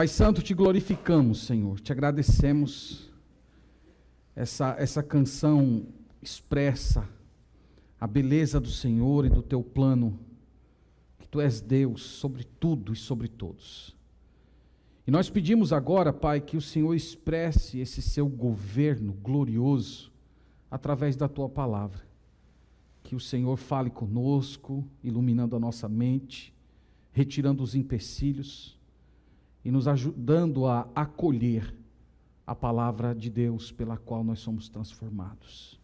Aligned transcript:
Pai 0.00 0.08
Santo, 0.08 0.40
te 0.40 0.54
glorificamos, 0.54 1.42
Senhor, 1.42 1.78
te 1.78 1.92
agradecemos. 1.92 3.12
Essa, 4.34 4.74
essa 4.78 5.02
canção 5.02 5.88
expressa 6.22 7.06
a 8.00 8.06
beleza 8.06 8.58
do 8.58 8.70
Senhor 8.70 9.26
e 9.26 9.28
do 9.28 9.42
teu 9.42 9.62
plano, 9.62 10.18
que 11.18 11.28
tu 11.28 11.38
és 11.38 11.60
Deus 11.60 12.00
sobre 12.02 12.44
tudo 12.44 12.94
e 12.94 12.96
sobre 12.96 13.28
todos. 13.28 13.94
E 15.06 15.10
nós 15.10 15.28
pedimos 15.28 15.70
agora, 15.70 16.14
Pai, 16.14 16.40
que 16.40 16.56
o 16.56 16.62
Senhor 16.62 16.94
expresse 16.94 17.78
esse 17.78 18.00
seu 18.00 18.26
governo 18.26 19.12
glorioso 19.12 20.10
através 20.70 21.14
da 21.14 21.28
tua 21.28 21.46
palavra. 21.46 22.00
Que 23.02 23.14
o 23.14 23.20
Senhor 23.20 23.58
fale 23.58 23.90
conosco, 23.90 24.82
iluminando 25.04 25.54
a 25.56 25.60
nossa 25.60 25.90
mente, 25.90 26.54
retirando 27.12 27.62
os 27.62 27.74
empecilhos 27.74 28.79
e 29.64 29.70
nos 29.70 29.86
ajudando 29.86 30.66
a 30.66 30.88
acolher 30.94 31.74
a 32.46 32.54
palavra 32.54 33.14
de 33.14 33.30
Deus 33.30 33.70
pela 33.70 33.96
qual 33.96 34.24
nós 34.24 34.40
somos 34.40 34.68
transformados. 34.68 35.78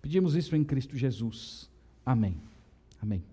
Pedimos 0.00 0.34
isso 0.36 0.54
em 0.54 0.62
Cristo 0.62 0.96
Jesus. 0.96 1.70
Amém. 2.04 2.36
Amém. 3.02 3.24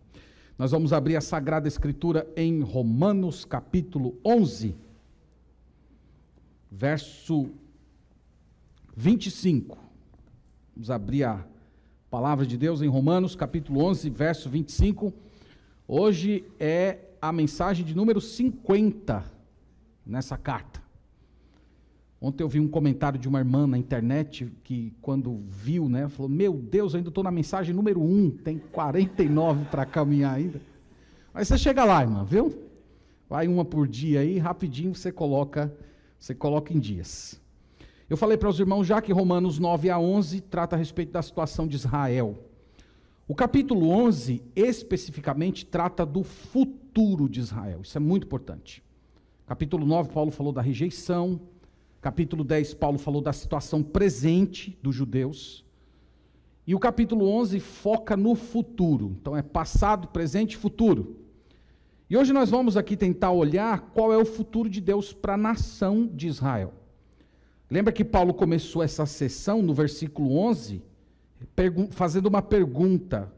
Nós 0.57 0.71
vamos 0.71 0.93
abrir 0.93 1.15
a 1.15 1.21
Sagrada 1.21 1.67
Escritura 1.67 2.27
em 2.35 2.61
Romanos 2.61 3.45
capítulo 3.45 4.17
11, 4.25 4.75
verso 6.71 7.51
25. 8.95 9.77
Vamos 10.75 10.89
abrir 10.89 11.25
a 11.25 11.45
palavra 12.09 12.45
de 12.45 12.57
Deus 12.57 12.81
em 12.81 12.87
Romanos 12.87 13.35
capítulo 13.35 13.83
11, 13.83 14.09
verso 14.09 14.49
25. 14.49 15.13
Hoje 15.87 16.45
é 16.59 16.99
a 17.21 17.31
mensagem 17.31 17.85
de 17.85 17.95
número 17.95 18.21
50 18.21 19.32
nessa 20.05 20.37
carta. 20.37 20.81
Ontem 22.21 22.41
eu 22.41 22.47
vi 22.47 22.59
um 22.59 22.69
comentário 22.69 23.19
de 23.19 23.27
uma 23.27 23.39
irmã 23.39 23.67
na 23.67 23.77
internet 23.77 24.49
que, 24.63 24.93
quando 25.01 25.41
viu, 25.49 25.89
né, 25.89 26.07
falou: 26.07 26.29
Meu 26.29 26.53
Deus, 26.53 26.93
eu 26.93 26.99
ainda 26.99 27.09
estou 27.09 27.23
na 27.23 27.31
mensagem 27.31 27.75
número 27.75 28.01
1, 28.01 28.31
tem 28.43 28.57
49 28.57 29.65
para 29.65 29.85
caminhar 29.85 30.35
ainda. 30.35 30.61
Mas 31.33 31.49
você 31.49 31.57
chega 31.57 31.83
lá, 31.83 32.01
irmã, 32.01 32.23
viu? 32.23 32.63
Vai 33.29 33.47
uma 33.47 33.65
por 33.65 33.87
dia 33.87 34.21
aí, 34.21 34.37
rapidinho 34.37 34.95
você 34.95 35.11
coloca, 35.11 35.75
você 36.17 36.33
coloca 36.33 36.73
em 36.73 36.79
dias. 36.79 37.41
Eu 38.09 38.15
falei 38.15 38.37
para 38.37 38.47
os 38.47 38.59
irmãos 38.59 38.85
já 38.85 39.01
que 39.01 39.11
Romanos 39.11 39.59
9 39.59 39.89
a 39.89 39.99
11 39.99 40.39
trata 40.41 40.75
a 40.75 40.79
respeito 40.79 41.11
da 41.11 41.21
situação 41.21 41.67
de 41.67 41.75
Israel. 41.75 42.37
O 43.27 43.33
capítulo 43.33 43.89
11 43.89 44.41
especificamente 44.55 45.65
trata 45.65 46.05
do 46.05 46.23
futuro 46.23 47.27
de 47.27 47.39
Israel. 47.39 47.81
Isso 47.81 47.97
é 47.97 47.99
muito 47.99 48.27
importante. 48.27 48.83
Capítulo 49.45 49.85
9, 49.85 50.09
Paulo 50.09 50.31
falou 50.31 50.53
da 50.53 50.61
rejeição. 50.61 51.39
Capítulo 52.01 52.43
10, 52.43 52.73
Paulo 52.75 52.97
falou 52.97 53.21
da 53.21 53.33
situação 53.33 53.83
presente 53.83 54.77
dos 54.81 54.95
judeus. 54.95 55.65
E 56.65 56.73
o 56.73 56.79
capítulo 56.79 57.27
11 57.27 57.59
foca 57.59 58.15
no 58.15 58.35
futuro. 58.35 59.17
Então 59.19 59.35
é 59.35 59.41
passado, 59.41 60.07
presente 60.07 60.53
e 60.53 60.57
futuro. 60.57 61.17
E 62.09 62.15
hoje 62.15 62.31
nós 62.31 62.49
vamos 62.49 62.77
aqui 62.77 62.95
tentar 62.95 63.31
olhar 63.31 63.91
qual 63.93 64.13
é 64.13 64.17
o 64.17 64.25
futuro 64.25 64.69
de 64.69 64.79
Deus 64.79 65.11
para 65.11 65.33
a 65.33 65.37
nação 65.37 66.07
de 66.07 66.27
Israel. 66.27 66.73
Lembra 67.69 67.91
que 67.91 68.05
Paulo 68.05 68.33
começou 68.33 68.81
essa 68.81 69.05
sessão 69.05 69.61
no 69.61 69.73
versículo 69.73 70.37
11, 70.37 70.81
fazendo 71.91 72.27
uma 72.27 72.41
pergunta: 72.41 73.31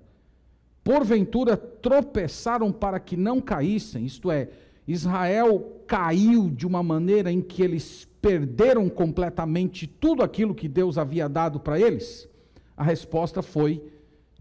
Porventura 0.84 1.58
tropeçaram 1.58 2.72
para 2.72 3.00
que 3.00 3.18
não 3.18 3.42
caíssem, 3.42 4.06
isto 4.06 4.30
é, 4.30 4.50
Israel 4.88 5.75
caiu 5.88 6.50
de 6.50 6.66
uma 6.66 6.82
maneira 6.84 7.32
em 7.32 7.42
que 7.42 7.62
eles 7.62 8.08
perderam 8.22 8.90
completamente 8.90 9.88
tudo 9.88 10.24
aquilo 10.24 10.56
que 10.56 10.68
Deus 10.68 10.98
havia 10.98 11.30
dado 11.30 11.60
para 11.60 11.80
eles? 11.80 12.28
A 12.76 12.84
resposta 12.84 13.42
foi: 13.42 13.84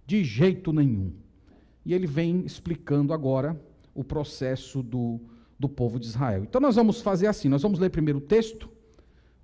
de 0.06 0.24
jeito 0.24 0.72
nenhum. 0.72 1.12
E 1.84 1.92
ele 1.92 2.06
vem 2.06 2.44
explicando 2.44 3.12
agora 3.12 3.60
o 3.94 4.02
processo 4.02 4.82
do, 4.82 5.20
do 5.58 5.68
povo 5.68 6.00
de 6.00 6.06
Israel. 6.06 6.42
Então 6.42 6.60
nós 6.60 6.76
vamos 6.76 7.00
fazer 7.00 7.26
assim: 7.26 7.48
nós 7.48 7.62
vamos 7.62 7.78
ler 7.78 7.90
primeiro 7.90 8.18
o 8.18 8.22
texto, 8.22 8.68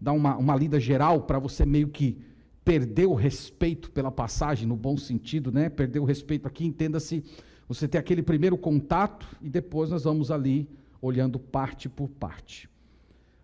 dar 0.00 0.12
uma, 0.12 0.36
uma 0.36 0.56
lida 0.56 0.80
geral 0.80 1.22
para 1.22 1.38
você 1.38 1.64
meio 1.64 1.88
que 1.88 2.18
perder 2.64 3.06
o 3.06 3.14
respeito 3.14 3.90
pela 3.90 4.10
passagem, 4.10 4.66
no 4.66 4.76
bom 4.76 4.96
sentido, 4.96 5.50
né? 5.50 5.68
Perder 5.68 5.98
o 5.98 6.04
respeito 6.04 6.46
aqui, 6.46 6.66
entenda-se, 6.66 7.24
você 7.66 7.88
ter 7.88 7.98
aquele 7.98 8.22
primeiro 8.22 8.56
contato 8.58 9.26
e 9.40 9.48
depois 9.48 9.90
nós 9.90 10.04
vamos 10.04 10.30
ali 10.30 10.68
olhando 11.00 11.38
parte 11.38 11.88
por 11.88 12.08
parte. 12.08 12.68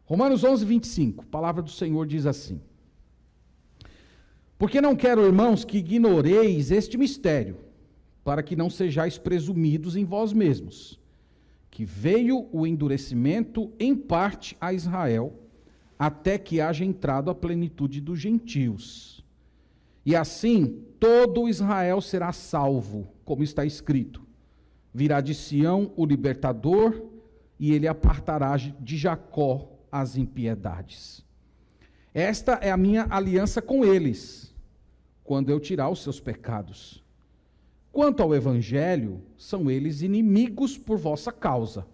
Romanos 0.05 0.44
11, 0.44 0.65
25, 0.65 1.25
a 1.25 1.27
palavra 1.27 1.62
do 1.62 1.71
Senhor 1.71 2.06
diz 2.06 2.27
assim: 2.27 2.61
Porque 4.59 4.81
não 4.81 4.94
quero, 4.94 5.27
irmãos, 5.27 5.65
que 5.65 5.78
ignoreis 5.78 6.71
este 6.71 6.97
mistério, 6.97 7.56
para 8.22 8.43
que 8.43 8.55
não 8.55 8.71
sejais 8.71 9.19
presumidos 9.19 9.97
em 9.97 10.05
vós 10.05 10.33
mesmos, 10.33 11.00
que 11.71 11.84
veio 11.84 12.49
o 12.53 12.67
endurecimento 12.67 13.73
em 13.78 13.94
parte 13.97 14.56
a 14.61 14.73
Israel, 14.73 15.33
até 15.99 16.38
que 16.38 16.61
haja 16.61 16.84
entrado 16.84 17.31
a 17.31 17.34
plenitude 17.34 18.00
dos 18.00 18.21
gentios. 18.21 19.25
E 20.05 20.15
assim 20.15 20.84
todo 21.00 21.49
Israel 21.49 22.00
será 22.00 22.33
salvo, 22.33 23.09
como 23.25 23.43
está 23.43 23.65
escrito: 23.65 24.23
Virá 24.94 25.21
de 25.21 25.34
Sião 25.34 25.91
o 25.97 26.06
libertador, 26.06 27.16
e 27.59 27.72
ele 27.72 27.89
apartará 27.89 28.56
de 28.56 28.97
Jacó 28.97 29.69
as 29.91 30.17
impiedades. 30.17 31.25
Esta 32.12 32.55
é 32.55 32.71
a 32.71 32.77
minha 32.77 33.06
aliança 33.11 33.61
com 33.61 33.84
eles, 33.84 34.55
quando 35.25 35.50
eu 35.50 35.61
tirar 35.61 35.89
os 35.91 36.03
seus 36.03 36.21
pecados. 36.21 37.05
Quanto 37.93 38.22
ao 38.22 38.34
evangelho, 38.34 39.22
são 39.39 39.71
eles 39.71 40.03
inimigos 40.03 40.77
por 40.77 40.99
vossa 40.99 41.33
causa. 41.33 41.87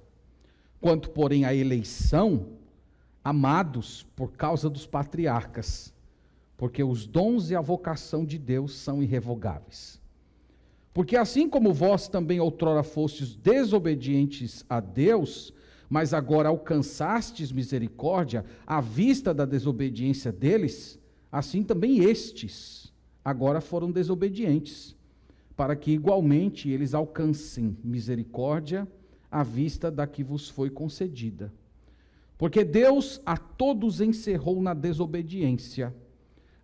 Quanto, 0.81 1.11
porém, 1.11 1.45
à 1.45 1.55
eleição, 1.55 2.49
amados 3.23 4.03
por 4.17 4.33
causa 4.33 4.69
dos 4.69 4.85
patriarcas, 4.85 5.95
porque 6.57 6.83
os 6.83 7.07
dons 7.07 7.51
e 7.51 7.55
a 7.55 7.61
vocação 7.61 8.25
de 8.25 8.37
Deus 8.37 8.75
são 8.77 9.01
irrevogáveis. 9.01 10.02
Porque 10.93 11.17
assim 11.17 11.49
como 11.49 11.73
vós 11.73 12.09
também 12.09 12.39
outrora 12.39 12.83
fostes 12.83 13.35
desobedientes 13.35 14.65
a 14.69 14.79
Deus, 14.79 15.53
mas 15.89 16.13
agora 16.13 16.49
alcançastes 16.49 17.51
misericórdia 17.51 18.45
à 18.67 18.81
vista 18.81 19.33
da 19.33 19.45
desobediência 19.45 20.31
deles, 20.31 20.99
assim 21.31 21.63
também 21.63 22.05
estes 22.05 22.93
agora 23.25 23.61
foram 23.61 23.91
desobedientes, 23.91 24.97
para 25.57 25.77
que 25.77 25.93
igualmente 25.93 26.69
eles 26.69 26.93
alcancem 26.93 27.77
misericórdia 27.83 28.89
à 29.31 29.43
vista 29.43 29.91
da 29.91 30.07
que 30.07 30.25
vos 30.25 30.49
foi 30.49 30.69
concedida. 30.69 31.53
Porque 32.37 32.65
Deus 32.65 33.21
a 33.25 33.37
todos 33.37 34.01
encerrou 34.01 34.61
na 34.61 34.75
desobediência, 34.75 35.95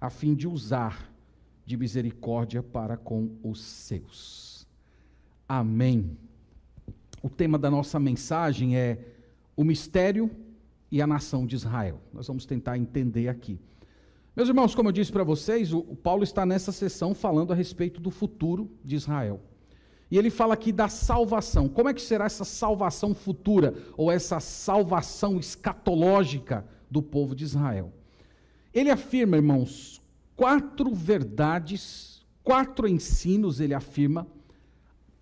a 0.01 0.11
fim 0.11 0.35
de 0.35 0.49
usar 0.49 1.13
de 1.69 1.77
misericórdia 1.77 2.63
para 2.63 2.97
com 2.97 3.29
os 3.45 3.61
seus. 3.61 4.67
Amém. 5.47 6.17
O 7.23 7.29
tema 7.29 7.59
da 7.59 7.71
nossa 7.71 8.01
mensagem 8.01 8.75
é 8.75 8.99
o 9.55 9.63
mistério 9.63 10.31
e 10.91 11.03
a 11.03 11.07
nação 11.07 11.47
de 11.47 11.55
Israel. 11.55 12.01
Nós 12.11 12.27
vamos 12.27 12.47
tentar 12.47 12.79
entender 12.79 13.29
aqui. 13.29 13.61
Meus 14.35 14.49
irmãos, 14.49 14.75
como 14.75 14.89
eu 14.89 14.93
disse 14.93 15.13
para 15.13 15.23
vocês, 15.23 15.75
o, 15.75 15.83
Paulo 15.83 16.25
está 16.25 16.47
nessa 16.47 16.73
sessão 16.73 17.15
falando 17.15 17.53
a 17.53 17.57
respeito 17.57 18.01
do 18.01 18.11
futuro 18.11 18.71
de 18.83 18.97
Israel. 18.97 19.39
E 20.11 20.17
ele 20.17 20.31
fala 20.31 20.55
aqui 20.55 20.73
da 20.73 20.89
salvação. 20.89 21.69
Como 21.69 21.91
é 21.91 21.93
que 21.93 22.01
será 22.01 22.25
essa 22.25 22.47
salvação 22.47 23.15
futura, 23.15 23.75
ou 23.95 24.11
essa 24.11 24.41
salvação 24.41 25.39
escatológica 25.39 26.65
do 26.91 27.03
povo 27.03 27.35
de 27.35 27.45
Israel? 27.45 27.93
Ele 28.73 28.91
afirma, 28.91 29.37
irmãos, 29.37 30.01
quatro 30.39 30.95
verdades, 30.95 32.25
quatro 32.45 32.87
ensinos, 32.87 33.59
ele 33.59 33.75
afirma, 33.75 34.25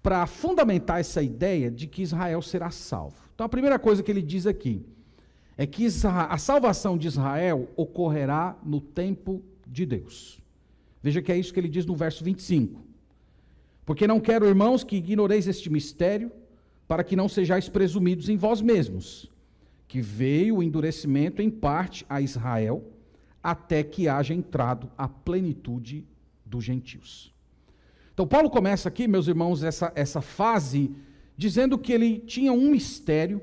para 0.02 0.26
fundamentar 0.26 1.00
essa 1.00 1.22
ideia 1.22 1.70
de 1.70 1.86
que 1.86 2.02
Israel 2.02 2.42
será 2.42 2.70
salvo. 2.70 3.16
Então, 3.34 3.46
a 3.46 3.48
primeira 3.48 3.78
coisa 3.78 4.02
que 4.02 4.10
ele 4.10 4.20
diz 4.20 4.46
aqui 4.46 4.84
é 5.56 5.66
que 5.66 5.86
a 6.04 6.36
salvação 6.36 6.98
de 6.98 7.08
Israel 7.08 7.66
ocorrerá 7.76 8.58
no 8.62 8.78
tempo 8.78 9.42
de 9.66 9.86
Deus. 9.86 10.38
Veja 11.02 11.22
que 11.22 11.32
é 11.32 11.38
isso 11.38 11.52
que 11.52 11.58
ele 11.58 11.68
diz 11.68 11.86
no 11.86 11.96
verso 11.96 12.22
25. 12.22 12.84
Porque 13.86 14.06
não 14.06 14.20
quero, 14.20 14.46
irmãos, 14.46 14.84
que 14.84 14.96
ignoreis 14.96 15.48
este 15.48 15.70
mistério, 15.70 16.30
para 16.86 17.02
que 17.02 17.16
não 17.16 17.26
sejais 17.26 17.70
presumidos 17.70 18.28
em 18.28 18.36
vós 18.36 18.60
mesmos, 18.60 19.30
que 19.88 20.02
veio 20.02 20.56
o 20.56 20.62
endurecimento 20.62 21.40
em 21.40 21.48
parte 21.48 22.04
a 22.06 22.20
Israel 22.20 22.92
até 23.46 23.84
que 23.84 24.08
haja 24.08 24.34
entrado 24.34 24.90
a 24.98 25.06
plenitude 25.06 26.04
dos 26.44 26.64
gentios. 26.64 27.32
Então, 28.12 28.26
Paulo 28.26 28.50
começa 28.50 28.88
aqui, 28.88 29.06
meus 29.06 29.28
irmãos, 29.28 29.62
essa, 29.62 29.93
essa 29.94 30.20
fase, 30.20 30.90
dizendo 31.37 31.78
que 31.78 31.93
ele 31.93 32.19
tinha 32.19 32.52
um 32.52 32.72
mistério 32.72 33.40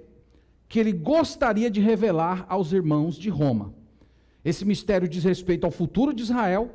que 0.68 0.78
ele 0.78 0.92
gostaria 0.92 1.72
de 1.72 1.80
revelar 1.80 2.46
aos 2.50 2.74
irmãos 2.74 3.16
de 3.16 3.30
Roma. 3.30 3.74
Esse 4.44 4.66
mistério 4.66 5.08
diz 5.08 5.24
respeito 5.24 5.64
ao 5.64 5.72
futuro 5.72 6.14
de 6.14 6.22
Israel, 6.22 6.70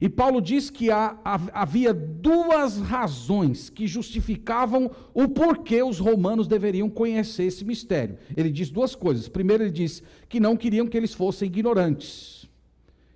e 0.00 0.08
Paulo 0.08 0.42
diz 0.42 0.68
que 0.68 0.90
há, 0.90 1.16
havia 1.52 1.94
duas 1.94 2.78
razões 2.78 3.70
que 3.70 3.86
justificavam 3.86 4.90
o 5.14 5.28
porquê 5.28 5.84
os 5.84 6.00
romanos 6.00 6.48
deveriam 6.48 6.90
conhecer 6.90 7.44
esse 7.44 7.64
mistério. 7.64 8.18
Ele 8.36 8.50
diz 8.50 8.70
duas 8.70 8.96
coisas. 8.96 9.28
Primeiro, 9.28 9.62
ele 9.62 9.70
diz 9.70 10.02
que 10.28 10.40
não 10.40 10.56
queriam 10.56 10.88
que 10.88 10.96
eles 10.96 11.14
fossem 11.14 11.46
ignorantes. 11.46 12.41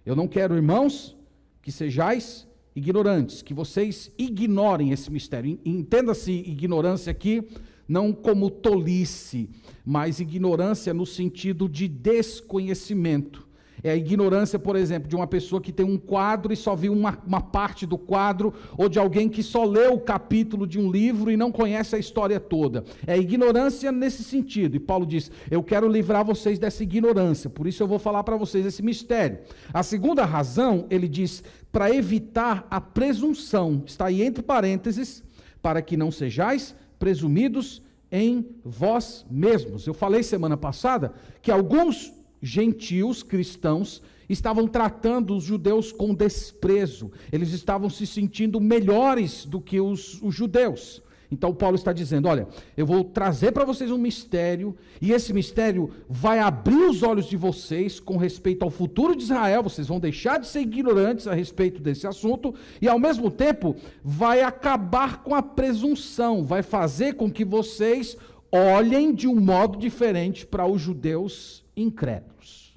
Eu 0.06 0.14
não 0.14 0.28
quero, 0.28 0.54
irmãos, 0.54 1.16
que 1.60 1.72
sejais 1.72 2.46
ignorantes, 2.76 3.42
que 3.42 3.52
vocês 3.52 4.08
ignorem 4.16 4.92
esse 4.92 5.10
mistério. 5.10 5.58
Entenda-se 5.64 6.30
ignorância 6.30 7.10
aqui 7.10 7.42
não 7.88 8.12
como 8.12 8.48
tolice, 8.48 9.50
mas 9.84 10.20
ignorância 10.20 10.94
no 10.94 11.04
sentido 11.04 11.68
de 11.68 11.88
desconhecimento. 11.88 13.45
É 13.86 13.90
a 13.92 13.96
ignorância, 13.96 14.58
por 14.58 14.74
exemplo, 14.74 15.08
de 15.08 15.14
uma 15.14 15.28
pessoa 15.28 15.62
que 15.62 15.70
tem 15.70 15.86
um 15.86 15.96
quadro 15.96 16.52
e 16.52 16.56
só 16.56 16.74
viu 16.74 16.92
uma, 16.92 17.16
uma, 17.24 17.40
parte 17.40 17.86
do 17.86 17.96
quadro, 17.96 18.52
ou 18.76 18.88
de 18.88 18.98
alguém 18.98 19.28
que 19.28 19.44
só 19.44 19.64
leu 19.64 19.94
o 19.94 20.00
capítulo 20.00 20.66
de 20.66 20.76
um 20.76 20.90
livro 20.90 21.30
e 21.30 21.36
não 21.36 21.52
conhece 21.52 21.94
a 21.94 21.98
história 21.98 22.40
toda. 22.40 22.82
É 23.06 23.12
a 23.12 23.16
ignorância 23.16 23.92
nesse 23.92 24.24
sentido. 24.24 24.74
E 24.74 24.80
Paulo 24.80 25.06
diz: 25.06 25.30
Eu 25.48 25.62
quero 25.62 25.86
livrar 25.86 26.24
vocês 26.24 26.58
dessa 26.58 26.82
ignorância, 26.82 27.48
por 27.48 27.68
isso 27.68 27.80
eu 27.80 27.86
vou 27.86 28.00
falar 28.00 28.24
para 28.24 28.36
vocês 28.36 28.66
esse 28.66 28.82
mistério. 28.82 29.38
A 29.72 29.84
segunda 29.84 30.24
razão, 30.24 30.86
ele 30.90 31.06
diz, 31.06 31.44
para 31.70 31.88
evitar 31.94 32.66
a 32.68 32.80
presunção, 32.80 33.84
está 33.86 34.06
aí 34.06 34.20
entre 34.20 34.42
parênteses, 34.42 35.22
para 35.62 35.80
que 35.80 35.96
não 35.96 36.10
sejais 36.10 36.74
presumidos 36.98 37.80
em 38.10 38.48
vós 38.64 39.24
mesmos. 39.30 39.86
Eu 39.86 39.94
falei 39.94 40.24
semana 40.24 40.56
passada 40.56 41.12
que 41.40 41.52
alguns 41.52 42.15
gentios 42.42 43.22
cristãos 43.22 44.02
estavam 44.28 44.66
tratando 44.66 45.36
os 45.36 45.44
judeus 45.44 45.92
com 45.92 46.14
desprezo, 46.14 47.12
eles 47.32 47.52
estavam 47.52 47.88
se 47.88 48.06
sentindo 48.06 48.60
melhores 48.60 49.44
do 49.44 49.60
que 49.60 49.80
os, 49.80 50.20
os 50.22 50.34
judeus. 50.34 51.02
Então 51.30 51.52
Paulo 51.52 51.76
está 51.76 51.92
dizendo: 51.92 52.28
olha, 52.28 52.46
eu 52.76 52.86
vou 52.86 53.04
trazer 53.04 53.52
para 53.52 53.64
vocês 53.64 53.90
um 53.90 53.98
mistério, 53.98 54.76
e 55.00 55.12
esse 55.12 55.32
mistério 55.32 55.90
vai 56.08 56.38
abrir 56.38 56.88
os 56.88 57.02
olhos 57.02 57.26
de 57.26 57.36
vocês 57.36 57.98
com 57.98 58.16
respeito 58.16 58.64
ao 58.64 58.70
futuro 58.70 59.16
de 59.16 59.24
Israel, 59.24 59.62
vocês 59.62 59.88
vão 59.88 59.98
deixar 59.98 60.38
de 60.38 60.46
ser 60.46 60.60
ignorantes 60.60 61.26
a 61.26 61.34
respeito 61.34 61.80
desse 61.80 62.06
assunto, 62.06 62.54
e 62.80 62.88
ao 62.88 62.98
mesmo 62.98 63.30
tempo 63.30 63.76
vai 64.04 64.42
acabar 64.42 65.22
com 65.22 65.34
a 65.34 65.42
presunção, 65.42 66.44
vai 66.44 66.62
fazer 66.62 67.14
com 67.14 67.30
que 67.30 67.44
vocês 67.44 68.16
olhem 68.56 69.14
de 69.14 69.26
um 69.28 69.40
modo 69.40 69.78
diferente 69.78 70.46
para 70.46 70.66
os 70.66 70.80
judeus 70.80 71.64
incrédulos. 71.76 72.76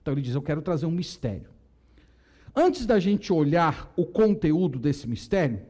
Então 0.00 0.14
ele 0.14 0.22
diz: 0.22 0.34
Eu 0.34 0.42
quero 0.42 0.62
trazer 0.62 0.86
um 0.86 0.90
mistério. 0.90 1.50
Antes 2.54 2.86
da 2.86 2.98
gente 2.98 3.32
olhar 3.32 3.92
o 3.96 4.04
conteúdo 4.04 4.78
desse 4.78 5.08
mistério, 5.08 5.60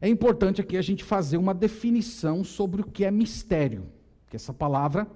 é 0.00 0.08
importante 0.08 0.60
aqui 0.60 0.76
a 0.76 0.82
gente 0.82 1.04
fazer 1.04 1.36
uma 1.36 1.54
definição 1.54 2.42
sobre 2.42 2.80
o 2.80 2.84
que 2.84 3.04
é 3.04 3.10
mistério, 3.10 3.86
que 4.28 4.36
essa 4.36 4.52
palavra 4.52 5.06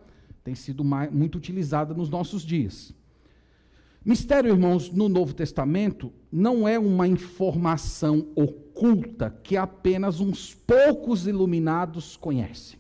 tem 0.45 0.55
sido 0.55 0.85
muito 0.85 1.37
utilizada 1.37 1.95
nos 1.95 2.09
nossos 2.09 2.43
dias. 2.43 2.95
Mistério, 4.05 4.51
irmãos, 4.51 4.93
no 4.93 5.09
Novo 5.09 5.35
Testamento 5.35 6.13
não 6.31 6.69
é 6.69 6.79
uma 6.79 7.09
informação 7.09 8.29
oculta 8.37 9.37
que 9.43 9.57
apenas 9.57 10.21
uns 10.21 10.55
poucos 10.55 11.27
iluminados 11.27 12.17
conhecem. 12.17 12.79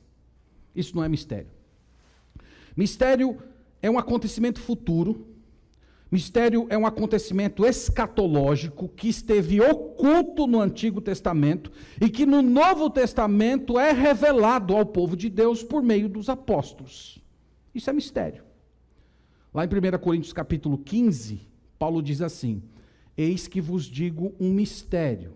Isso 0.76 0.94
não 0.94 1.02
é 1.02 1.08
mistério. 1.08 1.48
Mistério 2.76 3.38
é 3.80 3.90
um 3.90 3.98
acontecimento 3.98 4.60
futuro. 4.60 5.26
Mistério 6.10 6.66
é 6.68 6.78
um 6.78 6.86
acontecimento 6.86 7.64
escatológico 7.66 8.88
que 8.88 9.08
esteve 9.08 9.60
oculto 9.60 10.46
no 10.46 10.60
Antigo 10.60 11.00
Testamento 11.00 11.72
e 12.00 12.08
que 12.08 12.24
no 12.24 12.42
Novo 12.42 12.88
Testamento 12.88 13.78
é 13.78 13.90
revelado 13.90 14.76
ao 14.76 14.86
povo 14.86 15.16
de 15.16 15.28
Deus 15.28 15.64
por 15.64 15.82
meio 15.82 16.08
dos 16.08 16.28
apóstolos. 16.28 17.18
Isso 17.74 17.90
é 17.90 17.92
mistério. 17.92 18.44
Lá 19.52 19.64
em 19.64 19.68
1 19.68 19.98
Coríntios 19.98 20.32
capítulo 20.32 20.78
15, 20.78 21.40
Paulo 21.78 22.00
diz 22.02 22.22
assim: 22.22 22.62
Eis 23.16 23.48
que 23.48 23.60
vos 23.60 23.84
digo 23.86 24.34
um 24.38 24.52
mistério. 24.52 25.32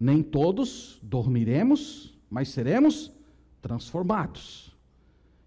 Nem 0.00 0.22
todos 0.22 0.98
dormiremos, 1.02 2.18
mas 2.28 2.48
seremos 2.48 3.13
transformados. 3.64 4.70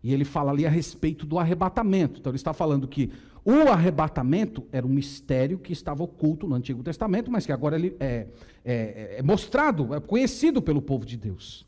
E 0.03 0.11
ele 0.11 0.25
fala 0.25 0.51
ali 0.51 0.65
a 0.65 0.69
respeito 0.69 1.23
do 1.23 1.37
arrebatamento. 1.37 2.19
Então 2.19 2.31
ele 2.31 2.37
está 2.37 2.51
falando 2.51 2.87
que 2.87 3.11
o 3.45 3.69
arrebatamento 3.69 4.65
era 4.71 4.85
um 4.85 4.89
mistério 4.89 5.59
que 5.59 5.71
estava 5.71 6.03
oculto 6.03 6.47
no 6.47 6.55
Antigo 6.55 6.81
Testamento, 6.81 7.31
mas 7.31 7.45
que 7.45 7.51
agora 7.51 7.75
ele 7.75 7.95
é, 7.99 8.25
é, 8.65 9.15
é 9.19 9.23
mostrado, 9.23 9.93
é 9.93 9.99
conhecido 9.99 10.61
pelo 10.61 10.81
povo 10.81 11.05
de 11.05 11.15
Deus. 11.15 11.65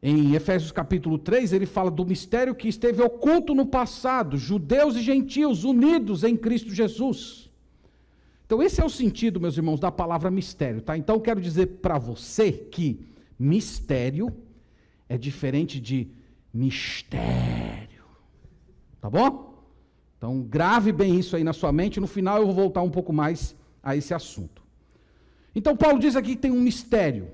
Em 0.00 0.34
Efésios 0.34 0.70
capítulo 0.70 1.18
3, 1.18 1.52
ele 1.52 1.66
fala 1.66 1.90
do 1.90 2.06
mistério 2.06 2.54
que 2.54 2.68
esteve 2.68 3.02
oculto 3.02 3.54
no 3.54 3.66
passado, 3.66 4.38
judeus 4.38 4.94
e 4.94 5.02
gentios 5.02 5.64
unidos 5.64 6.22
em 6.22 6.36
Cristo 6.36 6.72
Jesus. 6.72 7.50
Então, 8.46 8.62
esse 8.62 8.80
é 8.80 8.84
o 8.84 8.88
sentido, 8.88 9.40
meus 9.40 9.56
irmãos, 9.56 9.80
da 9.80 9.90
palavra 9.90 10.30
mistério, 10.30 10.80
tá? 10.80 10.96
Então, 10.96 11.18
quero 11.18 11.40
dizer 11.40 11.66
para 11.82 11.98
você 11.98 12.52
que 12.52 13.00
mistério 13.38 14.32
é 15.08 15.16
diferente 15.16 15.80
de 15.80 16.08
mistério. 16.52 18.04
Tá 19.00 19.10
bom? 19.10 19.62
Então, 20.16 20.42
grave 20.42 20.92
bem 20.92 21.18
isso 21.18 21.36
aí 21.36 21.44
na 21.44 21.52
sua 21.52 21.70
mente. 21.70 22.00
No 22.00 22.06
final, 22.06 22.38
eu 22.38 22.46
vou 22.46 22.54
voltar 22.54 22.82
um 22.82 22.90
pouco 22.90 23.12
mais 23.12 23.54
a 23.82 23.94
esse 23.94 24.14
assunto. 24.14 24.62
Então, 25.54 25.76
Paulo 25.76 25.98
diz 25.98 26.16
aqui 26.16 26.30
que 26.30 26.42
tem 26.42 26.50
um 26.50 26.60
mistério 26.60 27.28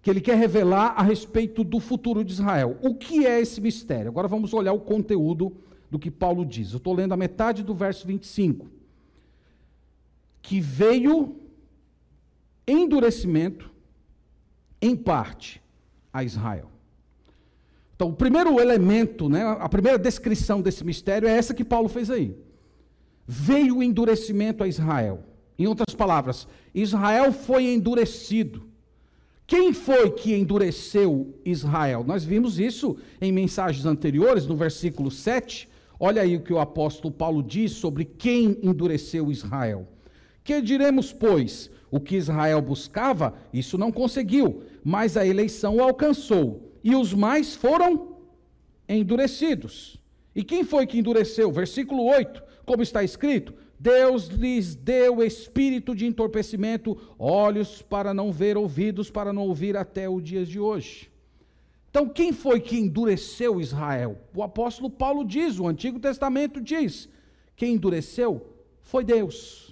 que 0.00 0.10
ele 0.10 0.20
quer 0.20 0.36
revelar 0.36 0.94
a 0.96 1.02
respeito 1.02 1.64
do 1.64 1.80
futuro 1.80 2.22
de 2.22 2.32
Israel. 2.32 2.78
O 2.82 2.94
que 2.94 3.26
é 3.26 3.40
esse 3.40 3.60
mistério? 3.60 4.10
Agora 4.10 4.28
vamos 4.28 4.52
olhar 4.52 4.74
o 4.74 4.80
conteúdo 4.80 5.56
do 5.90 5.98
que 5.98 6.10
Paulo 6.10 6.44
diz. 6.44 6.72
Eu 6.72 6.76
estou 6.76 6.92
lendo 6.92 7.14
a 7.14 7.16
metade 7.16 7.62
do 7.62 7.74
verso 7.74 8.06
25. 8.06 8.66
Que 10.42 10.60
veio 10.60 11.40
endurecimento, 12.68 13.70
em 14.80 14.94
parte, 14.94 15.62
a 16.12 16.22
Israel. 16.22 16.73
Então, 17.94 18.08
o 18.08 18.12
primeiro 18.12 18.60
elemento, 18.60 19.28
né, 19.28 19.42
a 19.60 19.68
primeira 19.68 19.98
descrição 19.98 20.60
desse 20.60 20.84
mistério 20.84 21.28
é 21.28 21.36
essa 21.36 21.54
que 21.54 21.64
Paulo 21.64 21.88
fez 21.88 22.10
aí. 22.10 22.36
Veio 23.26 23.78
o 23.78 23.82
endurecimento 23.82 24.64
a 24.64 24.68
Israel. 24.68 25.22
Em 25.56 25.66
outras 25.66 25.94
palavras, 25.94 26.48
Israel 26.74 27.32
foi 27.32 27.66
endurecido. 27.66 28.64
Quem 29.46 29.72
foi 29.72 30.10
que 30.10 30.34
endureceu 30.34 31.38
Israel? 31.44 32.02
Nós 32.04 32.24
vimos 32.24 32.58
isso 32.58 32.96
em 33.20 33.30
mensagens 33.30 33.86
anteriores, 33.86 34.46
no 34.46 34.56
versículo 34.56 35.10
7. 35.10 35.68
Olha 36.00 36.22
aí 36.22 36.34
o 36.34 36.40
que 36.40 36.52
o 36.52 36.58
apóstolo 36.58 37.14
Paulo 37.14 37.42
diz 37.42 37.72
sobre 37.72 38.04
quem 38.04 38.58
endureceu 38.62 39.30
Israel. 39.30 39.86
Que 40.42 40.60
diremos, 40.60 41.12
pois? 41.12 41.70
O 41.90 42.00
que 42.00 42.16
Israel 42.16 42.60
buscava, 42.60 43.34
isso 43.52 43.78
não 43.78 43.92
conseguiu, 43.92 44.64
mas 44.82 45.16
a 45.16 45.24
eleição 45.24 45.76
o 45.76 45.82
alcançou 45.82 46.63
e 46.84 46.94
os 46.94 47.14
mais 47.14 47.56
foram 47.56 48.18
endurecidos. 48.86 49.98
E 50.36 50.44
quem 50.44 50.62
foi 50.62 50.86
que 50.86 50.98
endureceu? 50.98 51.50
Versículo 51.50 52.04
8, 52.04 52.42
como 52.66 52.82
está 52.82 53.02
escrito: 53.02 53.54
Deus 53.80 54.26
lhes 54.26 54.74
deu 54.74 55.22
espírito 55.22 55.96
de 55.96 56.06
entorpecimento, 56.06 56.96
olhos 57.18 57.80
para 57.80 58.12
não 58.12 58.30
ver, 58.30 58.58
ouvidos 58.58 59.10
para 59.10 59.32
não 59.32 59.48
ouvir 59.48 59.76
até 59.76 60.06
o 60.08 60.20
dia 60.20 60.44
de 60.44 60.60
hoje. 60.60 61.10
Então, 61.88 62.08
quem 62.08 62.32
foi 62.32 62.60
que 62.60 62.76
endureceu 62.76 63.60
Israel? 63.60 64.18
O 64.34 64.42
apóstolo 64.42 64.90
Paulo 64.90 65.24
diz, 65.24 65.58
o 65.58 65.66
Antigo 65.66 65.98
Testamento 65.98 66.60
diz: 66.60 67.08
quem 67.56 67.74
endureceu 67.74 68.44
foi 68.82 69.04
Deus. 69.04 69.63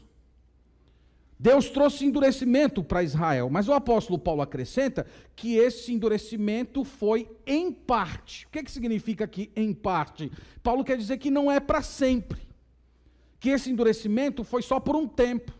Deus 1.42 1.68
trouxe 1.68 2.04
endurecimento 2.04 2.84
para 2.84 3.02
Israel, 3.02 3.50
mas 3.50 3.66
o 3.66 3.72
apóstolo 3.72 4.16
Paulo 4.16 4.42
acrescenta 4.42 5.04
que 5.34 5.56
esse 5.56 5.92
endurecimento 5.92 6.84
foi 6.84 7.28
em 7.44 7.72
parte. 7.72 8.46
O 8.46 8.50
que, 8.50 8.60
é 8.60 8.62
que 8.62 8.70
significa 8.70 9.24
aqui 9.24 9.50
em 9.56 9.74
parte? 9.74 10.30
Paulo 10.62 10.84
quer 10.84 10.96
dizer 10.96 11.18
que 11.18 11.32
não 11.32 11.50
é 11.50 11.58
para 11.58 11.82
sempre, 11.82 12.40
que 13.40 13.50
esse 13.50 13.68
endurecimento 13.72 14.44
foi 14.44 14.62
só 14.62 14.78
por 14.78 14.94
um 14.94 15.08
tempo, 15.08 15.52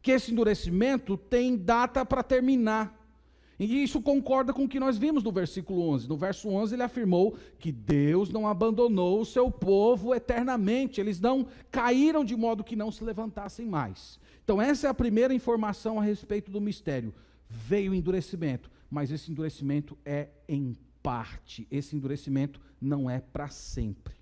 que 0.00 0.12
esse 0.12 0.30
endurecimento 0.30 1.16
tem 1.16 1.56
data 1.56 2.06
para 2.06 2.22
terminar. 2.22 2.96
E 3.58 3.82
isso 3.82 4.00
concorda 4.00 4.52
com 4.54 4.62
o 4.62 4.68
que 4.68 4.78
nós 4.78 4.96
vimos 4.96 5.24
no 5.24 5.32
versículo 5.32 5.88
11. 5.90 6.08
No 6.08 6.16
verso 6.16 6.48
11 6.48 6.76
ele 6.76 6.84
afirmou 6.84 7.36
que 7.58 7.72
Deus 7.72 8.30
não 8.30 8.46
abandonou 8.46 9.20
o 9.20 9.26
seu 9.26 9.50
povo 9.50 10.14
eternamente, 10.14 11.00
eles 11.00 11.18
não 11.18 11.48
caíram 11.68 12.24
de 12.24 12.36
modo 12.36 12.62
que 12.62 12.76
não 12.76 12.92
se 12.92 13.02
levantassem 13.02 13.66
mais. 13.66 14.20
Então, 14.50 14.60
essa 14.60 14.88
é 14.88 14.90
a 14.90 14.94
primeira 14.94 15.32
informação 15.32 16.00
a 16.00 16.02
respeito 16.02 16.50
do 16.50 16.60
mistério. 16.60 17.14
Veio 17.48 17.94
endurecimento, 17.94 18.68
mas 18.90 19.12
esse 19.12 19.30
endurecimento 19.30 19.96
é 20.04 20.30
em 20.48 20.76
parte. 21.00 21.68
Esse 21.70 21.94
endurecimento 21.94 22.60
não 22.80 23.08
é 23.08 23.20
para 23.20 23.48
sempre. 23.48 24.16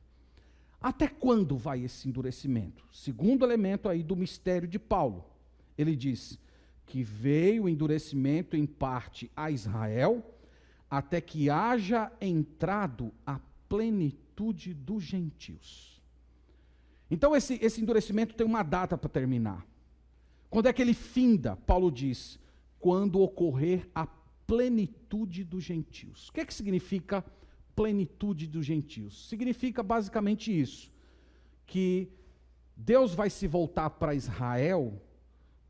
Até 0.79 1.09
quando 1.09 1.57
vai 1.57 1.83
esse 1.83 2.07
endurecimento? 2.07 2.85
Segundo 2.93 3.43
elemento 3.43 3.89
aí 3.89 4.03
do 4.03 4.15
mistério 4.15 4.69
de 4.69 4.79
Paulo. 4.79 5.25
Ele 5.79 5.97
diz 5.97 6.39
que 6.85 7.03
veio 7.03 7.63
o 7.63 7.69
endurecimento 7.71 8.55
em 8.55 8.67
parte 8.67 9.31
a 9.35 9.51
Israel, 9.51 10.23
até 10.91 11.23
que 11.23 11.49
haja 11.49 12.13
entrado 12.21 13.15
a 13.25 13.41
plenitude 13.67 14.75
dos 14.75 15.03
gentios. 15.03 16.03
Então, 17.11 17.35
esse, 17.35 17.59
esse 17.63 17.81
endurecimento 17.81 18.35
tem 18.35 18.47
uma 18.47 18.63
data 18.63 18.99
para 18.99 19.09
terminar. 19.09 19.67
Quando 20.50 20.67
é 20.67 20.73
que 20.73 20.81
ele 20.83 20.95
finda? 20.95 21.57
Paulo 21.57 21.90
diz: 21.90 22.38
quando 22.78 23.21
ocorrer 23.21 23.88
a 23.95 24.07
plenitude 24.47 25.45
dos 25.45 25.62
gentios. 25.62 26.28
O 26.28 26.33
que, 26.33 26.40
é 26.40 26.45
que 26.45 26.55
significa 26.55 27.25
plenitude 27.76 28.47
dos 28.47 28.64
gentios? 28.64 29.28
Significa 29.28 29.83
basicamente 29.83 30.59
isso: 30.59 30.90
que 31.67 32.09
Deus 32.76 33.14
vai 33.14 33.28
se 33.28 33.47
voltar 33.47 33.90
para 33.90 34.14
Israel 34.14 35.02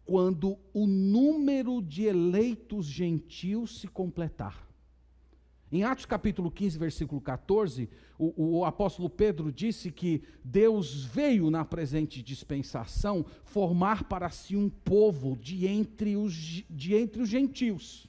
quando 0.04 0.58
o 0.72 0.86
número 0.86 1.82
de 1.82 2.04
eleitos 2.04 2.86
gentios 2.86 3.80
se 3.80 3.88
completar. 3.88 4.67
Em 5.70 5.84
Atos 5.84 6.06
capítulo 6.06 6.50
15, 6.50 6.78
versículo 6.78 7.20
14, 7.20 7.90
o, 8.18 8.58
o, 8.58 8.64
apóstolo 8.64 9.10
Pedro 9.10 9.52
disse 9.52 9.90
que 9.90 10.22
Deus 10.42 11.04
veio 11.04 11.50
na 11.50 11.62
presente 11.62 12.22
dispensação 12.22 13.24
formar 13.44 14.04
para 14.04 14.30
si 14.30 14.56
um 14.56 14.70
povo 14.70 15.36
de 15.36 15.66
entre 15.66 16.16
os, 16.16 16.64
de 16.70 16.94
entre 16.94 17.20
os 17.20 17.28
gentios. 17.28 18.07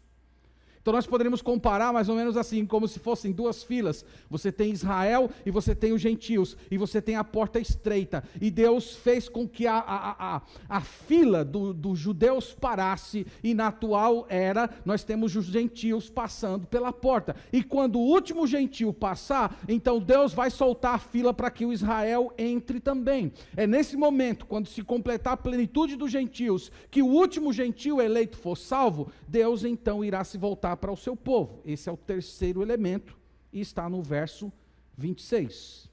Então 0.82 0.94
nós 0.94 1.06
poderíamos 1.06 1.42
comparar 1.42 1.94
mais 1.94 2.10
ou 2.10 2.16
menos 2.16 2.38
assim, 2.38 2.66
como 2.66 2.88
se 2.88 3.00
fossem 3.00 3.32
duas 3.32 3.64
filas. 3.64 4.06
Você 4.30 4.52
tem 4.52 4.72
Israel 4.72 5.30
e 5.46 5.52
você 5.52 5.76
tem 5.76 5.92
os 5.94 6.02
gentios, 6.02 6.58
e 6.72 6.78
você 6.78 7.02
tem 7.02 7.16
a 7.16 7.24
porta 7.24 7.60
estreita. 7.60 8.24
E 8.42 8.50
Deus 8.50 8.96
fez 8.96 9.28
com 9.28 9.48
que 9.48 9.68
a, 9.68 9.78
a, 9.78 10.36
a, 10.36 10.42
a 10.68 10.82
fila 10.82 11.44
dos 11.44 11.76
do 11.76 11.96
judeus 11.96 12.54
parasse, 12.54 13.26
e 13.44 13.54
na 13.54 13.68
atual 13.68 14.26
era 14.30 14.70
nós 14.86 15.04
temos 15.04 15.36
os 15.36 15.46
gentios 15.46 16.10
passando 16.10 16.68
pela 16.68 16.92
porta. 16.92 17.36
E 17.52 17.64
quando 17.64 17.98
o 18.00 18.06
último 18.06 18.48
gentio 18.48 18.94
passar, 18.94 19.60
então 19.68 20.00
Deus 20.00 20.34
vai 20.34 20.50
soltar 20.50 20.96
a 20.96 21.00
fila 21.00 21.34
para 21.34 21.52
que 21.52 21.66
o 21.66 21.74
Israel 21.74 22.34
entre 22.38 22.80
também. 22.80 23.32
É 23.56 23.68
nesse 23.68 23.96
momento, 23.96 24.46
quando 24.46 24.68
se 24.68 24.84
completar 24.84 25.34
a 25.34 25.38
plenitude 25.38 25.96
dos 25.96 26.12
gentios, 26.12 26.72
que 26.90 27.02
o 27.02 27.08
último 27.08 27.54
gentio 27.54 28.02
eleito 28.02 28.38
for 28.38 28.58
salvo, 28.58 29.12
Deus 29.28 29.64
então 29.64 30.04
irá 30.04 30.24
se 30.24 30.38
voltar 30.38 30.78
para 30.80 30.92
o 30.92 30.98
seu 30.98 31.16
povo. 31.16 31.62
Esse 31.66 31.90
é 31.90 31.92
o 31.92 31.98
terceiro 31.98 32.62
elemento 32.62 33.18
e 33.52 33.60
está 33.60 33.90
no 33.90 34.02
verso 34.02 34.52
26. 34.98 35.90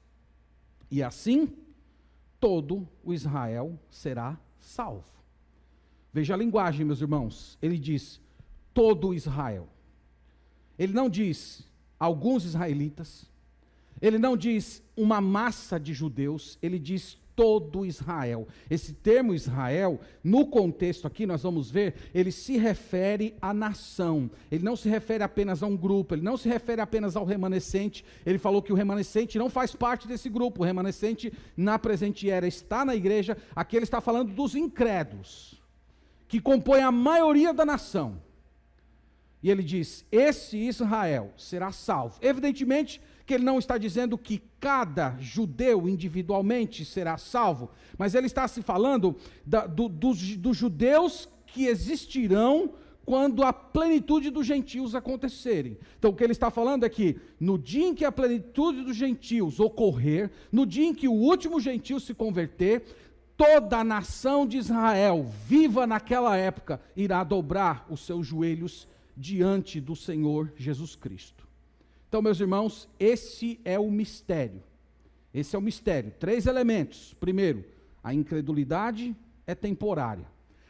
E 0.89 1.03
assim, 1.03 1.53
todo 2.39 2.87
o 3.03 3.13
Israel 3.13 3.79
será 3.89 4.39
salvo. 4.59 5.05
Veja 6.13 6.33
a 6.33 6.37
linguagem, 6.37 6.85
meus 6.85 7.01
irmãos. 7.01 7.57
Ele 7.61 7.77
diz 7.77 8.21
todo 8.73 9.13
Israel. 9.13 9.67
Ele 10.77 10.93
não 10.93 11.09
diz 11.09 11.67
alguns 11.99 12.45
israelitas. 12.45 13.29
Ele 14.01 14.17
não 14.17 14.37
diz 14.37 14.83
uma 14.95 15.19
massa 15.19 15.79
de 15.79 15.93
judeus. 15.93 16.57
Ele 16.61 16.79
diz 16.79 17.17
todo 17.37 17.85
Israel. 17.85 18.47
Esse 18.67 18.91
termo 18.91 19.31
Israel, 19.31 20.01
no 20.23 20.47
contexto 20.47 21.05
aqui, 21.05 21.27
nós 21.27 21.43
vamos 21.43 21.69
ver, 21.69 21.93
ele 22.11 22.31
se 22.31 22.57
refere 22.57 23.35
à 23.39 23.53
nação. 23.53 24.29
Ele 24.51 24.63
não 24.63 24.75
se 24.75 24.89
refere 24.89 25.23
apenas 25.23 25.61
a 25.61 25.67
um 25.67 25.77
grupo, 25.77 26.15
ele 26.15 26.23
não 26.23 26.35
se 26.35 26.49
refere 26.49 26.81
apenas 26.81 27.15
ao 27.15 27.23
remanescente. 27.23 28.03
Ele 28.25 28.39
falou 28.39 28.59
que 28.59 28.73
o 28.73 28.75
remanescente 28.75 29.37
não 29.37 29.51
faz 29.51 29.75
parte 29.75 30.07
desse 30.07 30.29
grupo. 30.29 30.63
O 30.63 30.65
remanescente 30.65 31.31
na 31.55 31.77
presente 31.77 32.27
era 32.27 32.47
está 32.47 32.83
na 32.83 32.95
igreja. 32.95 33.37
Aqui 33.55 33.75
ele 33.75 33.83
está 33.83 34.01
falando 34.01 34.33
dos 34.33 34.55
incrédulos, 34.55 35.61
que 36.27 36.41
compõem 36.41 36.81
a 36.81 36.91
maioria 36.91 37.53
da 37.53 37.63
nação. 37.63 38.19
E 39.43 39.51
ele 39.51 39.61
diz: 39.61 40.03
Esse 40.11 40.57
Israel 40.57 41.31
será 41.37 41.71
salvo. 41.71 42.17
Evidentemente, 42.19 42.99
que 43.27 43.33
ele 43.33 43.43
não 43.43 43.59
está 43.59 43.77
dizendo 43.77 44.17
que 44.17 44.41
cada 44.57 45.17
judeu 45.19 45.87
individualmente 45.89 46.85
será 46.85 47.17
salvo, 47.17 47.69
mas 47.97 48.15
ele 48.15 48.25
está 48.25 48.47
se 48.47 48.61
falando 48.61 49.17
da, 49.45 49.67
do, 49.67 49.89
dos, 49.89 50.37
dos 50.37 50.55
judeus 50.55 51.27
que 51.45 51.65
existirão 51.65 52.71
quando 53.05 53.43
a 53.43 53.51
plenitude 53.51 54.29
dos 54.29 54.47
gentios 54.47 54.95
acontecerem. 54.95 55.77
Então, 55.99 56.11
o 56.11 56.15
que 56.15 56.23
ele 56.23 56.31
está 56.31 56.49
falando 56.49 56.85
é 56.85 56.89
que 56.89 57.17
no 57.37 57.57
dia 57.57 57.87
em 57.87 57.93
que 57.93 58.05
a 58.05 58.11
plenitude 58.11 58.81
dos 58.81 58.95
gentios 58.95 59.59
ocorrer, 59.59 60.31
no 60.49 60.65
dia 60.65 60.85
em 60.85 60.93
que 60.93 61.07
o 61.07 61.13
último 61.13 61.59
gentio 61.59 61.99
se 61.99 62.13
converter, 62.13 62.83
toda 63.35 63.77
a 63.77 63.83
nação 63.83 64.47
de 64.47 64.57
Israel, 64.57 65.29
viva 65.45 65.85
naquela 65.85 66.37
época, 66.37 66.81
irá 66.95 67.23
dobrar 67.25 67.85
os 67.89 68.01
seus 68.01 68.25
joelhos 68.25 68.87
diante 69.15 69.81
do 69.81 69.95
Senhor 69.95 70.51
Jesus 70.57 70.95
Cristo. 70.95 71.46
Então, 72.07 72.21
meus 72.21 72.39
irmãos, 72.39 72.87
esse 72.99 73.59
é 73.65 73.77
o 73.77 73.91
mistério. 73.91 74.63
Esse 75.33 75.55
é 75.55 75.59
o 75.59 75.61
mistério. 75.61 76.13
Três 76.19 76.45
elementos. 76.45 77.13
Primeiro, 77.19 77.65
a 78.03 78.13
incredulidade 78.13 79.15
é 79.45 79.53
temporária. 79.53 80.25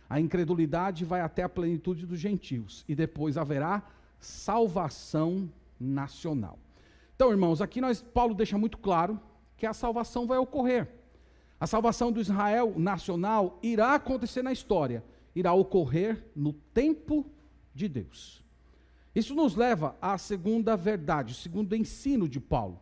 A 0.09 0.19
incredulidade 0.19 1.05
vai 1.05 1.21
até 1.21 1.43
a 1.43 1.49
plenitude 1.49 2.05
dos 2.05 2.19
gentios. 2.19 2.83
E 2.87 2.95
depois 2.95 3.37
haverá 3.37 3.83
salvação 4.19 5.51
nacional. 5.79 6.57
Então, 7.15 7.31
irmãos, 7.31 7.61
aqui 7.61 7.79
nós, 7.79 8.01
Paulo 8.01 8.33
deixa 8.33 8.57
muito 8.57 8.77
claro 8.77 9.19
que 9.55 9.65
a 9.65 9.73
salvação 9.73 10.25
vai 10.25 10.37
ocorrer. 10.37 10.87
A 11.59 11.65
salvação 11.65 12.11
do 12.11 12.21
Israel 12.21 12.73
nacional 12.77 13.59
irá 13.61 13.95
acontecer 13.95 14.43
na 14.43 14.51
história, 14.51 15.03
irá 15.35 15.53
ocorrer 15.53 16.23
no 16.35 16.53
tempo 16.53 17.25
de 17.73 17.87
Deus. 17.87 18.43
Isso 19.17 19.33
nos 19.33 19.55
leva 19.55 19.97
à 19.99 20.15
segunda 20.15 20.77
verdade, 20.77 21.33
o 21.33 21.35
segundo 21.35 21.75
ensino 21.75 22.29
de 22.29 22.39
Paulo. 22.39 22.79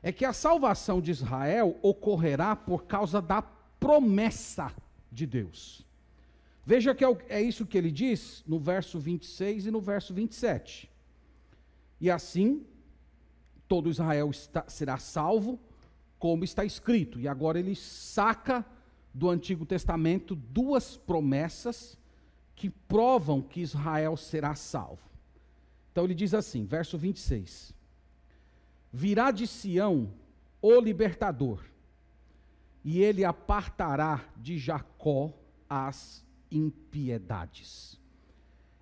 É 0.00 0.12
que 0.12 0.24
a 0.24 0.32
salvação 0.32 1.00
de 1.00 1.10
Israel 1.10 1.76
ocorrerá 1.82 2.54
por 2.54 2.84
causa 2.84 3.20
da 3.20 3.42
promessa 3.42 4.72
de 5.10 5.26
Deus. 5.26 5.84
Veja 6.64 6.94
que 6.94 7.04
é, 7.04 7.18
é 7.28 7.42
isso 7.42 7.66
que 7.66 7.76
ele 7.76 7.90
diz 7.90 8.44
no 8.46 8.60
verso 8.60 9.00
26 9.00 9.66
e 9.66 9.70
no 9.72 9.80
verso 9.80 10.14
27. 10.14 10.88
E 12.00 12.08
assim, 12.08 12.64
todo 13.66 13.90
Israel 13.90 14.30
está, 14.30 14.64
será 14.68 14.98
salvo, 14.98 15.58
como 16.16 16.44
está 16.44 16.64
escrito. 16.64 17.18
E 17.18 17.26
agora 17.26 17.58
ele 17.58 17.74
saca 17.74 18.64
do 19.12 19.28
Antigo 19.28 19.66
Testamento 19.66 20.36
duas 20.36 20.96
promessas 20.96 21.98
que 22.54 22.70
provam 22.70 23.42
que 23.42 23.60
Israel 23.60 24.16
será 24.16 24.54
salvo. 24.54 25.09
Então 25.90 26.04
ele 26.04 26.14
diz 26.14 26.34
assim, 26.34 26.64
verso 26.64 26.96
26: 26.96 27.74
Virá 28.92 29.30
de 29.30 29.46
Sião 29.46 30.12
o 30.62 30.80
libertador, 30.80 31.64
e 32.84 33.02
ele 33.02 33.24
apartará 33.24 34.24
de 34.36 34.58
Jacó 34.58 35.32
as 35.68 36.24
impiedades. 36.50 37.98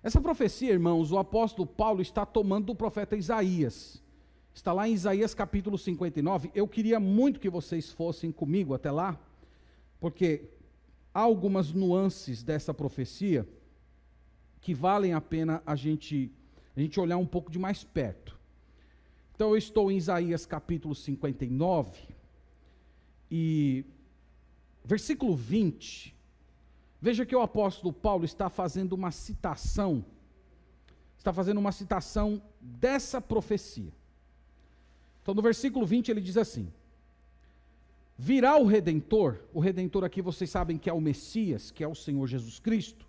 Essa 0.01 0.21
profecia, 0.21 0.71
irmãos, 0.71 1.11
o 1.11 1.17
apóstolo 1.17 1.67
Paulo 1.67 2.01
está 2.01 2.25
tomando 2.25 2.67
do 2.67 2.75
profeta 2.75 3.17
Isaías. 3.17 4.01
Está 4.53 4.73
lá 4.73 4.87
em 4.87 4.93
Isaías 4.93 5.33
capítulo 5.33 5.77
59. 5.77 6.51
Eu 6.55 6.67
queria 6.67 6.99
muito 6.99 7.39
que 7.39 7.49
vocês 7.49 7.91
fossem 7.91 8.31
comigo 8.31 8.73
até 8.73 8.91
lá, 8.91 9.19
porque 9.99 10.49
há 11.13 11.19
algumas 11.21 11.71
nuances 11.73 12.43
dessa 12.43 12.73
profecia 12.73 13.47
que 14.61 14.73
valem 14.73 15.13
a 15.13 15.21
pena 15.21 15.61
a 15.65 15.75
gente 15.75 16.31
a 16.79 16.83
gente 16.83 16.99
olhar 16.99 17.17
um 17.17 17.25
pouco 17.25 17.51
de 17.51 17.59
mais 17.59 17.83
perto. 17.83 18.39
Então 19.35 19.49
eu 19.49 19.57
estou 19.57 19.91
em 19.91 19.97
Isaías 19.97 20.45
capítulo 20.45 20.95
59 20.95 21.99
e 23.29 23.85
versículo 24.83 25.35
20. 25.35 26.15
Veja 27.01 27.25
que 27.25 27.35
o 27.35 27.41
apóstolo 27.41 27.91
Paulo 27.91 28.23
está 28.23 28.49
fazendo 28.49 28.93
uma 28.93 29.11
citação, 29.11 30.05
está 31.17 31.33
fazendo 31.33 31.57
uma 31.57 31.71
citação 31.71 32.41
dessa 32.61 33.19
profecia. 33.19 33.91
Então 35.21 35.33
no 35.33 35.41
versículo 35.41 35.85
20 35.85 36.09
ele 36.09 36.21
diz 36.21 36.37
assim: 36.37 36.71
Virá 38.17 38.57
o 38.57 38.65
redentor, 38.65 39.37
o 39.53 39.59
redentor 39.59 40.05
aqui 40.05 40.21
vocês 40.21 40.49
sabem 40.49 40.77
que 40.77 40.89
é 40.89 40.93
o 40.93 41.01
Messias, 41.01 41.71
que 41.71 41.83
é 41.83 41.87
o 41.87 41.95
Senhor 41.95 42.25
Jesus 42.25 42.57
Cristo. 42.57 43.05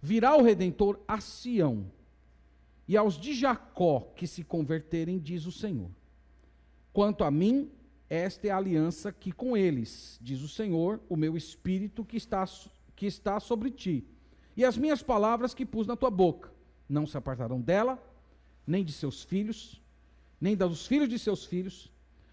Virá 0.00 0.36
o 0.36 0.42
redentor 0.42 1.00
a 1.08 1.20
Sião 1.20 1.97
e 2.88 2.96
aos 2.96 3.20
de 3.20 3.34
Jacó 3.34 4.12
que 4.16 4.26
se 4.26 4.42
converterem, 4.42 5.18
diz 5.18 5.44
o 5.44 5.52
Senhor. 5.52 5.90
Quanto 6.92 7.22
a 7.22 7.30
mim, 7.30 7.70
esta 8.08 8.48
é 8.48 8.50
a 8.50 8.56
aliança 8.56 9.12
que 9.12 9.30
com 9.30 9.54
eles, 9.54 10.18
diz 10.22 10.40
o 10.40 10.48
Senhor, 10.48 10.98
o 11.08 11.16
meu 11.16 11.36
espírito 11.36 12.02
que 12.02 12.16
está, 12.16 12.44
que 12.96 13.04
está 13.04 13.38
sobre 13.38 13.70
ti, 13.70 14.06
e 14.56 14.64
as 14.64 14.78
minhas 14.78 15.02
palavras 15.02 15.52
que 15.52 15.66
pus 15.66 15.86
na 15.86 15.94
tua 15.94 16.10
boca, 16.10 16.50
não 16.88 17.06
se 17.06 17.16
apartarão 17.16 17.60
dela, 17.60 18.02
nem 18.66 18.82
de 18.82 18.92
seus 18.92 19.22
filhos, 19.22 19.80
nem 20.40 20.56
dos 20.56 20.86
filhos 20.86 21.08
de 21.08 21.18
seus 21.18 21.44
filhos, 21.44 21.92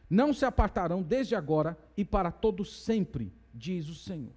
não 0.10 0.34
se 0.34 0.46
apartarão 0.46 1.04
desde 1.04 1.36
agora 1.36 1.78
e 1.98 2.06
para 2.06 2.32
todo 2.32 2.64
sempre, 2.64 3.34
diz 3.54 3.90
o 3.90 3.96
Senhor. 3.96 4.32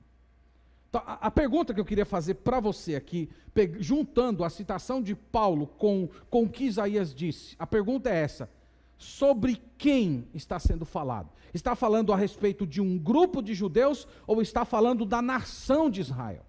Então, 0.88 1.02
a, 1.04 1.30
pergunta 1.30 1.74
que 1.74 1.80
eu 1.80 1.84
queria 1.84 2.06
fazer 2.06 2.34
para 2.34 2.60
você 2.60 2.94
aqui, 2.94 3.28
juntando 3.78 4.42
a 4.42 4.48
citação 4.48 5.02
de 5.02 5.14
Paulo 5.14 5.66
com, 5.66 6.08
com 6.30 6.44
o 6.44 6.48
que 6.48 6.64
Isaías 6.64 7.14
disse, 7.14 7.54
a 7.58 7.66
pergunta 7.66 8.08
é 8.08 8.16
essa: 8.16 8.48
sobre 8.96 9.60
quem 9.76 10.26
está 10.32 10.58
sendo 10.58 10.86
falado? 10.86 11.28
Está 11.52 11.74
falando 11.74 12.12
a 12.12 12.16
respeito 12.16 12.66
de 12.66 12.80
um 12.80 12.98
grupo 12.98 13.42
de 13.42 13.54
judeus 13.54 14.08
ou 14.26 14.40
está 14.40 14.64
falando 14.64 15.04
da 15.04 15.20
nação 15.20 15.90
de 15.90 16.00
Israel? 16.00 16.44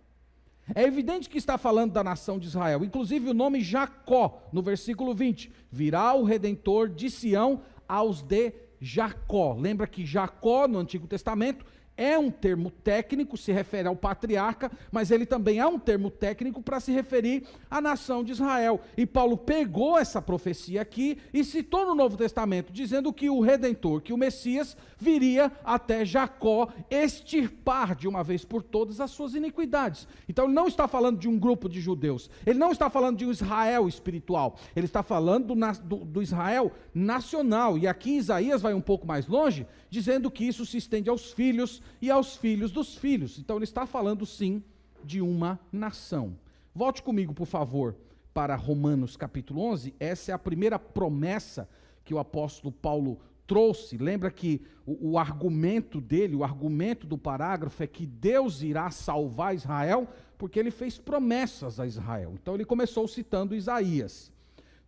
É 0.73 0.83
evidente 0.83 1.29
que 1.29 1.37
está 1.37 1.57
falando 1.57 1.91
da 1.91 2.03
nação 2.03 2.37
de 2.37 2.47
Israel, 2.47 2.83
inclusive 2.83 3.29
o 3.29 3.33
nome 3.33 3.61
Jacó, 3.61 4.41
no 4.53 4.61
versículo 4.61 5.13
20: 5.13 5.51
virá 5.69 6.13
o 6.13 6.23
redentor 6.23 6.87
de 6.87 7.09
Sião 7.09 7.61
aos 7.87 8.21
de 8.21 8.53
Jacó. 8.79 9.53
Lembra 9.53 9.87
que 9.87 10.05
Jacó, 10.05 10.67
no 10.67 10.79
Antigo 10.79 11.07
Testamento, 11.07 11.65
é 11.99 12.17
um 12.17 12.31
termo 12.31 12.71
técnico, 12.71 13.35
se 13.35 13.51
refere 13.51 13.89
ao 13.89 13.95
patriarca, 13.95 14.71
mas 14.89 15.11
ele 15.11 15.25
também 15.25 15.59
é 15.59 15.67
um 15.67 15.77
termo 15.77 16.09
técnico 16.09 16.63
para 16.63 16.79
se 16.79 16.93
referir 16.93 17.43
à 17.69 17.81
nação 17.81 18.23
de 18.23 18.31
Israel. 18.31 18.79
E 18.95 19.05
Paulo 19.05 19.35
pegou 19.35 19.99
essa 19.99 20.21
profecia 20.21 20.81
aqui 20.81 21.17
e 21.33 21.43
citou 21.43 21.85
no 21.85 21.93
Novo 21.93 22.15
Testamento, 22.15 22.71
dizendo 22.71 23.11
que 23.11 23.29
o 23.29 23.41
redentor, 23.41 23.99
que 23.99 24.13
o 24.13 24.17
Messias, 24.17 24.77
viria 24.97 25.51
até 25.61 26.05
Jacó 26.05 26.69
extirpar 26.89 27.95
de 27.95 28.07
uma 28.07 28.23
vez 28.23 28.45
por 28.45 28.63
todas 28.63 29.01
as 29.01 29.11
suas 29.11 29.35
iniquidades. 29.35 30.07
Então 30.29 30.45
ele 30.45 30.53
não 30.53 30.67
está 30.67 30.87
falando 30.87 31.19
de 31.19 31.27
um 31.27 31.37
grupo 31.37 31.67
de 31.67 31.81
judeus, 31.81 32.29
ele 32.45 32.57
não 32.57 32.71
está 32.71 32.89
falando 32.89 33.17
de 33.17 33.25
um 33.25 33.31
Israel 33.31 33.89
espiritual, 33.89 34.57
ele 34.73 34.85
está 34.85 35.03
falando 35.03 35.53
do, 35.83 35.97
do, 35.97 36.21
Israel 36.21 36.71
nacional. 36.93 37.77
E 37.77 37.87
aqui 37.87 38.11
Isaías 38.11 38.61
vai 38.61 38.73
um 38.73 38.79
pouco 38.79 39.05
mais 39.05 39.27
longe, 39.27 39.67
dizendo 39.89 40.31
que 40.31 40.45
isso 40.45 40.65
se 40.65 40.77
estende 40.77 41.09
aos 41.09 41.33
filhos 41.33 41.81
e 42.01 42.09
aos 42.09 42.35
filhos 42.35 42.71
dos 42.71 42.95
filhos. 42.95 43.37
Então 43.39 43.57
ele 43.57 43.65
está 43.65 43.85
falando 43.85 44.25
sim 44.25 44.63
de 45.03 45.21
uma 45.21 45.59
nação. 45.71 46.37
Volte 46.73 47.01
comigo, 47.01 47.33
por 47.33 47.45
favor, 47.45 47.95
para 48.33 48.55
Romanos 48.55 49.17
capítulo 49.17 49.61
11. 49.61 49.93
Essa 49.99 50.31
é 50.31 50.33
a 50.33 50.39
primeira 50.39 50.77
promessa 50.77 51.67
que 52.05 52.13
o 52.13 52.19
apóstolo 52.19 52.71
Paulo 52.71 53.19
trouxe. 53.45 53.97
Lembra 53.97 54.29
que 54.29 54.61
o, 54.85 55.11
o, 55.11 55.17
argumento 55.17 55.99
dele, 55.99 56.35
o 56.35 56.43
argumento 56.43 57.07
do 57.07 57.17
parágrafo 57.17 57.81
é 57.81 57.87
que 57.87 58.05
Deus 58.05 58.61
irá 58.61 58.91
salvar 58.91 59.55
Israel, 59.55 60.07
porque 60.37 60.59
ele 60.59 60.71
fez 60.71 60.99
promessas 60.99 61.79
a 61.79 61.87
Israel. 61.87 62.35
Então 62.39 62.53
ele 62.53 62.63
começou 62.63 63.07
citando 63.07 63.55
Isaías. 63.55 64.31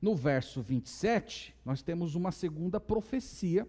No 0.02 0.16
verso 0.16 0.62
27, 0.62 1.56
nós 1.66 1.82
temos 1.82 2.16
uma 2.16 2.32
segunda 2.32 2.80
profecia 2.80 3.68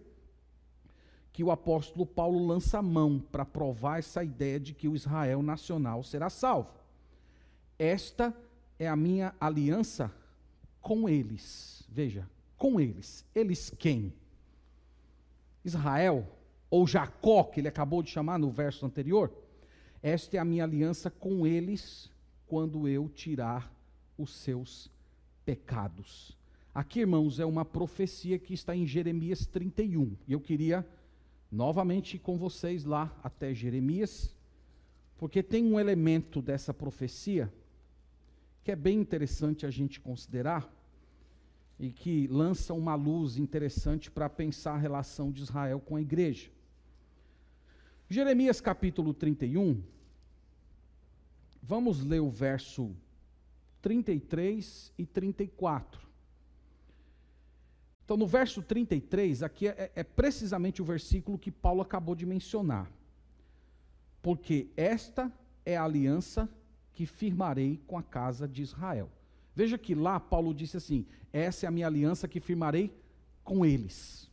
que 1.33 1.43
o 1.43 1.51
apóstolo 1.51 2.05
Paulo 2.05 2.47
lança 2.47 2.79
a 2.79 2.83
mão 2.83 3.19
para 3.19 3.45
provar 3.45 3.99
essa 3.99 4.23
ideia 4.23 4.61
de 4.61 4.75
que 4.75 4.87
o 4.87 4.95
Israel 4.95 5.43
nacional 5.43 6.03
será 6.03 6.29
salvo. 6.29 6.71
Esta 7.79 8.37
é 8.79 8.87
a 8.87 8.95
minha 8.95 9.35
aliança 9.41 10.13
com 10.81 11.09
eles. 11.09 11.85
Veja, 11.89 12.29
com 12.59 12.79
eles. 12.79 13.25
Eles 13.35 13.71
quem? 13.71 14.13
Israel, 15.65 16.27
ou 16.71 16.87
Jacó, 16.87 17.45
que 17.45 17.61
ele 17.61 17.69
acabou 17.69 18.03
de 18.03 18.11
chamar 18.11 18.39
no 18.39 18.51
verso 18.51 18.85
anterior. 18.85 19.33
Esta 20.03 20.37
é 20.37 20.41
a 20.41 20.45
minha 20.45 20.65
aliança 20.65 21.11
com 21.11 21.47
eles 21.47 22.11
quando 22.47 22.87
eu 22.87 23.09
tirar 23.09 23.73
os 24.19 24.35
seus 24.35 24.91
pecados. 25.45 26.37
Aqui, 26.75 27.01
irmãos, 27.01 27.39
é 27.39 27.45
uma 27.47 27.65
profecia 27.65 28.39
que 28.39 28.53
está 28.53 28.75
em 28.75 28.87
Jeremias 28.87 29.47
31. 29.47 30.17
E 30.27 30.33
eu 30.33 30.41
queria 30.41 30.87
novamente 31.53 32.19
com 32.19 32.39
vocês 32.39 32.83
lá 32.83 33.15
até 33.23 33.53
Jeremias, 33.53 34.35
porque 35.19 35.43
tem 35.43 35.63
um 35.63 35.79
elemento 35.79 36.41
dessa 36.41 36.73
profecia 36.73 37.53
que 38.65 38.73
é 38.73 38.77
bem 38.77 38.99
interessante 38.99 39.67
a 39.67 39.71
gente 39.71 40.01
considerar 40.01 40.73
e 41.79 41.91
que 41.91 42.27
lança 42.29 42.73
uma 42.73 42.95
luz 42.95 43.37
interessante 43.37 44.11
para 44.11 44.31
pensar 44.31 44.75
a 44.75 44.79
relação 44.79 45.31
de 45.31 45.43
Israel 45.43 45.79
com 45.79 45.97
a 45.97 46.01
igreja. 46.01 46.51
Jeremias 48.09 48.61
capítulo 48.61 49.13
31, 49.13 49.83
vamos 51.63 52.03
ler 52.03 52.21
o 52.21 52.31
verso 52.31 52.95
33 53.83 54.93
e 54.97 55.05
34. 55.05 56.12
Então, 58.05 58.17
no 58.17 58.27
verso 58.27 58.63
33, 58.63 59.43
aqui 59.43 59.69
é, 59.69 59.91
é 59.95 60.03
precisamente 60.03 60.83
o 60.83 60.85
versículo 60.85 61.39
que 61.39 61.51
Paulo 61.51 61.81
acabou 61.81 62.15
de 62.15 62.27
mencionar. 62.27 62.91
Porque 64.21 64.69
esta 64.77 65.33
é 65.65 65.77
a 65.77 65.85
aliança 65.85 66.49
que 66.93 67.07
firmarei 67.07 67.81
com 67.87 67.97
a 67.97 68.03
casa 68.03 68.47
de 68.47 68.63
Israel. 68.63 69.11
Veja 69.55 69.79
que 69.79 69.95
lá 69.95 70.19
Paulo 70.19 70.55
disse 70.55 70.77
assim: 70.77 71.07
essa 71.33 71.67
é 71.67 71.69
a 71.69 71.71
minha 71.71 71.87
aliança 71.87 72.29
que 72.29 72.41
firmarei 72.41 72.95
com 73.45 73.65
eles. 73.65 74.31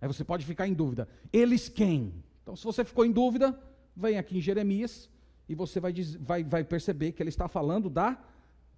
Aí 0.00 0.08
você 0.08 0.24
pode 0.24 0.44
ficar 0.44 0.66
em 0.66 0.74
dúvida: 0.74 1.08
eles 1.32 1.68
quem? 1.68 2.14
Então, 2.42 2.56
se 2.56 2.64
você 2.64 2.84
ficou 2.84 3.04
em 3.04 3.12
dúvida, 3.12 3.58
vem 3.94 4.18
aqui 4.18 4.38
em 4.38 4.40
Jeremias 4.40 5.08
e 5.48 5.54
você 5.54 5.80
vai, 5.80 5.92
vai, 6.20 6.44
vai 6.44 6.64
perceber 6.64 7.12
que 7.12 7.22
ele 7.22 7.30
está 7.30 7.48
falando 7.48 7.90
da 7.90 8.18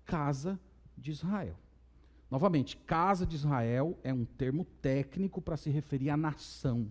casa 0.05 0.59
de 0.97 1.11
Israel. 1.11 1.57
Novamente, 2.33 2.79
casa 2.79 3.27
de 3.27 3.37
Israel 3.37 3.99
é 4.03 4.11
um 4.11 4.25
termo 4.25 4.65
técnico 4.81 5.39
para 5.39 5.55
se 5.55 5.69
referir 5.69 6.09
à 6.09 6.17
nação. 6.17 6.91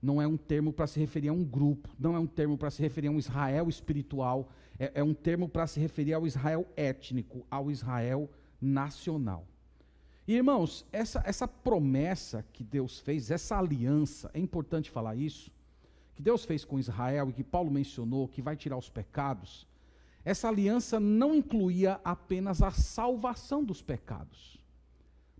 Não 0.00 0.22
é 0.22 0.26
um 0.26 0.38
termo 0.38 0.72
para 0.72 0.86
se 0.86 0.98
referir 0.98 1.28
a 1.28 1.34
um 1.34 1.44
grupo, 1.44 1.90
não 1.98 2.16
é 2.16 2.18
um 2.18 2.26
termo 2.26 2.56
para 2.56 2.70
se 2.70 2.80
referir 2.80 3.08
a 3.08 3.10
um 3.10 3.18
Israel 3.18 3.68
espiritual, 3.68 4.48
é, 4.78 4.90
é 4.94 5.02
um 5.02 5.12
termo 5.12 5.50
para 5.50 5.66
se 5.66 5.78
referir 5.78 6.14
ao 6.14 6.26
Israel 6.26 6.66
étnico, 6.78 7.46
ao 7.50 7.70
Israel 7.70 8.30
nacional. 8.58 9.46
E 10.26 10.34
irmãos, 10.34 10.86
essa, 10.90 11.22
essa 11.26 11.46
promessa 11.46 12.42
que 12.50 12.64
Deus 12.64 12.98
fez, 12.98 13.30
essa 13.30 13.58
aliança, 13.58 14.30
é 14.32 14.38
importante 14.38 14.90
falar 14.90 15.14
isso, 15.14 15.52
que 16.14 16.22
Deus 16.22 16.42
fez 16.42 16.64
com 16.64 16.78
Israel 16.78 17.28
e 17.28 17.34
que 17.34 17.44
Paulo 17.44 17.70
mencionou, 17.70 18.28
que 18.28 18.40
vai 18.40 18.56
tirar 18.56 18.78
os 18.78 18.88
pecados, 18.88 19.66
essa 20.24 20.48
aliança 20.48 20.98
não 20.98 21.34
incluía 21.34 22.00
apenas 22.02 22.62
a 22.62 22.70
salvação 22.70 23.62
dos 23.62 23.82
pecados, 23.82 24.58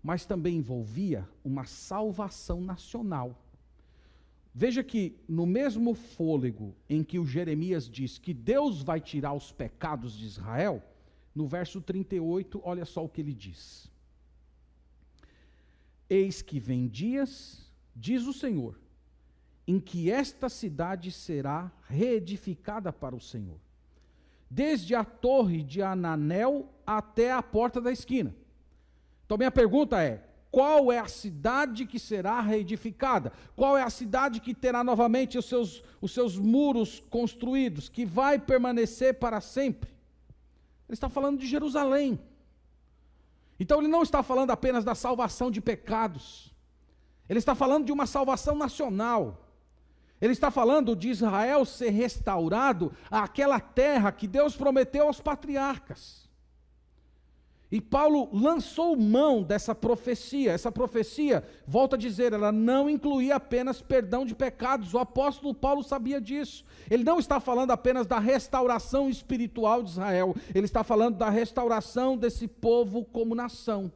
mas 0.01 0.25
também 0.25 0.57
envolvia 0.57 1.27
uma 1.43 1.65
salvação 1.65 2.61
nacional. 2.61 3.41
Veja 4.53 4.83
que 4.83 5.17
no 5.27 5.45
mesmo 5.47 5.95
fôlego 5.95 6.75
em 6.87 7.03
que 7.03 7.17
o 7.17 7.25
Jeremias 7.25 7.89
diz 7.89 8.19
que 8.19 8.33
Deus 8.33 8.83
vai 8.83 9.01
tirar 9.01 9.33
os 9.33 9.51
pecados 9.51 10.15
de 10.15 10.25
Israel, 10.25 10.83
no 11.33 11.47
verso 11.47 11.81
38, 11.81 12.61
olha 12.63 12.85
só 12.85 13.03
o 13.03 13.09
que 13.09 13.21
ele 13.21 13.33
diz: 13.33 13.91
Eis 16.07 16.43
que 16.43 16.59
vem 16.59 16.87
dias, 16.87 17.69
diz 17.93 18.25
o 18.27 18.31
Senhor, 18.31 18.79
em 19.67 19.79
que 19.79 20.11
esta 20.11 20.47
cidade 20.47 21.11
será 21.11 21.71
reedificada 21.89 22.93
para 22.93 23.15
o 23.15 23.19
Senhor 23.19 23.64
desde 24.49 24.95
a 24.95 25.03
torre 25.03 25.63
de 25.63 25.81
Ananel 25.81 26.69
até 26.85 27.31
a 27.31 27.41
porta 27.41 27.81
da 27.81 27.91
esquina. 27.91 28.35
Então, 29.25 29.37
minha 29.37 29.51
pergunta 29.51 30.01
é: 30.01 30.23
qual 30.51 30.91
é 30.91 30.99
a 30.99 31.07
cidade 31.07 31.85
que 31.85 31.99
será 31.99 32.39
reedificada? 32.39 33.33
Qual 33.55 33.77
é 33.77 33.83
a 33.83 33.89
cidade 33.89 34.39
que 34.39 34.53
terá 34.53 34.83
novamente 34.83 35.37
os 35.37 35.45
seus, 35.45 35.83
os 35.99 36.13
seus 36.13 36.37
muros 36.37 37.03
construídos, 37.09 37.89
que 37.89 38.05
vai 38.05 38.39
permanecer 38.39 39.15
para 39.15 39.41
sempre? 39.41 39.89
Ele 40.87 40.93
está 40.93 41.09
falando 41.09 41.39
de 41.39 41.47
Jerusalém. 41.47 42.19
Então, 43.59 43.79
ele 43.79 43.87
não 43.87 44.03
está 44.03 44.21
falando 44.21 44.51
apenas 44.51 44.83
da 44.83 44.95
salvação 44.95 45.49
de 45.49 45.59
pecados, 45.59 46.53
ele 47.27 47.39
está 47.39 47.55
falando 47.55 47.85
de 47.85 47.91
uma 47.91 48.05
salvação 48.05 48.55
nacional. 48.55 49.44
Ele 50.21 50.33
está 50.33 50.49
falando 50.49 50.95
de 50.95 51.09
Israel 51.09 51.65
ser 51.65 51.89
restaurado 51.89 52.91
àquela 53.11 53.59
terra 53.59 54.11
que 54.11 54.27
Deus 54.27 54.55
prometeu 54.55 55.07
aos 55.07 55.19
patriarcas. 55.19 56.25
E 57.71 57.81
Paulo 57.81 58.29
lançou 58.31 58.95
mão 58.95 59.43
dessa 59.43 59.75
profecia. 59.75 60.53
Essa 60.53 60.71
profecia, 60.71 61.43
volta 61.67 61.95
a 61.95 61.99
dizer, 61.99 62.31
ela 62.31 62.51
não 62.51 62.89
incluía 62.89 63.35
apenas 63.35 63.81
perdão 63.81 64.25
de 64.25 64.35
pecados. 64.35 64.93
O 64.93 64.99
apóstolo 64.99 65.53
Paulo 65.53 65.83
sabia 65.83 66.21
disso. 66.21 66.63
Ele 66.89 67.03
não 67.03 67.19
está 67.19 67.39
falando 67.39 67.71
apenas 67.71 68.07
da 68.07 68.19
restauração 68.19 69.09
espiritual 69.09 69.83
de 69.83 69.89
Israel, 69.89 70.35
ele 70.53 70.65
está 70.65 70.83
falando 70.83 71.17
da 71.17 71.29
restauração 71.29 72.15
desse 72.15 72.47
povo 72.47 73.03
como 73.03 73.35
nação. 73.35 73.91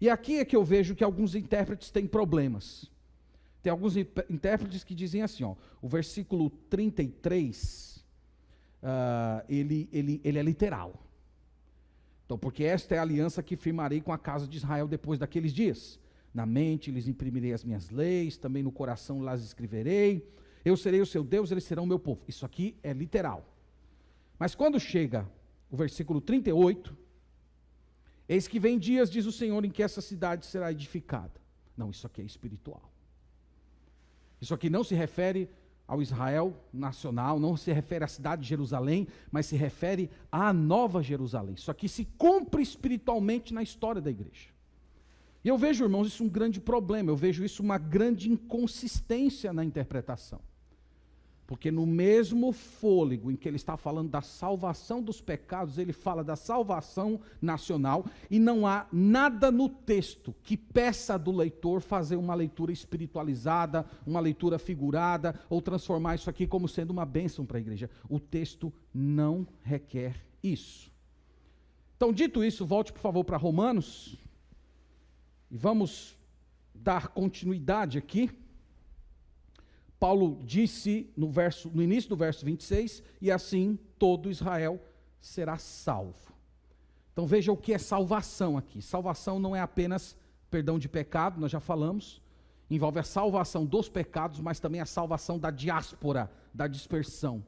E 0.00 0.10
aqui 0.10 0.38
é 0.38 0.44
que 0.44 0.56
eu 0.56 0.64
vejo 0.64 0.96
que 0.96 1.04
alguns 1.04 1.36
intérpretes 1.36 1.92
têm 1.92 2.08
problemas. 2.08 2.90
Tem 3.62 3.70
alguns 3.70 3.96
intérpretes 3.96 4.82
que 4.82 4.94
dizem 4.94 5.22
assim, 5.22 5.44
ó, 5.44 5.54
o 5.80 5.88
versículo 5.88 6.50
33, 6.68 7.96
uh, 7.96 8.02
ah, 8.82 9.44
ele, 9.48 9.88
ele, 9.92 10.20
ele 10.24 10.38
é 10.38 10.42
literal. 10.42 11.06
Então, 12.26 12.36
porque 12.36 12.64
esta 12.64 12.94
é 12.94 12.98
a 12.98 13.02
aliança 13.02 13.42
que 13.42 13.56
firmarei 13.56 14.00
com 14.00 14.12
a 14.12 14.18
casa 14.18 14.48
de 14.48 14.56
Israel 14.56 14.88
depois 14.88 15.18
daqueles 15.18 15.52
dias. 15.52 16.00
Na 16.34 16.44
mente 16.44 16.90
lhes 16.90 17.06
imprimirei 17.06 17.52
as 17.52 17.62
minhas 17.62 17.90
leis, 17.90 18.36
também 18.36 18.62
no 18.62 18.72
coração 18.72 19.20
las 19.20 19.44
escreverei. 19.44 20.26
Eu 20.64 20.76
serei 20.76 21.00
o 21.00 21.06
seu 21.06 21.22
Deus, 21.22 21.50
eles 21.50 21.64
serão 21.64 21.84
o 21.84 21.86
meu 21.86 21.98
povo. 21.98 22.24
Isso 22.26 22.44
aqui 22.44 22.76
é 22.82 22.92
literal. 22.92 23.46
Mas 24.38 24.54
quando 24.54 24.80
chega 24.80 25.28
o 25.70 25.76
versículo 25.76 26.20
38, 26.20 26.96
eis 28.28 28.48
que 28.48 28.58
vem 28.58 28.78
dias, 28.78 29.10
diz 29.10 29.26
o 29.26 29.32
Senhor, 29.32 29.64
em 29.64 29.70
que 29.70 29.82
essa 29.82 30.00
cidade 30.00 30.46
será 30.46 30.72
edificada. 30.72 31.40
Não, 31.76 31.90
isso 31.90 32.06
aqui 32.06 32.22
é 32.22 32.24
espiritual. 32.24 32.91
Isso 34.42 34.52
aqui 34.52 34.68
não 34.68 34.82
se 34.82 34.92
refere 34.92 35.48
ao 35.86 36.02
Israel 36.02 36.52
nacional, 36.72 37.38
não 37.38 37.56
se 37.56 37.72
refere 37.72 38.04
à 38.04 38.08
cidade 38.08 38.42
de 38.42 38.48
Jerusalém, 38.48 39.06
mas 39.30 39.46
se 39.46 39.54
refere 39.54 40.10
à 40.32 40.52
nova 40.52 41.00
Jerusalém. 41.00 41.54
Isso 41.54 41.70
aqui 41.70 41.88
se 41.88 42.04
cumpre 42.18 42.60
espiritualmente 42.60 43.54
na 43.54 43.62
história 43.62 44.00
da 44.00 44.10
igreja. 44.10 44.48
E 45.44 45.48
eu 45.48 45.56
vejo, 45.56 45.84
irmãos, 45.84 46.08
isso 46.08 46.24
um 46.24 46.28
grande 46.28 46.60
problema, 46.60 47.08
eu 47.10 47.16
vejo 47.16 47.44
isso 47.44 47.62
uma 47.62 47.78
grande 47.78 48.30
inconsistência 48.30 49.52
na 49.52 49.64
interpretação. 49.64 50.40
Porque 51.52 51.70
no 51.70 51.84
mesmo 51.84 52.50
fôlego 52.50 53.30
em 53.30 53.36
que 53.36 53.46
ele 53.46 53.56
está 53.56 53.76
falando 53.76 54.08
da 54.08 54.22
salvação 54.22 55.02
dos 55.02 55.20
pecados, 55.20 55.76
ele 55.76 55.92
fala 55.92 56.24
da 56.24 56.34
salvação 56.34 57.20
nacional, 57.42 58.06
e 58.30 58.38
não 58.38 58.66
há 58.66 58.86
nada 58.90 59.52
no 59.52 59.68
texto 59.68 60.34
que 60.42 60.56
peça 60.56 61.18
do 61.18 61.30
leitor 61.30 61.82
fazer 61.82 62.16
uma 62.16 62.34
leitura 62.34 62.72
espiritualizada, 62.72 63.84
uma 64.06 64.18
leitura 64.18 64.58
figurada, 64.58 65.38
ou 65.50 65.60
transformar 65.60 66.14
isso 66.14 66.30
aqui 66.30 66.46
como 66.46 66.66
sendo 66.66 66.90
uma 66.90 67.04
bênção 67.04 67.44
para 67.44 67.58
a 67.58 67.60
igreja. 67.60 67.90
O 68.08 68.18
texto 68.18 68.72
não 68.94 69.46
requer 69.60 70.24
isso. 70.42 70.90
Então, 71.98 72.14
dito 72.14 72.42
isso, 72.42 72.64
volte 72.64 72.94
por 72.94 73.00
favor 73.00 73.24
para 73.24 73.36
Romanos, 73.36 74.16
e 75.50 75.58
vamos 75.58 76.16
dar 76.74 77.08
continuidade 77.08 77.98
aqui. 77.98 78.30
Paulo 80.02 80.40
disse 80.42 81.08
no, 81.16 81.30
verso, 81.30 81.70
no 81.72 81.80
início 81.80 82.10
do 82.10 82.16
verso 82.16 82.44
26, 82.44 83.04
e 83.20 83.30
assim 83.30 83.78
todo 84.00 84.32
Israel 84.32 84.80
será 85.20 85.58
salvo. 85.58 86.34
Então 87.12 87.24
veja 87.24 87.52
o 87.52 87.56
que 87.56 87.72
é 87.72 87.78
salvação 87.78 88.58
aqui. 88.58 88.82
Salvação 88.82 89.38
não 89.38 89.54
é 89.54 89.60
apenas 89.60 90.16
perdão 90.50 90.76
de 90.76 90.88
pecado, 90.88 91.40
nós 91.40 91.52
já 91.52 91.60
falamos, 91.60 92.20
envolve 92.68 92.98
a 92.98 93.04
salvação 93.04 93.64
dos 93.64 93.88
pecados, 93.88 94.40
mas 94.40 94.58
também 94.58 94.80
a 94.80 94.86
salvação 94.86 95.38
da 95.38 95.52
diáspora, 95.52 96.28
da 96.52 96.66
dispersão 96.66 97.44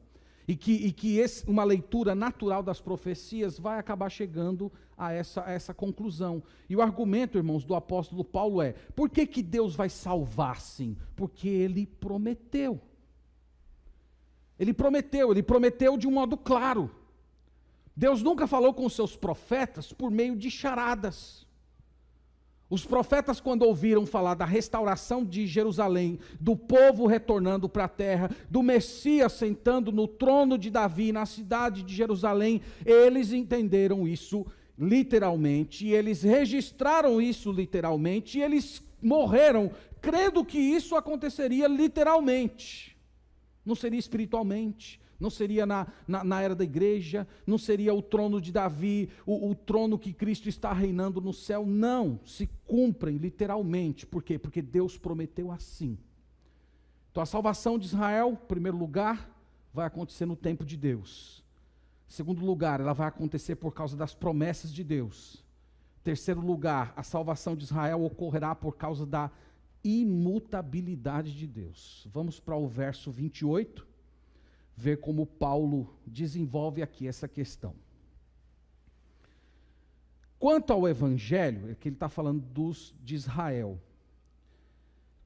e 0.47 0.55
que, 0.55 0.73
e 0.73 0.91
que 0.91 1.17
esse, 1.17 1.47
uma 1.49 1.63
leitura 1.63 2.13
natural 2.13 2.61
das 2.61 2.79
profecias 2.79 3.57
vai 3.57 3.79
acabar 3.79 4.09
chegando 4.09 4.71
a 4.97 5.11
essa, 5.11 5.43
a 5.43 5.51
essa 5.51 5.73
conclusão. 5.73 6.43
E 6.69 6.75
o 6.75 6.81
argumento, 6.81 7.37
irmãos, 7.37 7.63
do 7.63 7.75
apóstolo 7.75 8.23
Paulo 8.23 8.61
é: 8.61 8.73
por 8.95 9.09
que, 9.09 9.25
que 9.25 9.41
Deus 9.41 9.75
vai 9.75 9.89
salvar 9.89 10.61
sim? 10.61 10.95
Porque 11.15 11.47
ele 11.47 11.85
prometeu. 11.85 12.79
Ele 14.57 14.73
prometeu, 14.73 15.31
ele 15.31 15.43
prometeu 15.43 15.97
de 15.97 16.07
um 16.07 16.11
modo 16.11 16.37
claro. 16.37 16.89
Deus 17.95 18.21
nunca 18.21 18.45
falou 18.45 18.73
com 18.73 18.87
seus 18.89 19.15
profetas 19.15 19.91
por 19.91 20.11
meio 20.11 20.35
de 20.35 20.51
charadas. 20.51 21.44
Os 22.67 22.83
profetas, 22.83 23.39
quando 23.39 23.61
ouviram 23.61 24.05
falar 24.07 24.33
da 24.33 24.45
restauração 24.45 25.23
de 25.23 25.45
Jerusalém, 25.45 26.19
do 26.39 26.55
povo 26.55 27.05
retornando 27.05 27.69
para 27.69 27.85
a 27.85 27.89
terra, 27.89 28.31
do 28.49 28.63
Messias 28.63 29.33
sentando 29.33 29.91
no 29.91 30.07
trono 30.07 30.57
de 30.57 30.71
Davi 30.71 31.11
na 31.11 31.27
cidade 31.27 31.83
de 31.83 31.93
Jerusalém, 31.93 32.61
eles 32.83 33.31
entenderam 33.31 34.07
isso 34.07 34.45
literalmente, 34.77 35.87
eles 35.87 36.23
registraram 36.23 37.21
isso 37.21 37.51
literalmente, 37.51 38.39
e 38.39 38.41
eles 38.41 38.81
morreram 39.01 39.71
crendo 40.01 40.43
que 40.43 40.57
isso 40.57 40.95
aconteceria 40.95 41.67
literalmente, 41.67 42.97
não 43.63 43.75
seria 43.75 43.99
espiritualmente 43.99 44.99
não 45.19 45.29
seria 45.29 45.65
na, 45.65 45.87
na, 46.07 46.23
na, 46.23 46.41
era 46.41 46.55
da 46.55 46.63
igreja, 46.63 47.27
não 47.47 47.57
seria 47.57 47.93
o 47.93 48.01
trono 48.01 48.41
de 48.41 48.51
Davi, 48.51 49.09
o, 49.25 49.49
o, 49.49 49.55
trono 49.55 49.97
que 49.97 50.13
Cristo 50.13 50.49
está 50.49 50.73
reinando 50.73 51.21
no 51.21 51.33
céu. 51.33 51.65
Não, 51.65 52.19
se 52.25 52.47
cumprem 52.67 53.17
literalmente. 53.17 54.05
Por 54.05 54.23
quê? 54.23 54.37
Porque 54.37 54.61
Deus 54.61 54.97
prometeu 54.97 55.51
assim. 55.51 55.97
Então 57.11 57.23
a 57.23 57.25
salvação 57.25 57.79
de 57.79 57.85
Israel, 57.85 58.31
em 58.31 58.47
primeiro 58.47 58.77
lugar, 58.77 59.31
vai 59.73 59.87
acontecer 59.87 60.25
no 60.25 60.35
tempo 60.35 60.65
de 60.65 60.75
Deus. 60.75 61.43
Em 62.09 62.11
segundo 62.11 62.45
lugar, 62.45 62.81
ela 62.81 62.93
vai 62.93 63.07
acontecer 63.07 63.55
por 63.55 63.73
causa 63.73 63.95
das 63.95 64.13
promessas 64.13 64.71
de 64.71 64.83
Deus. 64.83 65.43
Em 66.01 66.03
terceiro 66.03 66.41
lugar, 66.41 66.93
a 66.95 67.03
salvação 67.03 67.55
de 67.55 67.63
Israel 67.63 68.03
ocorrerá 68.03 68.53
por 68.53 68.75
causa 68.75 69.05
da 69.05 69.31
imutabilidade 69.83 71.33
de 71.33 71.47
Deus. 71.47 72.05
Vamos 72.11 72.39
para 72.39 72.57
o 72.57 72.67
verso 72.67 73.11
28 73.11 73.94
ver 74.75 74.97
como 74.97 75.25
Paulo 75.25 75.95
desenvolve 76.05 76.81
aqui 76.81 77.07
essa 77.07 77.27
questão. 77.27 77.73
Quanto 80.37 80.73
ao 80.73 80.87
Evangelho, 80.87 81.71
é 81.71 81.75
que 81.75 81.87
ele 81.87 81.95
está 81.95 82.09
falando 82.09 82.41
dos 82.41 82.93
de 83.03 83.15
Israel. 83.15 83.79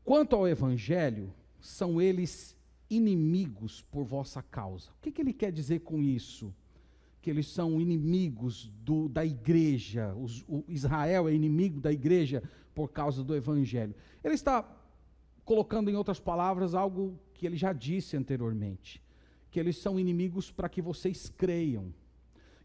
Quanto 0.06 0.36
ao 0.36 0.48
Evangelho, 0.48 1.34
são 1.60 2.02
eles 2.02 2.56
inimigos 2.90 3.82
por 3.82 4.06
vossa 4.06 4.42
causa. 4.42 4.92
O 4.92 5.02
que, 5.02 5.12
que 5.12 5.22
ele 5.22 5.34
quer 5.34 5.52
dizer 5.52 5.80
com 5.80 6.02
isso? 6.02 6.54
Que 7.22 7.30
eles 7.30 7.48
são 7.48 7.82
inimigos 7.82 8.72
do, 8.84 9.10
da 9.10 9.26
igreja, 9.26 10.16
os, 10.16 10.44
o 10.48 10.64
Israel 10.68 11.28
é 11.28 11.34
inimigo 11.34 11.82
da 11.82 11.92
igreja 11.92 12.42
por 12.74 12.90
causa 12.90 13.24
do 13.24 13.36
Evangelho. 13.36 13.94
Ele 14.24 14.36
está 14.36 14.64
colocando 15.44 15.90
em 15.90 15.96
outras 15.96 16.20
palavras 16.20 16.74
algo 16.74 17.20
que 17.34 17.46
ele 17.46 17.58
já 17.58 17.74
disse 17.74 18.16
anteriormente 18.16 19.02
que 19.52 19.60
eles 19.60 19.78
são 19.78 20.00
inimigos 20.00 20.52
para 20.52 20.70
que 20.70 20.82
vocês 20.82 21.30
creiam. 21.30 21.94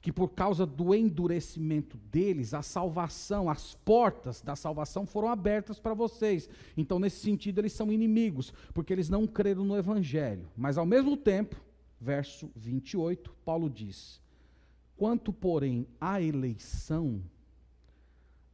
Que 0.00 0.12
por 0.12 0.28
causa 0.28 0.66
do 0.66 0.94
endurecimento 0.94 1.96
deles, 1.96 2.52
a 2.52 2.60
salvação, 2.60 3.48
as 3.48 3.74
portas 3.74 4.42
da 4.42 4.54
salvação 4.54 5.06
foram 5.06 5.28
abertas 5.28 5.78
para 5.78 5.94
vocês. 5.94 6.48
Então, 6.76 6.98
nesse 6.98 7.20
sentido, 7.20 7.60
eles 7.60 7.72
são 7.72 7.90
inimigos, 7.90 8.52
porque 8.74 8.92
eles 8.92 9.08
não 9.08 9.26
creram 9.26 9.64
no 9.64 9.76
Evangelho. 9.76 10.46
Mas, 10.54 10.76
ao 10.76 10.84
mesmo 10.84 11.16
tempo, 11.16 11.56
verso 11.98 12.50
28, 12.54 13.34
Paulo 13.46 13.70
diz: 13.70 14.20
Quanto, 14.94 15.32
porém, 15.32 15.86
à 15.98 16.20
eleição, 16.20 17.22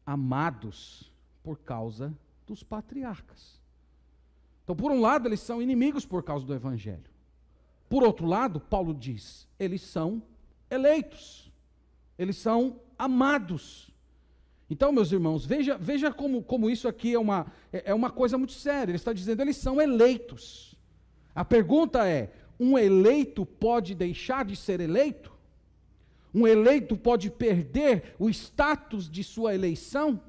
amados 0.06 1.12
por 1.42 1.58
causa 1.58 2.16
dos 2.46 2.62
patriarcas. 2.62 3.60
Então, 4.62 4.76
por 4.76 4.92
um 4.92 5.00
lado, 5.00 5.26
eles 5.26 5.40
são 5.40 5.60
inimigos 5.60 6.06
por 6.06 6.22
causa 6.22 6.46
do 6.46 6.54
Evangelho. 6.54 7.09
Por 7.90 8.04
outro 8.04 8.24
lado, 8.24 8.60
Paulo 8.60 8.94
diz: 8.94 9.48
eles 9.58 9.82
são 9.82 10.22
eleitos, 10.70 11.52
eles 12.16 12.36
são 12.36 12.80
amados. 12.96 13.90
Então, 14.70 14.92
meus 14.92 15.10
irmãos, 15.10 15.44
veja, 15.44 15.76
veja 15.76 16.12
como, 16.12 16.40
como 16.40 16.70
isso 16.70 16.86
aqui 16.86 17.12
é 17.12 17.18
uma, 17.18 17.48
é, 17.72 17.90
é 17.90 17.94
uma 17.94 18.08
coisa 18.08 18.38
muito 18.38 18.52
séria. 18.52 18.92
Ele 18.92 18.96
está 18.96 19.12
dizendo: 19.12 19.42
eles 19.42 19.56
são 19.56 19.82
eleitos. 19.82 20.76
A 21.34 21.44
pergunta 21.44 22.06
é: 22.08 22.32
um 22.60 22.78
eleito 22.78 23.44
pode 23.44 23.92
deixar 23.92 24.44
de 24.44 24.54
ser 24.54 24.80
eleito? 24.80 25.32
Um 26.32 26.46
eleito 26.46 26.96
pode 26.96 27.28
perder 27.28 28.14
o 28.20 28.30
status 28.30 29.10
de 29.10 29.24
sua 29.24 29.52
eleição? 29.52 30.22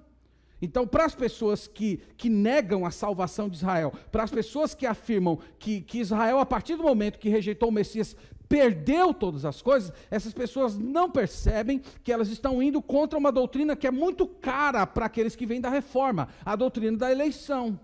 Então, 0.62 0.86
para 0.86 1.06
as 1.06 1.15
pessoas 1.15 1.67
que, 1.67 2.00
que 2.15 2.30
negam 2.30 2.86
a 2.86 2.91
salvação 2.91 3.50
de 3.50 3.58
Israel, 3.58 3.91
para 4.12 4.24
as 4.24 4.32
pessoas 4.32 4.74
que 4.76 4.86
afirmam 4.86 5.39
que, 5.58 5.82
que 5.82 6.00
Israel, 6.00 6.39
a 6.39 6.45
partir 6.45 6.76
do 6.76 6.84
momento 6.84 7.17
que 7.19 7.30
rejeitou 7.30 7.69
o 7.69 7.71
Messias, 7.71 8.15
perdeu 8.47 9.13
todas 9.13 9.45
as 9.45 9.62
coisas, 9.62 9.93
essas 10.12 10.34
pessoas 10.34 10.78
não 10.78 11.10
percebem 11.10 11.82
que 12.04 12.12
elas 12.12 12.28
estão 12.28 12.62
indo 12.62 12.82
contra 12.82 13.17
uma 13.17 13.32
doutrina 13.32 13.78
que 13.78 13.88
é 13.88 13.91
muito 13.91 14.28
cara 14.28 14.86
para 14.86 15.06
aqueles 15.06 15.38
que 15.38 15.45
vêm 15.45 15.62
da 15.62 15.69
reforma 15.69 16.28
a 16.45 16.56
doutrina 16.56 16.97
da 16.97 17.10
eleição. 17.10 17.80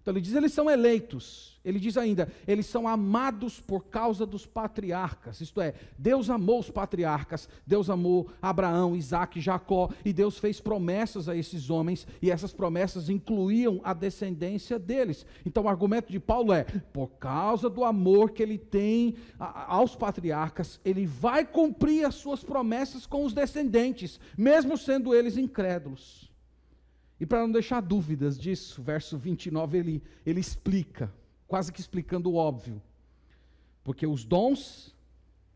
Então, 0.00 0.12
ele 0.12 0.20
diz: 0.20 0.34
eles 0.34 0.52
são 0.52 0.70
eleitos. 0.70 1.50
Ele 1.64 1.78
diz 1.78 1.96
ainda: 1.96 2.32
eles 2.46 2.66
são 2.66 2.88
amados 2.88 3.60
por 3.60 3.84
causa 3.84 4.24
dos 4.24 4.46
patriarcas. 4.46 5.40
Isto 5.40 5.60
é, 5.60 5.74
Deus 5.98 6.30
amou 6.30 6.60
os 6.60 6.70
patriarcas, 6.70 7.48
Deus 7.66 7.90
amou 7.90 8.30
Abraão, 8.40 8.96
Isaac, 8.96 9.40
Jacó, 9.40 9.90
e 10.04 10.12
Deus 10.12 10.38
fez 10.38 10.60
promessas 10.60 11.28
a 11.28 11.36
esses 11.36 11.68
homens, 11.68 12.06
e 12.22 12.30
essas 12.30 12.52
promessas 12.52 13.10
incluíam 13.10 13.80
a 13.84 13.92
descendência 13.92 14.78
deles. 14.78 15.26
Então 15.44 15.64
o 15.64 15.68
argumento 15.68 16.10
de 16.10 16.18
Paulo 16.18 16.52
é: 16.52 16.64
por 16.92 17.08
causa 17.18 17.68
do 17.68 17.84
amor 17.84 18.30
que 18.30 18.42
ele 18.42 18.58
tem 18.58 19.16
aos 19.38 19.94
patriarcas, 19.94 20.80
ele 20.82 21.04
vai 21.04 21.44
cumprir 21.44 22.06
as 22.06 22.14
suas 22.14 22.42
promessas 22.42 23.04
com 23.04 23.24
os 23.24 23.34
descendentes, 23.34 24.18
mesmo 24.36 24.78
sendo 24.78 25.14
eles 25.14 25.36
incrédulos. 25.36 26.29
E 27.20 27.26
para 27.26 27.40
não 27.40 27.52
deixar 27.52 27.82
dúvidas 27.82 28.38
disso, 28.38 28.82
verso 28.82 29.18
29 29.18 29.76
ele, 29.76 30.02
ele 30.24 30.40
explica 30.40 31.12
quase 31.46 31.70
que 31.70 31.80
explicando 31.80 32.30
o 32.30 32.36
óbvio. 32.36 32.80
Porque 33.84 34.06
os 34.06 34.24
dons 34.24 34.96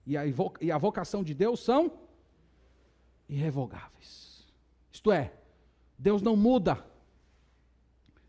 e 0.06 0.16
a, 0.16 0.24
e 0.60 0.70
a 0.70 0.76
vocação 0.76 1.24
de 1.24 1.32
Deus 1.32 1.60
são 1.60 1.90
irrevogáveis. 3.28 4.46
Isto 4.92 5.10
é, 5.10 5.32
Deus 5.98 6.20
não 6.20 6.36
muda. 6.36 6.84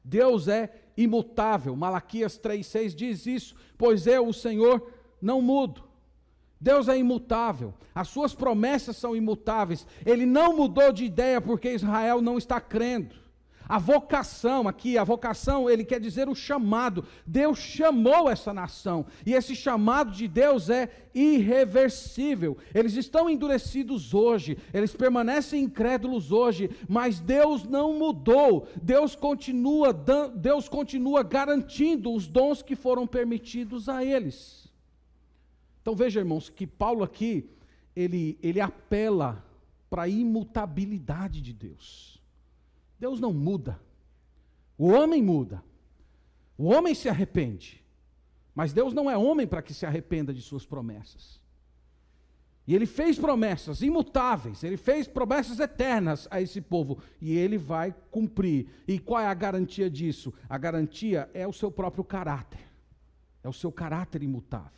Deus 0.02 0.48
é 0.48 0.74
imutável. 0.96 1.76
Malaquias 1.76 2.40
3,6 2.40 2.96
diz 2.96 3.26
isso, 3.26 3.56
pois 3.78 4.08
eu, 4.08 4.28
o 4.28 4.34
Senhor, 4.34 4.94
não 5.22 5.42
mudo. 5.42 5.84
Deus 6.62 6.88
é 6.88 6.98
imutável, 6.98 7.74
as 7.94 8.08
suas 8.08 8.34
promessas 8.34 8.96
são 8.96 9.14
imutáveis. 9.16 9.86
Ele 10.06 10.26
não 10.26 10.56
mudou 10.56 10.94
de 10.94 11.04
ideia 11.04 11.42
porque 11.42 11.74
Israel 11.74 12.22
não 12.22 12.38
está 12.38 12.62
crendo. 12.62 13.25
A 13.68 13.78
vocação 13.78 14.68
aqui, 14.68 14.98
a 14.98 15.04
vocação, 15.04 15.70
ele 15.70 15.84
quer 15.84 16.00
dizer 16.00 16.30
o 16.30 16.36
chamado. 16.36 17.06
Deus 17.26 17.58
chamou 17.58 18.30
essa 18.30 18.54
nação, 18.54 19.06
e 19.26 19.34
esse 19.34 19.56
chamado 19.56 20.12
de 20.12 20.28
Deus 20.28 20.70
é 20.70 20.90
irreversível. 21.14 22.58
Eles 22.74 22.96
estão 22.96 23.30
endurecidos 23.30 24.14
hoje, 24.14 24.58
eles 24.74 24.96
permanecem 24.96 25.64
incrédulos 25.64 26.32
hoje, 26.32 26.70
mas 26.88 27.20
Deus 27.20 27.64
não 27.64 27.98
mudou. 27.98 28.68
Deus 28.82 29.16
continua, 29.16 29.94
Deus 29.94 30.70
continua 30.70 31.24
garantindo 31.24 32.12
os 32.14 32.28
dons 32.28 32.62
que 32.62 32.76
foram 32.76 33.08
permitidos 33.08 33.90
a 33.90 34.04
eles. 34.04 34.72
Então 35.82 35.96
veja, 35.96 36.20
irmãos, 36.20 36.50
que 36.50 36.66
Paulo 36.66 37.04
aqui 37.04 37.50
ele 37.96 38.38
ele 38.42 38.60
apela 38.60 39.46
para 39.90 40.04
a 40.04 40.10
imutabilidade 40.10 41.42
de 41.42 41.54
Deus. 41.54 42.15
Deus 43.00 43.20
não 43.20 43.34
muda. 43.34 43.80
O 44.78 44.88
homem 44.88 45.22
muda. 45.22 45.64
O 46.58 46.66
homem 46.66 46.94
se 46.94 47.10
arrepende. 47.10 47.84
Mas 48.54 48.72
Deus 48.72 48.94
não 48.94 49.12
é 49.12 49.18
homem 49.18 49.46
para 49.46 49.62
que 49.62 49.74
se 49.74 49.86
arrependa 49.86 50.34
de 50.34 50.42
suas 50.42 50.66
promessas. 50.66 51.42
E 52.68 52.74
ele 52.74 52.88
fez 52.88 53.20
promessas 53.20 53.82
imutáveis, 53.82 54.64
ele 54.64 54.78
fez 54.78 55.08
promessas 55.08 55.60
eternas 55.60 56.28
a 56.32 56.42
esse 56.42 56.60
povo, 56.60 56.98
e 57.22 57.38
ele 57.38 57.60
vai 57.60 57.94
cumprir. 58.10 58.68
E 58.88 58.98
qual 58.98 59.22
é 59.22 59.28
a 59.28 59.34
garantia 59.34 59.88
disso? 59.88 60.34
A 60.50 60.58
garantia 60.58 61.30
é 61.34 61.46
o 61.48 61.54
seu 61.54 61.70
próprio 61.70 62.04
caráter, 62.04 62.60
é 63.44 63.50
o 63.50 63.54
seu 63.54 63.72
caráter 63.72 64.24
imutável. 64.24 64.72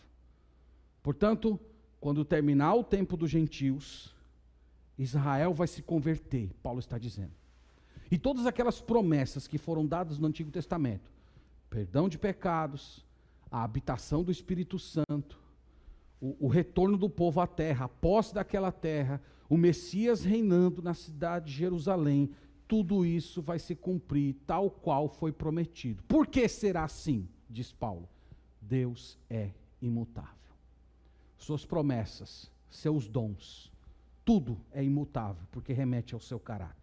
Portanto, 1.02 1.58
quando 2.02 2.26
terminar 2.26 2.76
o 2.76 2.84
tempo 2.84 3.16
dos 3.16 3.30
gentios, 3.32 4.14
Israel 4.98 5.54
vai 5.54 5.68
se 5.68 5.82
converter, 5.82 6.52
Paulo 6.62 6.80
está 6.80 6.98
dizendo. 6.98 7.32
E 8.10 8.18
todas 8.18 8.46
aquelas 8.46 8.80
promessas 8.80 9.48
que 9.48 9.58
foram 9.58 9.86
dadas 9.86 10.18
no 10.18 10.28
Antigo 10.28 10.52
Testamento 10.52 11.12
perdão 11.70 12.08
de 12.08 12.18
pecados, 12.18 13.06
a 13.52 13.64
habitação 13.64 14.24
do 14.24 14.32
Espírito 14.32 14.80
Santo, 14.80 15.40
o, 16.20 16.46
o, 16.46 16.48
retorno 16.48 16.98
do 16.98 17.10
povo 17.10 17.40
à 17.40 17.48
terra, 17.48 17.86
a 17.86 17.90
posse 17.90 18.34
daquela 18.34 18.72
terra, 18.72 19.22
o 19.50 19.58
Messias 19.58 20.24
reinando 20.24 20.82
na 20.82 20.94
cidade 20.94 21.48
de 21.48 21.58
Jerusalém, 21.58 22.32
tudo 22.68 23.06
isso 23.06 23.42
vai 23.42 23.60
se 23.60 23.76
cumprir 23.76 24.36
tal 24.46 24.70
qual 24.70 25.08
foi 25.08 25.32
prometido. 25.32 26.04
Por 26.04 26.28
que 26.28 26.48
será 26.48 26.84
assim? 26.84 27.28
Diz 27.50 27.72
Paulo. 27.72 28.10
Deus 28.62 29.18
é 29.30 29.52
imutável. 29.82 30.34
Suas 31.38 31.66
promessas, 31.66 32.52
seus 32.70 33.08
dons, 33.08 33.72
tudo 34.26 34.60
é 34.74 34.84
imutável, 34.84 35.48
porque 35.52 35.72
remete 35.72 36.14
ao 36.14 36.20
seu 36.20 36.40
caráter. 36.40 36.77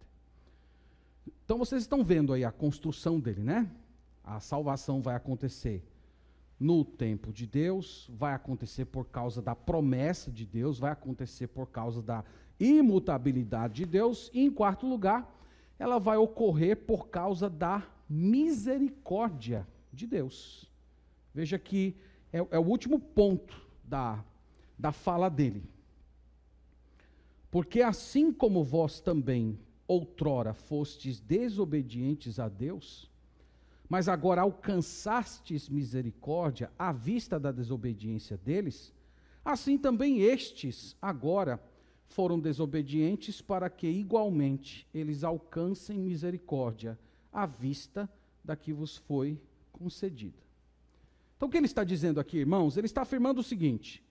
Então 1.43 1.57
vocês 1.57 1.83
estão 1.83 2.03
vendo 2.03 2.33
aí 2.33 2.43
a 2.43 2.51
construção 2.51 3.19
dele, 3.19 3.43
né? 3.43 3.69
A 4.23 4.39
salvação 4.39 5.01
vai 5.01 5.15
acontecer 5.15 5.83
no 6.59 6.85
tempo 6.85 7.33
de 7.33 7.45
Deus, 7.45 8.09
vai 8.13 8.33
acontecer 8.33 8.85
por 8.85 9.05
causa 9.05 9.41
da 9.41 9.55
promessa 9.55 10.31
de 10.31 10.45
Deus, 10.45 10.79
vai 10.79 10.91
acontecer 10.91 11.47
por 11.47 11.67
causa 11.67 12.01
da 12.01 12.23
imutabilidade 12.59 13.75
de 13.75 13.85
Deus, 13.85 14.31
e 14.33 14.45
em 14.45 14.51
quarto 14.51 14.87
lugar, 14.87 15.29
ela 15.77 15.99
vai 15.99 16.17
ocorrer 16.17 16.77
por 16.77 17.09
causa 17.09 17.49
da 17.49 17.85
misericórdia 18.09 19.67
de 19.91 20.07
Deus. 20.07 20.71
Veja 21.33 21.59
que 21.59 21.95
é, 22.31 22.37
é 22.37 22.59
o 22.59 22.65
último 22.65 22.99
ponto 22.99 23.61
da, 23.83 24.23
da 24.79 24.91
fala 24.91 25.29
dele. 25.29 25.63
Porque 27.51 27.81
assim 27.81 28.31
como 28.31 28.63
vós 28.63 28.99
também 28.99 29.59
outrora 29.87 30.53
fostes 30.53 31.19
desobedientes 31.19 32.39
a 32.39 32.49
Deus, 32.49 33.09
mas 33.87 34.07
agora 34.07 34.41
alcançastes 34.41 35.69
misericórdia 35.69 36.71
à 36.77 36.91
vista 36.91 37.39
da 37.39 37.51
desobediência 37.51 38.37
deles, 38.37 38.93
assim 39.43 39.77
também 39.77 40.21
estes 40.21 40.95
agora 41.01 41.61
foram 42.07 42.39
desobedientes 42.39 43.41
para 43.41 43.69
que 43.69 43.87
igualmente 43.87 44.87
eles 44.93 45.23
alcancem 45.23 45.99
misericórdia 45.99 46.97
à 47.31 47.45
vista 47.45 48.09
da 48.43 48.55
que 48.55 48.73
vos 48.73 48.97
foi 48.97 49.39
concedida. 49.71 50.45
Então 51.35 51.47
o 51.47 51.51
que 51.51 51.57
ele 51.57 51.65
está 51.65 51.83
dizendo 51.83 52.19
aqui, 52.19 52.37
irmãos? 52.37 52.77
Ele 52.77 52.85
está 52.85 53.01
afirmando 53.01 53.41
o 53.41 53.43
seguinte: 53.43 54.03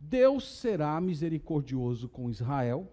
Deus 0.00 0.58
será 0.58 1.00
misericordioso 1.00 2.08
com 2.08 2.30
Israel, 2.30 2.90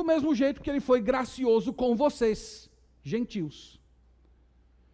do 0.00 0.06
mesmo 0.06 0.34
jeito 0.34 0.62
que 0.62 0.70
ele 0.70 0.80
foi 0.80 1.00
gracioso 1.00 1.72
com 1.72 1.94
vocês, 1.94 2.70
gentios. 3.02 3.79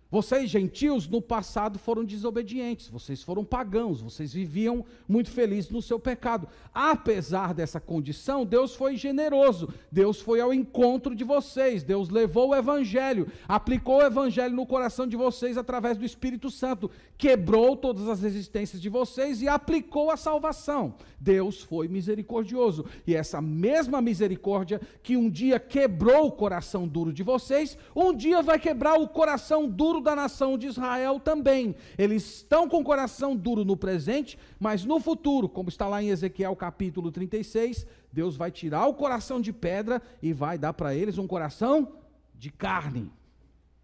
Vocês, 0.09 0.49
gentios, 0.49 1.09
no 1.09 1.21
passado 1.21 1.81
foram 1.81 2.05
desobedientes, 2.05 2.89
vocês 2.89 3.25
foram 3.25 3.45
pagãos, 3.45 4.01
vocês 4.01 4.33
viviam 4.33 4.85
muito 5.09 5.31
felizes 5.31 5.69
no 5.69 5.83
seu 5.83 5.99
pecado. 5.99 6.47
Apesar 6.73 7.53
dessa 7.53 7.81
condição, 7.81 8.47
Deus 8.47 8.73
foi 8.73 8.97
generoso, 8.97 9.69
Deus 9.91 10.21
foi 10.21 10.41
ao 10.41 10.55
encontro 10.55 11.13
de 11.13 11.25
vocês, 11.25 11.83
Deus 11.83 12.09
levou 12.09 12.51
o 12.51 12.55
Evangelho, 12.55 13.27
aplicou 13.49 13.97
o 13.97 14.03
Evangelho 14.03 14.55
no 14.55 14.65
coração 14.65 15.09
de 15.09 15.17
vocês 15.17 15.59
através 15.59 15.99
do 15.99 16.05
Espírito 16.05 16.53
Santo, 16.53 16.89
quebrou 17.19 17.77
todas 17.77 18.09
as 18.09 18.23
resistências 18.23 18.81
de 18.81 18.89
vocês 18.89 19.43
e 19.43 19.49
aplicou 19.49 20.13
a 20.13 20.17
salvação. 20.17 20.95
Deus 21.19 21.63
foi 21.63 21.89
misericordioso, 21.89 22.85
e 23.09 23.15
essa 23.17 23.43
mesma 23.43 24.01
misericórdia 24.01 24.81
que 25.03 25.17
um 25.17 25.29
dia 25.29 25.59
quebrou 25.59 26.29
o 26.29 26.33
coração 26.33 26.87
duro 26.87 27.13
de 27.13 27.25
vocês, 27.25 27.77
um 27.95 28.15
dia 28.15 28.41
vai 28.41 28.61
quebrar 28.61 29.01
o 29.01 29.09
coração 29.09 29.69
duro 29.69 29.96
duro 29.97 30.01
da 30.01 30.15
nação 30.15 30.59
de 30.59 30.67
Israel 30.67 31.19
também. 31.19 31.75
Eles 31.97 32.37
estão 32.37 32.69
com 32.69 32.81
o 32.81 32.85
coração 32.85 33.37
duro 33.37 33.65
no 33.65 33.77
presente, 33.77 34.39
mas 34.59 34.85
no 34.85 35.01
futuro, 35.01 35.49
como 35.49 35.69
está 35.69 35.87
lá 35.89 36.03
em 36.03 36.09
Ezequiel 36.09 36.55
capítulo 36.55 37.11
36, 37.11 37.87
Deus 38.13 38.37
vai 38.37 38.51
tirar 38.51 38.87
o 38.87 38.95
coração 38.95 39.41
de 39.41 39.53
pedra 39.53 40.03
e 40.23 40.33
vai 40.33 40.59
dar 40.59 40.73
para 40.73 40.95
eles 40.95 41.19
um 41.19 41.27
coração 41.27 41.97
de 42.35 42.51
carne. 42.51 43.11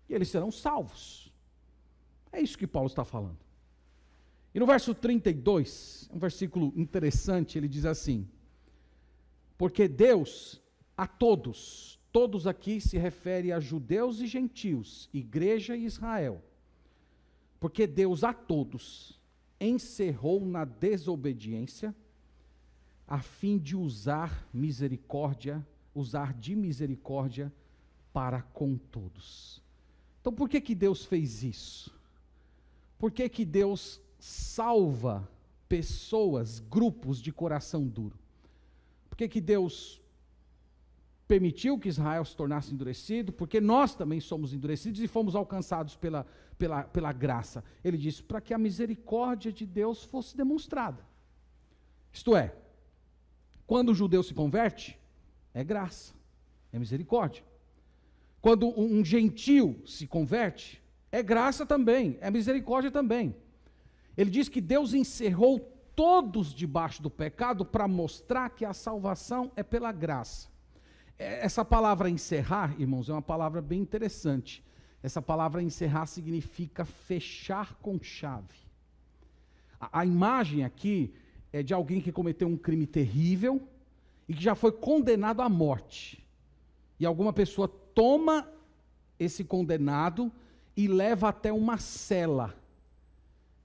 E 0.09 0.14
eles 0.14 0.29
serão 0.29 0.51
salvos. 0.51 1.33
É 2.31 2.40
isso 2.40 2.59
que 2.59 2.66
Paulo 2.66 2.88
está 2.88 3.05
falando. 3.05 3.38
E 4.55 4.61
no 4.61 4.66
verso 4.66 4.94
32, 4.94 6.11
um 6.12 6.18
versículo 6.18 6.72
interessante, 6.77 7.57
ele 7.57 7.68
diz 7.68 7.87
assim: 7.87 8.29
Porque 9.57 9.88
Deus 9.88 10.61
a 10.94 11.07
todos, 11.07 11.98
Todos 12.12 12.46
aqui 12.46 12.79
se 12.79 12.98
refere 12.98 13.51
a 13.51 13.59
judeus 13.59 14.20
e 14.20 14.27
gentios, 14.27 15.09
igreja 15.14 15.75
e 15.75 15.87
Israel. 15.87 16.42
Porque 17.59 17.87
Deus 17.87 18.22
a 18.22 18.35
todos 18.35 19.18
encerrou 19.59 20.44
na 20.44 20.64
desobediência, 20.64 21.94
a 23.09 23.20
fim 23.20 23.59
de 23.59 23.77
usar 23.77 24.46
misericórdia, 24.53 25.66
usar 25.94 26.35
de 26.35 26.55
misericórdia 26.55 27.53
para 28.12 28.42
com 28.42 28.77
todos. 28.77 29.62
Então 30.20 30.33
por 30.33 30.48
que 30.48 30.61
que 30.61 30.75
Deus 30.75 31.05
fez 31.05 31.42
isso? 31.42 31.94
Por 32.98 33.11
que 33.11 33.29
que 33.29 33.44
Deus 33.44 34.01
salva 34.18 35.29
pessoas, 35.68 36.61
grupos 36.61 37.22
de 37.22 37.33
coração 37.33 37.87
duro? 37.87 38.18
Por 39.09 39.16
que 39.16 39.29
que 39.29 39.40
Deus 39.40 40.02
permitiu 41.33 41.79
que 41.79 41.88
Israel 41.88 42.27
se 42.27 42.37
tornasse 42.37 42.75
endurecido, 42.75 43.33
porque 43.33 43.59
nós 43.59 43.95
também 43.95 44.21
somos 44.21 44.53
endurecidos 44.53 45.01
e 45.01 45.09
fomos 45.09 45.35
alcançados 45.35 45.97
pela, 45.97 46.27
pela, 46.59 46.83
pela 46.83 47.11
graça. 47.11 47.64
Ele 47.83 47.97
disse: 47.97 48.23
para 48.23 48.38
que 48.38 48.53
a 48.53 48.59
misericórdia 48.59 49.51
de 49.51 49.64
Deus 49.64 50.05
fosse 50.05 50.37
demonstrada. 50.37 51.03
Isto 52.12 52.37
é, 52.37 52.55
quando 53.66 53.88
o 53.88 53.95
judeu 53.95 54.23
se 54.23 54.35
converte, 54.35 54.99
é 55.55 55.64
graça, 55.64 56.12
é 56.71 56.79
misericórdia. 56.79 57.42
Quando 58.38 58.68
um, 58.79 59.03
gentil 59.03 59.83
se 59.87 60.07
converte, 60.07 60.83
é 61.11 61.23
graça 61.23 61.64
também, 61.64 62.18
é 62.21 62.31
misericórdia 62.31 62.90
também. 62.90 63.35
Ele 64.18 64.29
diz 64.29 64.51
que 64.51 64.61
Deus 64.61 64.92
encerrou 64.92 65.61
todos 65.97 66.53
debaixo 66.53 67.03
do 67.03 67.09
pecado 67.09 67.64
para 67.64 67.88
mostrar 67.88 68.51
que 68.51 68.66
a 68.66 68.75
salvação 68.75 69.51
é 69.57 69.62
pela 69.62 69.92
graça. 69.92 70.52
É, 71.23 71.45
essa 71.45 71.65
palavra 71.65 72.11
encerrar, 72.11 72.75
irmãos, 72.81 73.09
é 73.09 73.13
uma 73.13 73.23
palavra 73.23 73.63
bem 73.63 73.81
interessante. 73.81 74.65
Essa 75.01 75.23
palavra 75.23 75.63
encerrar 75.63 76.07
significa 76.07 76.85
fechar 76.85 77.75
com 77.77 78.03
chave. 78.03 78.59
A, 79.81 80.01
a 80.01 80.07
imagem 80.07 80.65
aqui 80.65 81.15
é 81.53 81.63
de 81.63 81.73
alguém 81.73 82.01
que 82.01 82.11
cometeu 82.11 82.49
um 82.49 82.57
crime 82.57 82.89
terrível 82.89 83.63
e 84.29 84.35
que 84.35 84.43
já 84.43 84.57
foi 84.57 84.73
condenado 84.73 85.43
à 85.43 85.49
morte. 85.49 86.27
E 86.99 87.07
alguma 87.07 87.33
pessoa 87.33 87.69
toma 87.69 88.49
esse 89.17 89.45
condenado 89.45 90.33
e 90.77 90.89
leva 90.89 91.29
até 91.29 91.53
uma 91.53 91.79
cela. 91.79 92.53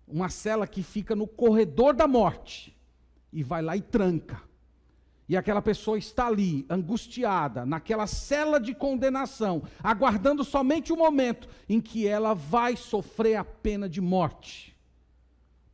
Uma 0.08 0.30
cela 0.30 0.68
que 0.68 0.84
fica 0.84 1.16
no 1.16 1.26
corredor 1.26 1.96
da 1.96 2.08
morte. 2.08 2.78
E 3.34 3.42
vai 3.42 3.64
lá 3.64 3.76
e 3.76 3.82
tranca. 3.82 4.42
E 5.30 5.36
aquela 5.36 5.62
pessoa 5.62 5.98
está 5.98 6.28
ali, 6.28 6.66
angustiada, 6.70 7.66
naquela 7.66 8.08
cela 8.08 8.60
de 8.60 8.74
condenação, 8.74 9.64
aguardando 9.84 10.44
somente 10.44 10.94
o 10.94 10.98
momento 10.98 11.50
em 11.68 11.82
que 11.82 12.08
ela 12.08 12.34
vai 12.34 12.78
sofrer 12.78 13.36
a 13.36 13.44
pena 13.44 13.90
de 13.90 14.00
morte. 14.00 14.77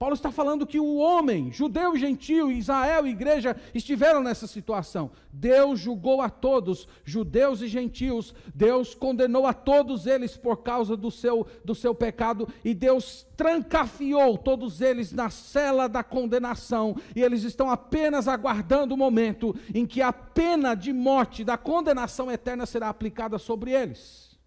Paulo 0.04 0.16
está 0.16 0.34
falando 0.34 0.68
que 0.68 0.82
o 0.82 0.98
homem, 0.98 1.50
judeu 1.50 1.96
e 1.96 1.98
gentil, 1.98 2.52
Israel 2.52 3.08
e 3.08 3.12
igreja 3.12 3.56
estiveram 3.74 4.22
nessa 4.22 4.46
situação. 4.46 5.12
Deus 5.32 5.80
julgou 5.80 6.20
a 6.20 6.30
todos, 6.30 6.90
judeus 7.06 7.62
e 7.62 7.70
gentios. 7.70 8.36
Deus 8.54 8.94
condenou 8.94 9.48
a 9.48 9.54
todos 9.54 10.06
eles 10.06 10.36
por 10.36 10.58
causa 10.58 10.98
do 10.98 11.10
seu, 11.10 11.48
do 11.64 11.74
seu 11.74 11.96
pecado. 11.96 12.50
E 12.66 12.74
Deus 12.74 13.26
trancafiou 13.38 14.38
todos 14.38 14.82
eles 14.82 15.14
na 15.14 15.30
cela 15.30 15.88
da 15.88 16.04
condenação. 16.04 16.98
E 17.16 17.22
eles 17.22 17.44
estão 17.44 17.70
apenas 17.70 18.28
aguardando 18.28 18.96
o 18.96 18.98
momento 18.98 19.56
em 19.74 19.86
que 19.86 20.02
a 20.02 20.12
pena 20.12 20.76
de 20.76 20.92
morte, 20.92 21.46
da 21.46 21.56
condenação 21.56 22.30
eterna, 22.30 22.66
será 22.66 22.90
aplicada 22.90 23.38
sobre 23.38 23.72
eles. 23.72 24.38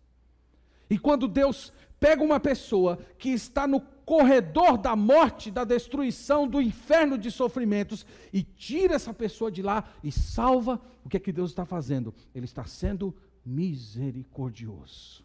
E 0.90 0.98
quando 0.98 1.26
Deus 1.26 1.72
pega 1.98 2.22
uma 2.22 2.38
pessoa 2.38 2.98
que 3.16 3.30
está 3.30 3.66
no 3.66 3.95
corredor 4.06 4.78
da 4.78 4.94
morte, 4.94 5.50
da 5.50 5.64
destruição, 5.64 6.46
do 6.46 6.62
inferno 6.62 7.18
de 7.18 7.28
sofrimentos 7.28 8.06
e 8.32 8.44
tira 8.44 8.94
essa 8.94 9.12
pessoa 9.12 9.50
de 9.50 9.62
lá 9.62 9.92
e 10.02 10.12
salva, 10.12 10.80
o 11.04 11.08
que 11.08 11.16
é 11.16 11.20
que 11.20 11.32
Deus 11.32 11.50
está 11.50 11.66
fazendo? 11.66 12.14
Ele 12.32 12.44
está 12.44 12.64
sendo 12.64 13.12
misericordioso. 13.44 15.24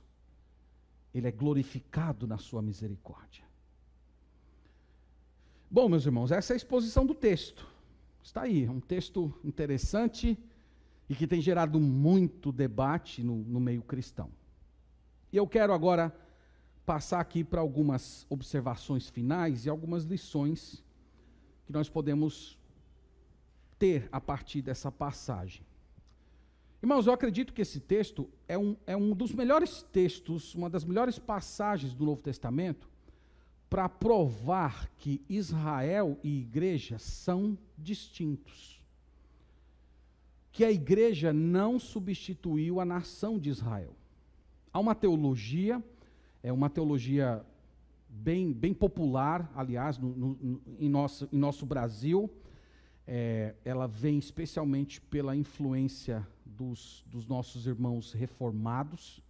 Ele 1.13 1.27
é 1.27 1.31
glorificado 1.31 2.25
na 2.25 2.39
sua 2.39 2.61
misericórdia. 2.61 3.43
Bom, 5.69 5.87
meus 5.87 6.05
irmãos, 6.05 6.31
essa 6.31 6.53
é 6.53 6.55
a 6.55 6.57
exposição 6.57 7.05
do 7.05 7.13
texto. 7.13 7.67
Está 8.23 8.41
aí, 8.41 8.65
é 8.65 8.71
um 8.71 8.79
texto 8.79 9.31
interessante 9.43 10.37
e 11.07 11.13
que 11.13 11.27
tem 11.27 11.39
gerado 11.39 11.79
muito 11.79 12.51
debate 12.51 13.23
no, 13.23 13.35
no 13.35 13.59
meio 13.59 13.83
cristão. 13.83 14.29
E 15.31 15.37
eu 15.37 15.47
quero 15.47 15.71
agora 15.71 16.13
passar 16.85 17.19
aqui 17.19 17.43
para 17.43 17.61
algumas 17.61 18.25
observações 18.29 19.09
finais 19.09 19.65
e 19.65 19.69
algumas 19.69 20.03
lições 20.03 20.83
que 21.65 21.73
nós 21.73 21.89
podemos 21.89 22.57
ter 23.77 24.07
a 24.11 24.19
partir 24.19 24.61
dessa 24.61 24.91
passagem. 24.91 25.65
Irmãos, 26.81 27.05
eu 27.05 27.13
acredito 27.13 27.53
que 27.53 27.61
esse 27.61 27.79
texto 27.79 28.27
é 28.47 28.57
um, 28.57 28.75
é 28.87 28.97
um 28.97 29.15
dos 29.15 29.31
melhores 29.31 29.83
textos, 29.83 30.55
uma 30.55 30.69
das 30.69 30.83
melhores 30.83 31.19
passagens 31.19 31.93
do 31.93 32.05
Novo 32.05 32.21
Testamento 32.21 32.89
para 33.69 33.87
provar 33.87 34.89
que 34.97 35.21
Israel 35.29 36.19
e 36.23 36.39
igreja 36.41 36.99
são 36.99 37.57
distintos. 37.77 38.83
Que 40.51 40.65
a 40.65 40.71
igreja 40.71 41.31
não 41.31 41.79
substituiu 41.79 42.81
a 42.81 42.85
nação 42.85 43.39
de 43.39 43.49
Israel. 43.49 43.95
Há 44.73 44.79
uma 44.79 44.93
teologia 44.93 45.81
é 46.43 46.51
uma 46.51 46.69
teologia 46.69 47.45
bem, 48.09 48.51
bem 48.51 48.73
popular, 48.73 49.51
aliás, 49.55 49.97
no, 49.97 50.09
no, 50.09 50.61
em, 50.79 50.89
nosso, 50.89 51.29
em 51.31 51.37
nosso 51.37 51.65
Brasil. 51.65 52.29
É, 53.07 53.55
ela 53.63 53.87
vem 53.87 54.17
especialmente 54.17 55.01
pela 55.01 55.35
influência 55.35 56.27
dos, 56.45 57.03
dos 57.07 57.27
nossos 57.27 57.67
irmãos 57.67 58.11
reformados. 58.11 59.21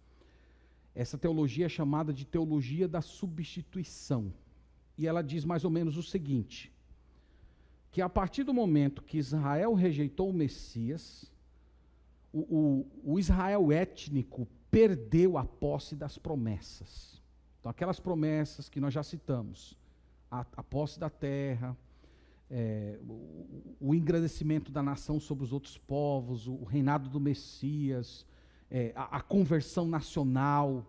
Essa 0.94 1.16
teologia 1.16 1.66
é 1.66 1.68
chamada 1.68 2.12
de 2.12 2.24
teologia 2.24 2.86
da 2.86 3.00
substituição. 3.00 4.32
E 4.96 5.06
ela 5.06 5.22
diz 5.22 5.44
mais 5.44 5.64
ou 5.64 5.70
menos 5.70 5.96
o 5.96 6.02
seguinte: 6.02 6.72
que 7.90 8.02
a 8.02 8.08
partir 8.08 8.44
do 8.44 8.52
momento 8.52 9.02
que 9.02 9.18
Israel 9.18 9.74
rejeitou 9.74 10.30
o 10.30 10.34
Messias, 10.34 11.30
o, 12.32 12.40
o, 12.40 13.14
o 13.14 13.18
Israel 13.18 13.72
étnico 13.72 14.46
perdeu 14.72 15.36
a 15.36 15.44
posse 15.44 15.94
das 15.94 16.16
promessas. 16.16 17.22
Então, 17.60 17.70
aquelas 17.70 18.00
promessas 18.00 18.70
que 18.70 18.80
nós 18.80 18.92
já 18.94 19.02
citamos, 19.02 19.76
a, 20.30 20.40
a 20.56 20.62
posse 20.62 20.98
da 20.98 21.10
terra, 21.10 21.76
é, 22.50 22.98
o, 23.06 23.76
o, 23.78 23.94
engrandecimento 23.94 24.72
da 24.72 24.82
nação 24.82 25.20
sobre 25.20 25.44
os 25.44 25.52
outros 25.52 25.76
povos, 25.76 26.48
o, 26.48 26.54
o 26.54 26.64
reinado 26.64 27.10
do 27.10 27.20
Messias, 27.20 28.26
é, 28.70 28.92
a, 28.96 29.18
a 29.18 29.20
conversão 29.20 29.86
nacional. 29.86 30.86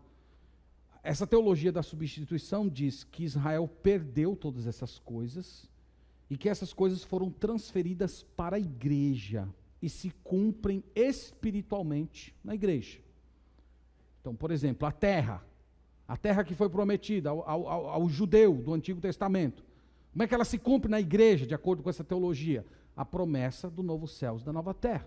Essa 1.03 1.27
teologia 1.27 1.71
da 1.71 1.83
substituição 1.83 2.69
diz 2.69 3.03
que 3.03 3.25
Israel 3.25 3.67
perdeu 3.67 4.33
todas 4.33 4.65
essas 4.65 4.97
coisas 4.97 5.69
e 6.29 6.37
que 6.37 6.47
essas 6.47 6.71
coisas 6.71 7.03
foram 7.03 7.29
transferidas 7.29 8.23
para 8.23 8.55
a 8.55 8.59
igreja 8.59 9.47
e 9.81 9.89
se 9.89 10.09
cumprem 10.23 10.81
espiritualmente 10.95 12.33
na 12.41 12.55
igreja. 12.55 13.03
Então, 14.23 14.33
por 14.33 14.51
exemplo, 14.51 14.88
a 14.88 14.91
terra, 14.91 15.43
a 16.07 16.15
terra 16.15 16.45
que 16.45 16.55
foi 16.55 16.69
prometida 16.69 17.29
ao, 17.29 17.45
ao, 17.45 17.89
ao, 17.89 18.07
judeu 18.07 18.55
do 18.55 18.73
Antigo 18.73 19.01
Testamento. 19.01 19.65
Como 20.13 20.23
é 20.23 20.27
que 20.27 20.33
ela 20.33 20.45
se 20.45 20.57
cumpre 20.57 20.89
na 20.89 21.01
igreja, 21.01 21.45
de 21.45 21.53
acordo 21.53 21.83
com 21.83 21.89
essa 21.89 22.05
teologia? 22.05 22.65
A 22.95 23.03
promessa 23.03 23.69
do 23.69 23.83
novo 23.83 24.07
céu 24.07 24.38
e 24.39 24.45
da 24.45 24.53
nova 24.53 24.73
terra. 24.73 25.05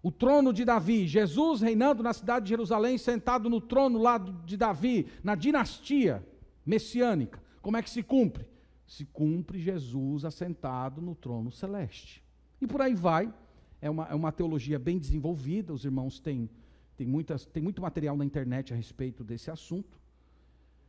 O 0.00 0.12
trono 0.12 0.52
de 0.52 0.64
Davi, 0.64 1.08
Jesus 1.08 1.60
reinando 1.60 2.04
na 2.04 2.12
cidade 2.12 2.44
de 2.44 2.50
Jerusalém, 2.50 2.96
sentado 2.98 3.50
no 3.50 3.60
trono 3.60 4.00
lá 4.00 4.16
de 4.16 4.56
Davi, 4.56 5.08
na 5.24 5.34
dinastia 5.34 6.24
messiânica. 6.64 7.42
Como 7.60 7.76
é 7.76 7.82
que 7.82 7.90
se 7.90 8.04
cumpre? 8.04 8.46
Se 8.86 9.04
cumpre 9.06 9.58
Jesus 9.58 10.24
assentado 10.24 11.02
no 11.02 11.16
trono 11.16 11.50
celeste. 11.50 12.22
E 12.60 12.66
por 12.66 12.80
aí 12.80 12.94
vai. 12.94 13.34
É 13.80 13.90
uma, 13.90 14.06
é 14.06 14.14
uma 14.14 14.30
teologia 14.30 14.78
bem 14.78 15.00
desenvolvida, 15.00 15.72
os 15.72 15.84
irmãos 15.84 16.20
têm 16.20 16.48
tem, 16.96 17.06
muitas, 17.06 17.46
tem 17.46 17.62
muito 17.62 17.82
material 17.82 18.16
na 18.16 18.24
internet 18.24 18.72
a 18.72 18.76
respeito 18.76 19.24
desse 19.24 19.50
assunto. 19.50 20.00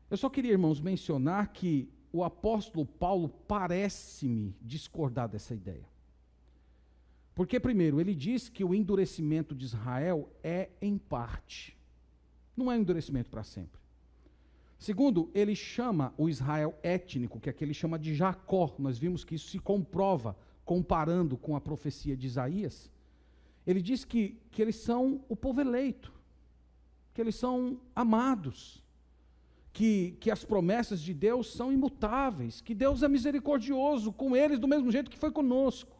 Eu 0.09 0.17
só 0.17 0.29
queria, 0.29 0.51
irmãos, 0.51 0.79
mencionar 0.79 1.51
que 1.53 1.89
o 2.11 2.23
apóstolo 2.23 2.85
Paulo 2.85 3.29
parece-me 3.47 4.55
discordar 4.61 5.27
dessa 5.27 5.55
ideia. 5.55 5.87
Porque, 7.33 7.59
primeiro, 7.59 7.99
ele 7.99 8.13
diz 8.13 8.47
que 8.47 8.63
o 8.63 8.75
endurecimento 8.75 9.55
de 9.55 9.65
Israel 9.65 10.29
é 10.43 10.69
em 10.79 10.97
parte, 10.97 11.75
não 12.55 12.71
é 12.71 12.75
um 12.75 12.81
endurecimento 12.81 13.29
para 13.29 13.43
sempre. 13.43 13.81
Segundo, 14.77 15.31
ele 15.33 15.55
chama 15.55 16.13
o 16.17 16.27
Israel 16.27 16.77
étnico, 16.83 17.39
que 17.39 17.49
aqui 17.49 17.63
ele 17.63 17.73
chama 17.73 17.97
de 17.97 18.13
Jacó. 18.13 18.75
Nós 18.77 18.97
vimos 18.97 19.23
que 19.23 19.35
isso 19.35 19.49
se 19.49 19.57
comprova 19.57 20.35
comparando 20.65 21.37
com 21.37 21.55
a 21.55 21.61
profecia 21.61 22.17
de 22.17 22.27
Isaías. 22.27 22.91
Ele 23.65 23.81
diz 23.81 24.03
que, 24.03 24.37
que 24.51 24.61
eles 24.61 24.75
são 24.75 25.23
o 25.29 25.35
povo 25.35 25.61
eleito, 25.61 26.11
que 27.13 27.21
eles 27.21 27.35
são 27.35 27.79
amados, 27.95 28.83
que, 29.71 30.17
que 30.19 30.29
as 30.29 30.43
promessas 30.43 31.01
de 31.01 31.13
Deus 31.13 31.51
são 31.53 31.71
imutáveis, 31.71 32.61
que 32.61 32.75
Deus 32.75 33.01
é 33.01 33.07
misericordioso 33.07 34.11
com 34.11 34.35
eles 34.35 34.59
do 34.59 34.67
mesmo 34.67 34.91
jeito 34.91 35.09
que 35.09 35.17
foi 35.17 35.31
conosco. 35.31 35.97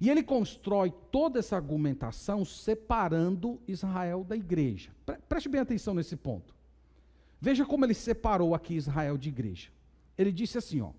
E 0.00 0.10
ele 0.10 0.22
constrói 0.22 0.92
toda 1.10 1.38
essa 1.38 1.56
argumentação 1.56 2.44
separando 2.44 3.60
Israel 3.68 4.24
da 4.24 4.36
igreja. 4.36 4.90
Preste 5.28 5.48
bem 5.48 5.60
atenção 5.60 5.94
nesse 5.94 6.16
ponto. 6.16 6.54
Veja 7.40 7.64
como 7.64 7.84
ele 7.84 7.94
separou 7.94 8.54
aqui 8.54 8.74
Israel 8.74 9.16
de 9.16 9.28
igreja. 9.28 9.70
Ele 10.18 10.32
disse 10.32 10.58
assim, 10.58 10.80
ó: 10.80 10.92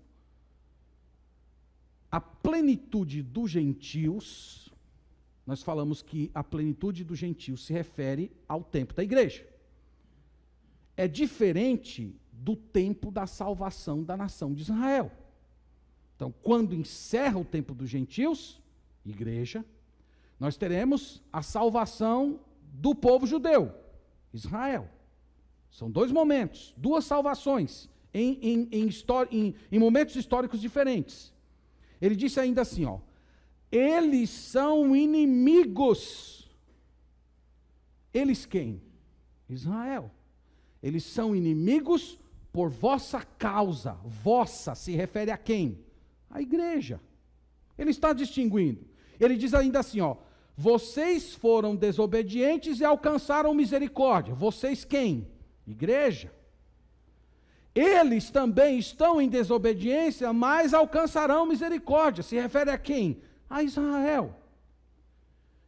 A 2.10 2.20
plenitude 2.20 3.22
dos 3.22 3.50
gentios 3.50 4.70
nós 5.46 5.62
falamos 5.62 6.02
que 6.02 6.30
a 6.34 6.42
plenitude 6.42 7.04
do 7.04 7.14
gentio 7.14 7.56
se 7.56 7.72
refere 7.72 8.30
ao 8.48 8.62
tempo 8.62 8.94
da 8.94 9.02
igreja. 9.02 9.46
É 10.96 11.06
diferente 11.06 12.14
do 12.32 12.56
tempo 12.56 13.10
da 13.10 13.26
salvação 13.26 14.02
da 14.02 14.16
nação 14.16 14.54
de 14.54 14.62
Israel. 14.62 15.10
Então, 16.16 16.32
quando 16.42 16.74
encerra 16.74 17.38
o 17.38 17.44
tempo 17.44 17.74
dos 17.74 17.90
gentios, 17.90 18.60
igreja, 19.04 19.64
nós 20.38 20.56
teremos 20.56 21.22
a 21.32 21.42
salvação 21.42 22.40
do 22.72 22.94
povo 22.94 23.26
judeu, 23.26 23.72
Israel. 24.32 24.88
São 25.70 25.90
dois 25.90 26.12
momentos, 26.12 26.72
duas 26.76 27.04
salvações, 27.04 27.88
em, 28.12 28.38
em, 28.40 28.68
em, 28.70 29.54
em, 29.72 29.78
momentos 29.78 30.14
históricos 30.14 30.60
diferentes. 30.60 31.32
Ele 32.00 32.14
disse 32.14 32.38
ainda 32.38 32.62
assim: 32.62 32.84
ó, 32.84 33.00
eles 33.76 34.30
são 34.30 34.94
inimigos. 34.94 36.48
Eles 38.12 38.46
quem? 38.46 38.80
Israel. 39.48 40.12
Eles 40.80 41.02
são 41.02 41.34
inimigos 41.34 42.16
por 42.52 42.70
vossa 42.70 43.20
causa. 43.36 43.98
Vossa 44.04 44.76
se 44.76 44.92
refere 44.92 45.32
a 45.32 45.36
quem? 45.36 45.84
A 46.30 46.40
igreja. 46.40 47.00
Ele 47.76 47.90
está 47.90 48.12
distinguindo. 48.12 48.86
Ele 49.18 49.36
diz 49.36 49.52
ainda 49.52 49.80
assim, 49.80 50.00
ó: 50.00 50.18
Vocês 50.56 51.34
foram 51.34 51.74
desobedientes 51.74 52.78
e 52.78 52.84
alcançaram 52.84 53.52
misericórdia. 53.54 54.34
Vocês 54.34 54.84
quem? 54.84 55.26
Igreja. 55.66 56.32
Eles 57.74 58.30
também 58.30 58.78
estão 58.78 59.20
em 59.20 59.28
desobediência, 59.28 60.32
mas 60.32 60.72
alcançarão 60.72 61.44
misericórdia. 61.44 62.22
Se 62.22 62.36
refere 62.36 62.70
a 62.70 62.78
quem? 62.78 63.20
A 63.54 63.62
Israel. 63.62 64.34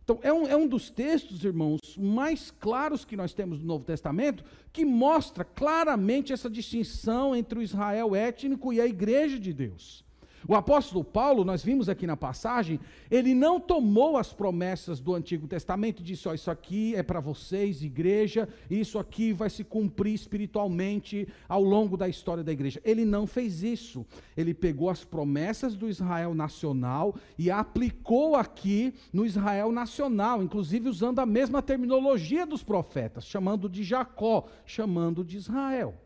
Então, 0.02 0.18
é 0.22 0.32
um, 0.32 0.46
é 0.46 0.56
um 0.56 0.68
dos 0.68 0.88
textos, 0.88 1.44
irmãos, 1.44 1.80
mais 1.96 2.50
claros 2.50 3.04
que 3.04 3.16
nós 3.16 3.34
temos 3.34 3.60
no 3.60 3.66
Novo 3.66 3.84
Testamento, 3.84 4.44
que 4.72 4.84
mostra 4.84 5.44
claramente 5.44 6.32
essa 6.32 6.48
distinção 6.48 7.34
entre 7.34 7.58
o 7.58 7.62
Israel 7.62 8.14
étnico 8.14 8.72
e 8.72 8.80
a 8.80 8.86
igreja 8.86 9.38
de 9.38 9.52
Deus. 9.52 10.05
O 10.48 10.54
apóstolo 10.54 11.02
Paulo, 11.02 11.44
nós 11.44 11.64
vimos 11.64 11.88
aqui 11.88 12.06
na 12.06 12.16
passagem, 12.16 12.78
ele 13.10 13.34
não 13.34 13.58
tomou 13.58 14.16
as 14.16 14.32
promessas 14.32 15.00
do 15.00 15.14
Antigo 15.14 15.48
Testamento 15.48 16.00
e 16.00 16.04
disse: 16.04 16.28
Ó, 16.28 16.34
isso 16.34 16.50
aqui 16.50 16.94
é 16.94 17.02
para 17.02 17.18
vocês, 17.18 17.82
igreja, 17.82 18.48
isso 18.70 18.98
aqui 18.98 19.32
vai 19.32 19.50
se 19.50 19.64
cumprir 19.64 20.14
espiritualmente 20.14 21.26
ao 21.48 21.62
longo 21.62 21.96
da 21.96 22.08
história 22.08 22.44
da 22.44 22.52
igreja. 22.52 22.80
Ele 22.84 23.04
não 23.04 23.26
fez 23.26 23.62
isso. 23.62 24.06
Ele 24.36 24.54
pegou 24.54 24.88
as 24.88 25.04
promessas 25.04 25.74
do 25.74 25.88
Israel 25.88 26.32
nacional 26.32 27.16
e 27.36 27.50
aplicou 27.50 28.36
aqui 28.36 28.94
no 29.12 29.26
Israel 29.26 29.72
nacional, 29.72 30.42
inclusive 30.42 30.88
usando 30.88 31.18
a 31.18 31.26
mesma 31.26 31.60
terminologia 31.60 32.46
dos 32.46 32.62
profetas, 32.62 33.26
chamando 33.26 33.68
de 33.68 33.82
Jacó, 33.82 34.46
chamando 34.64 35.24
de 35.24 35.36
Israel. 35.36 36.05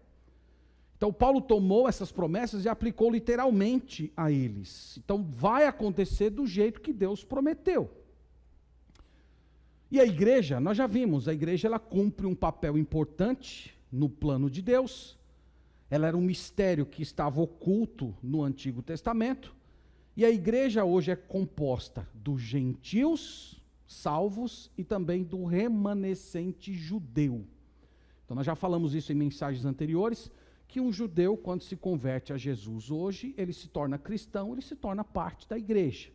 Então, 1.00 1.10
Paulo 1.10 1.40
tomou 1.40 1.88
essas 1.88 2.12
promessas 2.12 2.66
e 2.66 2.68
aplicou 2.68 3.10
literalmente 3.10 4.12
a 4.14 4.30
eles. 4.30 4.98
Então, 4.98 5.22
vai 5.22 5.64
acontecer 5.64 6.28
do 6.28 6.46
jeito 6.46 6.78
que 6.78 6.92
Deus 6.92 7.24
prometeu. 7.24 7.90
E 9.90 9.98
a 9.98 10.04
igreja, 10.04 10.60
nós 10.60 10.76
já 10.76 10.86
vimos, 10.86 11.26
a 11.26 11.32
igreja 11.32 11.68
ela 11.68 11.78
cumpre 11.78 12.26
um 12.26 12.34
papel 12.34 12.76
importante 12.76 13.74
no 13.90 14.10
plano 14.10 14.50
de 14.50 14.60
Deus. 14.60 15.18
Ela 15.88 16.06
era 16.06 16.16
um 16.18 16.20
mistério 16.20 16.84
que 16.84 17.00
estava 17.00 17.40
oculto 17.40 18.14
no 18.22 18.42
Antigo 18.42 18.82
Testamento. 18.82 19.56
E 20.14 20.22
a 20.22 20.30
igreja 20.30 20.84
hoje 20.84 21.10
é 21.12 21.16
composta 21.16 22.06
dos 22.12 22.42
gentios 22.42 23.58
salvos 23.86 24.70
e 24.76 24.84
também 24.84 25.24
do 25.24 25.46
remanescente 25.46 26.74
judeu. 26.74 27.46
Então, 28.26 28.34
nós 28.34 28.44
já 28.44 28.54
falamos 28.54 28.94
isso 28.94 29.10
em 29.10 29.16
mensagens 29.16 29.64
anteriores 29.64 30.30
que 30.70 30.80
um 30.80 30.92
judeu, 30.92 31.36
quando 31.36 31.64
se 31.64 31.74
converte 31.74 32.32
a 32.32 32.36
Jesus 32.36 32.92
hoje, 32.92 33.34
ele 33.36 33.52
se 33.52 33.66
torna 33.66 33.98
cristão, 33.98 34.52
ele 34.52 34.62
se 34.62 34.76
torna 34.76 35.02
parte 35.02 35.48
da 35.48 35.58
igreja. 35.58 36.10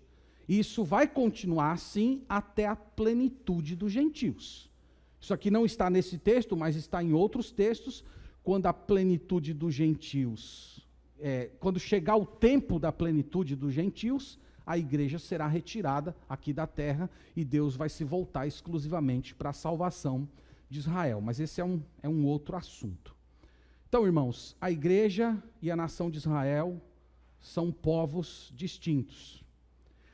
E 0.47 0.57
isso 0.57 0.81
vai 0.85 1.07
continuar 1.07 1.73
assim 1.73 2.23
até 2.29 2.65
a 2.65 2.73
plenitude 2.75 3.75
dos 3.75 3.91
gentios. 3.91 4.71
Isso 5.19 5.33
aqui 5.33 5.51
não 5.51 5.65
está 5.65 5.89
nesse 5.89 6.17
texto, 6.17 6.55
mas 6.55 6.77
está 6.77 7.03
em 7.03 7.11
outros 7.11 7.51
textos, 7.51 8.01
quando 8.43 8.67
a 8.67 8.73
plenitude 8.73 9.53
dos 9.53 9.73
gentios, 9.73 10.87
é, 11.19 11.49
quando 11.59 11.77
chegar 11.77 12.15
o 12.15 12.25
tempo 12.25 12.79
da 12.79 12.93
plenitude 12.93 13.57
dos 13.57 13.73
gentios, 13.73 14.39
a 14.65 14.77
igreja 14.77 15.19
será 15.19 15.47
retirada 15.47 16.15
aqui 16.29 16.53
da 16.53 16.65
terra 16.65 17.09
e 17.35 17.43
Deus 17.43 17.75
vai 17.75 17.89
se 17.89 18.05
voltar 18.05 18.47
exclusivamente 18.47 19.35
para 19.35 19.49
a 19.49 19.53
salvação 19.53 20.29
de 20.69 20.79
Israel. 20.79 21.19
Mas 21.19 21.41
esse 21.41 21.59
é 21.59 21.65
um, 21.65 21.83
é 22.01 22.07
um 22.07 22.25
outro 22.25 22.55
assunto. 22.55 23.14
Então, 23.95 24.05
irmãos, 24.05 24.57
a 24.59 24.69
igreja 24.69 25.41
e 25.61 25.71
a 25.71 25.75
nação 25.77 26.11
de 26.11 26.17
Israel 26.17 26.81
são 27.39 27.71
povos 27.71 28.51
distintos. 28.53 29.41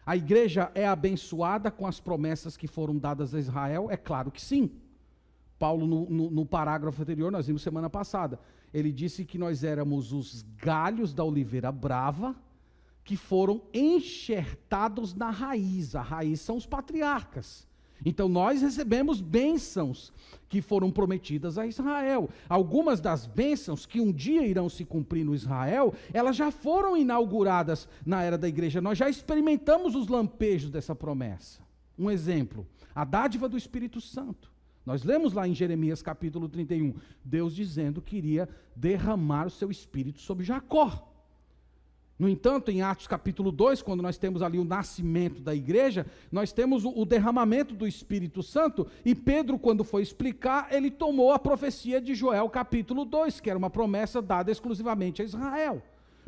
A 0.05 0.15
igreja 0.15 0.71
é 0.75 0.85
abençoada 0.85 1.71
com 1.71 1.87
as 1.87 1.99
promessas 1.99 2.55
que 2.55 2.67
foram 2.67 2.95
dadas 2.95 3.33
a 3.33 3.39
Israel? 3.39 3.89
É 3.89 3.97
claro 3.97 4.29
que 4.29 4.39
sim. 4.39 4.69
Paulo, 5.57 5.87
no, 5.87 6.07
no, 6.11 6.29
no, 6.29 6.45
parágrafo 6.45 7.01
anterior, 7.01 7.31
nós 7.31 7.47
vimos 7.47 7.63
semana 7.63 7.89
passada, 7.89 8.39
ele 8.71 8.91
disse 8.91 9.25
que 9.25 9.39
nós 9.39 9.63
éramos 9.63 10.13
os 10.13 10.43
galhos 10.57 11.11
da 11.11 11.23
oliveira 11.23 11.71
brava 11.71 12.35
que 13.03 13.17
foram 13.17 13.63
enxertados 13.73 15.15
na 15.15 15.31
raiz. 15.31 15.95
A 15.95 16.03
raiz 16.03 16.39
são 16.39 16.55
os 16.55 16.67
patriarcas. 16.67 17.67
Então 18.05 18.27
nós 18.27 18.61
recebemos 18.61 19.21
bênçãos 19.21 20.11
que 20.49 20.61
foram 20.61 20.91
prometidas 20.91 21.57
a 21.57 21.65
Israel. 21.65 22.29
Algumas 22.49 22.99
das 22.99 23.25
bênçãos 23.25 23.85
que 23.85 24.01
um 24.01 24.11
dia 24.11 24.45
irão 24.45 24.67
se 24.67 24.83
cumprir 24.83 25.23
no 25.23 25.35
Israel, 25.35 25.93
elas 26.13 26.35
já 26.35 26.51
foram 26.51 26.97
inauguradas 26.97 27.87
na 28.05 28.21
era 28.21 28.37
da 28.37 28.47
igreja. 28.47 28.81
Nós 28.81 28.97
já 28.97 29.09
experimentamos 29.09 29.95
os 29.95 30.07
lampejos 30.07 30.69
dessa 30.69 30.95
promessa. 30.95 31.61
Um 31.97 32.09
exemplo, 32.09 32.67
a 32.93 33.05
dádiva 33.05 33.47
do 33.47 33.57
Espírito 33.57 34.01
Santo. 34.01 34.51
Nós 34.85 35.03
lemos 35.03 35.33
lá 35.33 35.47
em 35.47 35.53
Jeremias 35.53 36.01
capítulo 36.01 36.49
31, 36.49 36.95
Deus 37.23 37.55
dizendo 37.55 38.01
que 38.01 38.17
iria 38.17 38.49
derramar 38.75 39.45
o 39.45 39.51
seu 39.51 39.69
espírito 39.69 40.19
sobre 40.19 40.43
Jacó. 40.43 41.10
No 42.21 42.29
entanto, 42.29 42.69
em 42.69 42.83
Atos 42.83 43.07
capítulo 43.07 43.51
2, 43.51 43.81
quando 43.81 44.03
nós 44.03 44.15
temos 44.15 44.43
ali 44.43 44.59
o 44.59 44.63
nascimento 44.63 45.41
da 45.41 45.55
igreja, 45.55 46.05
nós 46.31 46.51
temos 46.53 46.85
o, 46.85 47.03
derramamento 47.03 47.73
do 47.73 47.87
Espírito 47.87 48.43
Santo, 48.43 48.85
e 49.03 49.15
Pedro, 49.15 49.57
quando 49.57 49.83
foi 49.83 50.03
explicar, 50.03 50.67
ele 50.69 50.91
tomou 50.91 51.31
a 51.31 51.39
profecia 51.39 51.99
de 51.99 52.13
Joel 52.13 52.47
capítulo 52.47 53.05
2, 53.05 53.39
que 53.39 53.49
era 53.49 53.57
uma 53.57 53.71
promessa 53.71 54.21
dada 54.21 54.51
exclusivamente 54.51 55.23
a 55.23 55.25
Israel. 55.25 55.81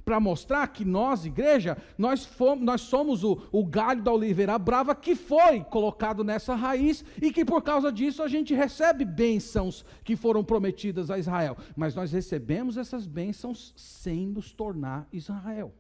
Para 0.04 0.20
mostrar 0.20 0.66
que 0.66 0.84
nós, 0.84 1.28
igreja, 1.28 1.78
nós, 1.96 2.26
fomos, 2.26 2.66
nós 2.66 2.82
somos 2.82 3.24
o, 3.24 3.44
o 3.52 3.64
galho 3.64 4.02
da 4.02 4.12
oliveira 4.12 4.58
brava 4.58 4.96
que 4.96 5.16
foi 5.16 5.60
colocado 5.60 6.24
nessa 6.24 6.56
raiz 6.56 7.06
e 7.22 7.32
que 7.32 7.46
por 7.46 7.62
causa 7.62 7.92
disso 7.92 8.24
a 8.24 8.28
gente 8.28 8.56
recebe 8.56 9.06
bênçãos 9.06 9.86
que 10.04 10.16
foram 10.16 10.44
prometidas 10.44 11.12
a 11.12 11.20
Israel. 11.20 11.56
Mas 11.78 11.94
nós 11.94 12.12
recebemos 12.12 12.78
essas 12.78 13.06
bênçãos 13.06 13.76
sem 13.78 14.26
nos 14.26 14.52
tornar 14.52 15.08
Israel. 15.14 15.72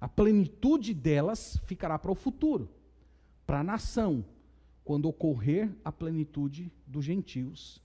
A 0.00 0.08
plenitude 0.08 0.92
delas 0.92 1.58
ficará 1.64 1.98
para 1.98 2.12
o 2.12 2.14
futuro, 2.14 2.68
para 3.46 3.60
a 3.60 3.64
nação, 3.64 4.24
quando 4.84 5.08
ocorrer 5.08 5.70
a 5.84 5.90
plenitude 5.90 6.70
dos 6.86 7.04
gentios 7.04 7.82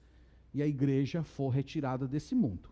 e 0.54 0.62
a 0.62 0.68
igreja 0.68 1.24
for 1.24 1.50
retirada 1.50 2.08
desse 2.08 2.36
mundo. 2.36 2.70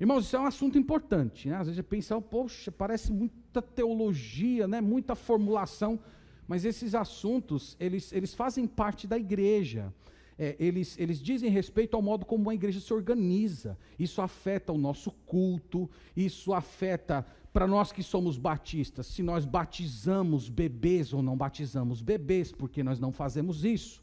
Irmãos, 0.00 0.26
isso 0.26 0.36
é 0.36 0.40
um 0.40 0.46
assunto 0.46 0.78
importante, 0.78 1.48
né? 1.48 1.56
Às 1.56 1.66
vezes 1.66 1.84
pensa, 1.84 2.20
poxa, 2.20 2.70
parece 2.70 3.12
muita 3.12 3.60
teologia, 3.60 4.68
né? 4.68 4.80
muita 4.80 5.14
formulação, 5.16 5.98
mas 6.46 6.64
esses 6.64 6.94
assuntos, 6.94 7.76
eles, 7.80 8.12
eles 8.12 8.32
fazem 8.32 8.66
parte 8.66 9.06
da 9.06 9.18
igreja. 9.18 9.92
É, 10.38 10.54
eles, 10.60 10.96
eles 10.98 11.20
dizem 11.20 11.50
respeito 11.50 11.96
ao 11.96 12.02
modo 12.02 12.24
como 12.24 12.48
a 12.48 12.54
igreja 12.54 12.80
se 12.80 12.94
organiza. 12.94 13.76
Isso 13.98 14.22
afeta 14.22 14.72
o 14.72 14.78
nosso 14.78 15.10
culto, 15.26 15.90
isso 16.16 16.52
afeta 16.52 17.26
para 17.58 17.66
nós 17.66 17.90
que 17.90 18.04
somos 18.04 18.38
batistas, 18.38 19.08
se 19.08 19.20
nós 19.20 19.44
batizamos 19.44 20.48
bebês 20.48 21.12
ou 21.12 21.20
não 21.20 21.36
batizamos 21.36 22.00
bebês, 22.00 22.52
porque 22.52 22.84
nós 22.84 23.00
não 23.00 23.10
fazemos 23.10 23.64
isso. 23.64 24.00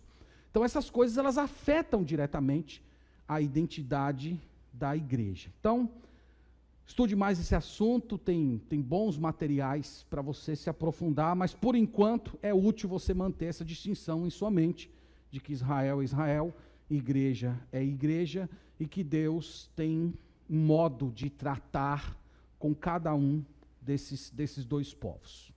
Então 0.51 0.65
essas 0.65 0.89
coisas 0.89 1.17
elas 1.17 1.37
afetam 1.37 2.03
diretamente 2.03 2.83
a 3.25 3.39
identidade 3.39 4.37
da 4.73 4.93
igreja. 4.93 5.49
Então, 5.57 5.89
estude 6.85 7.15
mais 7.15 7.39
esse 7.39 7.55
assunto, 7.55 8.17
tem, 8.17 8.61
tem 8.67 8.81
bons 8.81 9.17
materiais 9.17 10.05
para 10.09 10.21
você 10.21 10.53
se 10.53 10.69
aprofundar, 10.69 11.33
mas 11.33 11.53
por 11.53 11.77
enquanto 11.77 12.37
é 12.41 12.53
útil 12.53 12.89
você 12.89 13.13
manter 13.13 13.45
essa 13.45 13.63
distinção 13.63 14.27
em 14.27 14.29
sua 14.29 14.51
mente 14.51 14.91
de 15.31 15.39
que 15.39 15.53
Israel 15.53 16.01
é 16.01 16.03
Israel, 16.03 16.53
igreja 16.89 17.57
é 17.71 17.81
igreja 17.81 18.49
e 18.77 18.85
que 18.85 19.01
Deus 19.01 19.71
tem 19.77 20.13
um 20.49 20.59
modo 20.59 21.09
de 21.09 21.29
tratar 21.29 22.17
com 22.57 22.73
cada 22.73 23.13
um 23.13 23.43
desses, 23.81 24.29
desses 24.31 24.65
dois 24.65 24.93
povos. 24.93 25.53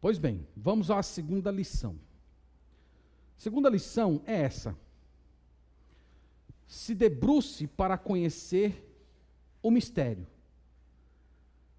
Pois 0.00 0.18
bem, 0.18 0.46
vamos 0.56 0.90
à 0.90 1.02
segunda 1.02 1.50
lição. 1.50 1.98
segunda 3.36 3.68
lição 3.68 4.22
é 4.24 4.42
essa. 4.42 4.76
Se 6.66 6.94
debruce 6.94 7.66
para 7.66 7.98
conhecer 7.98 8.86
o 9.62 9.70
mistério, 9.70 10.26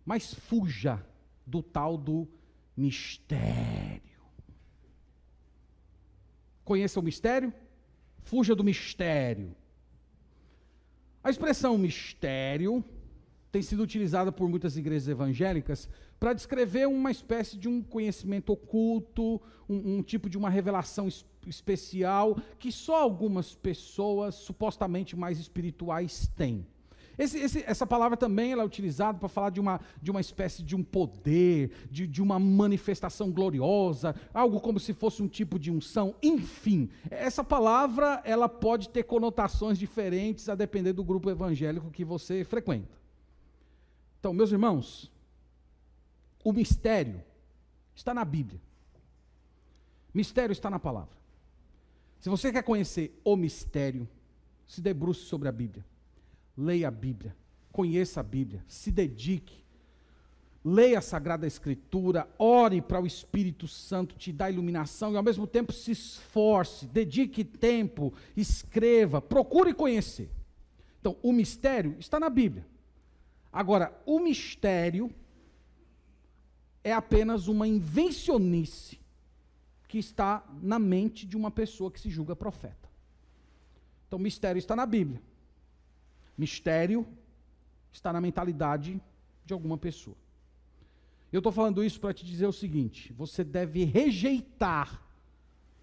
mas 0.05 0.33
fuja 0.33 1.03
do 1.45 1.63
tal 1.63 1.97
do 1.97 2.27
mistério. 2.75 4.01
Conheça 6.63 6.99
o 6.99 7.03
mistério, 7.03 7.53
fuja 8.23 8.55
do 8.55 8.63
mistério. 8.63 9.55
A 11.23 11.29
expressão 11.29 11.77
mistério 11.77 12.83
tem 13.51 13.61
sido 13.61 13.83
utilizada 13.83 14.31
por 14.31 14.47
muitas 14.47 14.77
igrejas 14.77 15.07
evangélicas 15.07 15.89
para 16.19 16.33
descrever 16.33 16.87
uma 16.87 17.11
espécie 17.11 17.57
de 17.57 17.67
um 17.67 17.81
conhecimento 17.81 18.53
oculto, 18.53 19.41
um, 19.67 19.97
um 19.97 20.03
tipo 20.03 20.29
de 20.29 20.37
uma 20.37 20.49
revelação 20.49 21.07
es 21.07 21.25
especial 21.47 22.37
que 22.59 22.71
só 22.71 23.01
algumas 23.01 23.55
pessoas 23.55 24.35
supostamente 24.35 25.15
mais 25.15 25.39
espirituais 25.39 26.31
têm. 26.35 26.67
Esse, 27.17 27.39
esse, 27.39 27.63
essa 27.65 27.85
palavra 27.85 28.15
também 28.15 28.51
ela 28.51 28.63
é 28.63 28.65
utilizada 28.65 29.17
para 29.17 29.27
falar 29.27 29.49
de 29.49 29.59
uma, 29.59 29.81
de 30.01 30.11
uma 30.11 30.21
espécie 30.21 30.63
de 30.63 30.75
um 30.75 30.83
poder, 30.83 31.71
de, 31.89 32.07
de 32.07 32.21
uma 32.21 32.39
manifestação 32.39 33.31
gloriosa, 33.31 34.15
algo 34.33 34.59
como 34.59 34.79
se 34.79 34.93
fosse 34.93 35.21
um 35.21 35.27
tipo 35.27 35.59
de 35.59 35.71
unção. 35.71 36.15
Enfim, 36.21 36.89
essa 37.09 37.43
palavra 37.43 38.21
ela 38.23 38.47
pode 38.47 38.89
ter 38.89 39.03
conotações 39.03 39.77
diferentes 39.77 40.47
a 40.47 40.55
depender 40.55 40.93
do 40.93 41.03
grupo 41.03 41.29
evangélico 41.29 41.91
que 41.91 42.05
você 42.05 42.43
frequenta. 42.43 43.00
Então, 44.21 44.33
meus 44.33 44.51
irmãos, 44.51 45.11
o 46.43 46.53
mistério 46.53 47.23
está 47.95 48.13
na 48.13 48.23
Bíblia. 48.23 48.61
Mistério 50.13 50.53
está 50.53 50.69
na 50.69 50.77
palavra. 50.77 51.17
Se 52.19 52.29
você 52.29 52.51
quer 52.51 52.61
conhecer 52.61 53.19
o 53.23 53.35
mistério, 53.35 54.07
se 54.67 54.79
debruce 54.79 55.21
sobre 55.21 55.49
a 55.49 55.51
Bíblia. 55.51 55.83
Leia 56.55 56.89
a 56.89 56.91
Bíblia. 56.91 57.35
Conheça 57.71 58.19
a 58.19 58.23
Bíblia. 58.23 58.63
Se 58.67 58.91
dedique. 58.91 59.63
Leia 60.63 60.99
a 60.99 61.01
Sagrada 61.01 61.47
Escritura. 61.47 62.29
Ore 62.37 62.79
para 62.79 63.01
o 63.01 63.07
Espírito 63.07 63.67
Santo 63.67 64.15
te 64.15 64.31
dar 64.31 64.51
iluminação 64.51 65.13
e 65.13 65.17
ao 65.17 65.23
mesmo 65.23 65.47
tempo 65.47 65.73
se 65.73 65.89
esforce. 65.89 66.85
Dedique 66.85 67.43
tempo. 67.43 68.13
Escreva. 68.37 69.19
Procure 69.19 69.73
conhecer. 69.73 70.29
Então, 70.99 71.17
o 71.23 71.33
mistério 71.33 71.95
está 71.97 72.19
na 72.19 72.29
Bíblia. 72.29 72.69
Agora, 73.51 73.99
o 74.05 74.19
mistério 74.19 75.13
é 76.83 76.93
apenas 76.93 77.47
uma 77.47 77.67
invencionice 77.67 78.99
que 79.87 79.97
está 79.97 80.43
na 80.61 80.79
mente 80.79 81.25
de 81.25 81.35
uma 81.35 81.51
pessoa 81.51 81.91
que 81.91 81.99
se 81.99 82.09
julga 82.09 82.35
profeta. 82.35 82.89
Então, 84.07 84.17
mistério 84.17 84.57
está 84.57 84.75
na 84.75 84.85
Bíblia. 84.85 85.21
Mistério 86.37 87.05
está 87.91 88.13
na 88.13 88.21
mentalidade 88.21 89.01
de 89.45 89.53
alguma 89.53 89.77
pessoa. 89.77 90.15
Eu 91.31 91.39
estou 91.39 91.51
falando 91.51 91.83
isso 91.83 91.99
para 91.99 92.13
te 92.13 92.25
dizer 92.25 92.45
o 92.45 92.53
seguinte: 92.53 93.13
você 93.13 93.43
deve 93.43 93.83
rejeitar 93.83 95.01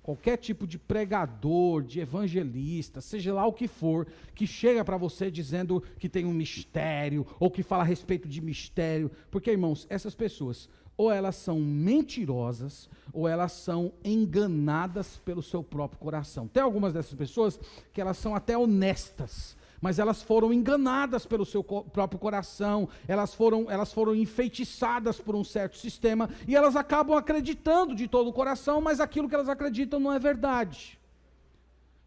qualquer 0.08 0.38
tipo 0.38 0.66
de 0.66 0.78
pregador, 0.78 1.82
de 1.82 2.00
evangelista, 2.00 2.98
seja 2.98 3.34
lá 3.34 3.44
o 3.44 3.52
que 3.52 3.68
for, 3.68 4.06
que 4.34 4.46
chega 4.46 4.82
para 4.82 4.96
você 4.96 5.30
dizendo 5.30 5.82
que 5.98 6.08
tem 6.08 6.24
um 6.24 6.32
mistério, 6.32 7.26
ou 7.38 7.50
que 7.50 7.62
fala 7.62 7.82
a 7.82 7.86
respeito 7.86 8.26
de 8.26 8.40
mistério, 8.40 9.10
porque, 9.30 9.50
irmãos, 9.50 9.86
essas 9.90 10.14
pessoas, 10.14 10.66
ou 10.96 11.12
elas 11.12 11.36
são 11.36 11.60
mentirosas, 11.60 12.88
ou 13.12 13.28
elas 13.28 13.52
são 13.52 13.92
enganadas 14.02 15.18
pelo 15.26 15.42
seu 15.42 15.62
próprio 15.62 16.00
coração. 16.00 16.48
Tem 16.48 16.62
algumas 16.62 16.94
dessas 16.94 17.12
pessoas 17.12 17.60
que 17.92 18.00
elas 18.00 18.16
são 18.16 18.34
até 18.34 18.56
honestas, 18.56 19.57
mas 19.80 19.98
elas 19.98 20.22
foram 20.22 20.52
enganadas 20.52 21.26
pelo 21.26 21.46
seu 21.46 21.62
próprio 21.62 22.18
coração, 22.18 22.88
elas 23.06 23.34
foram, 23.34 23.70
elas 23.70 23.92
foram 23.92 24.14
enfeitiçadas 24.14 25.20
por 25.20 25.34
um 25.34 25.44
certo 25.44 25.76
sistema 25.76 26.28
e 26.46 26.56
elas 26.56 26.76
acabam 26.76 27.16
acreditando 27.16 27.94
de 27.94 28.08
todo 28.08 28.28
o 28.28 28.32
coração, 28.32 28.80
mas 28.80 29.00
aquilo 29.00 29.28
que 29.28 29.34
elas 29.34 29.48
acreditam 29.48 30.00
não 30.00 30.12
é 30.12 30.18
verdade. 30.18 30.98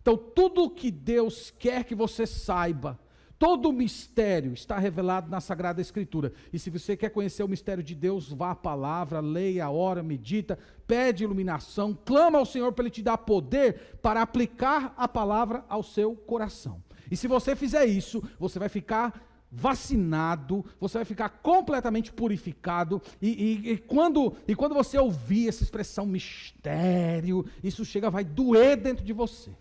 Então, 0.01 0.17
tudo 0.17 0.69
que 0.69 0.89
Deus 0.89 1.53
quer 1.59 1.83
que 1.83 1.93
você 1.93 2.25
saiba, 2.25 2.99
todo 3.37 3.69
o 3.69 3.73
mistério 3.73 4.53
está 4.53 4.77
revelado 4.77 5.29
na 5.29 5.39
Sagrada 5.39 5.79
Escritura. 5.79 6.33
E 6.51 6.57
se 6.57 6.69
você 6.69 6.97
quer 6.97 7.09
conhecer 7.09 7.43
o 7.43 7.47
mistério 7.47 7.83
de 7.83 7.93
Deus, 7.93 8.31
vá 8.31 8.51
à 8.51 8.55
palavra, 8.55 9.19
leia, 9.19 9.69
ora, 9.69 10.01
medita, 10.01 10.57
pede 10.87 11.23
iluminação, 11.23 11.97
clama 12.05 12.39
ao 12.39 12.45
Senhor 12.45 12.71
para 12.73 12.83
Ele 12.83 12.91
te 12.91 13.03
dar 13.03 13.17
poder 13.17 13.97
para 14.01 14.21
aplicar 14.21 14.93
a 14.97 15.07
palavra 15.07 15.63
ao 15.69 15.83
seu 15.83 16.15
coração. 16.15 16.81
E 17.11 17.17
se 17.17 17.27
você 17.27 17.55
fizer 17.55 17.85
isso, 17.85 18.23
você 18.39 18.57
vai 18.57 18.69
ficar 18.69 19.21
vacinado, 19.51 20.65
você 20.79 20.99
vai 20.99 21.05
ficar 21.05 21.27
completamente 21.27 22.13
purificado. 22.13 23.01
E, 23.21 23.27
e, 23.27 23.71
e, 23.71 23.77
quando, 23.77 24.33
e 24.47 24.55
quando 24.55 24.73
você 24.73 24.97
ouvir 24.97 25.49
essa 25.49 25.61
expressão 25.61 26.05
mistério, 26.05 27.45
isso 27.61 27.83
chega, 27.83 28.09
vai 28.09 28.23
doer 28.23 28.77
dentro 28.77 29.03
de 29.03 29.11
você. 29.11 29.51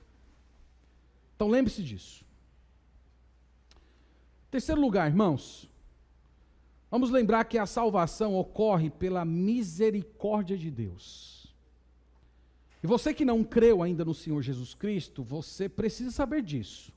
Então 1.35 1.49
lembre-se 1.49 1.83
disso. 1.83 2.25
Terceiro 4.49 4.81
lugar, 4.81 5.09
irmãos, 5.09 5.69
vamos 6.89 7.11
lembrar 7.11 7.45
que 7.45 7.59
a 7.59 7.67
salvação 7.67 8.37
ocorre 8.37 8.91
pela 8.91 9.25
misericórdia 9.25 10.57
de 10.57 10.71
Deus. 10.71 11.53
E 12.83 12.87
você 12.87 13.13
que 13.13 13.25
não 13.25 13.43
creu 13.43 13.83
ainda 13.83 14.05
no 14.05 14.15
Senhor 14.15 14.41
Jesus 14.41 14.73
Cristo, 14.73 15.23
você 15.23 15.69
precisa 15.69 16.11
saber 16.13 16.43
disso. 16.43 16.93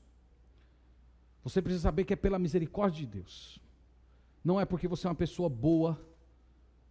Você 1.44 1.60
precisa 1.62 1.82
saber 1.82 2.04
que 2.04 2.12
é 2.14 2.16
pela 2.16 2.38
misericórdia 2.38 3.06
de 3.06 3.12
Deus. 3.18 3.60
Não 4.42 4.60
é 4.60 4.64
porque 4.64 4.88
você 4.88 5.06
é 5.06 5.10
uma 5.10 5.14
pessoa 5.14 5.48
boa, 5.48 6.00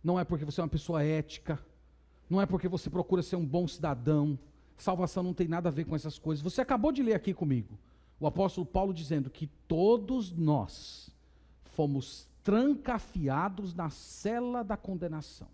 não 0.04 0.20
é 0.20 0.24
porque 0.24 0.46
você 0.46 0.62
é 0.62 0.64
uma 0.64 0.70
pessoa 0.70 1.04
ética, 1.04 1.60
não 2.30 2.40
é 2.40 2.46
porque 2.46 2.68
você 2.68 2.90
procura 2.90 3.22
ser 3.22 3.36
um 3.36 3.46
bom 3.46 3.68
cidadão. 3.68 4.38
Salvação 4.78 5.24
não 5.24 5.34
tem 5.34 5.48
nada 5.48 5.70
a 5.70 5.72
ver 5.72 5.86
com 5.86 5.96
essas 5.96 6.18
coisas. 6.18 6.44
Você 6.44 6.62
acabou 6.62 6.92
de 6.92 7.04
ler 7.04 7.16
aqui 7.16 7.34
comigo 7.34 7.78
o 8.20 8.28
apóstolo 8.28 8.66
Paulo 8.66 8.94
dizendo 8.94 9.30
que 9.30 9.48
todos 9.68 10.32
nós 10.32 11.10
fomos 11.66 12.30
trancafiados 12.42 13.74
na 13.74 13.90
cela 13.90 14.64
da 14.64 14.78
condenação. 14.78 15.48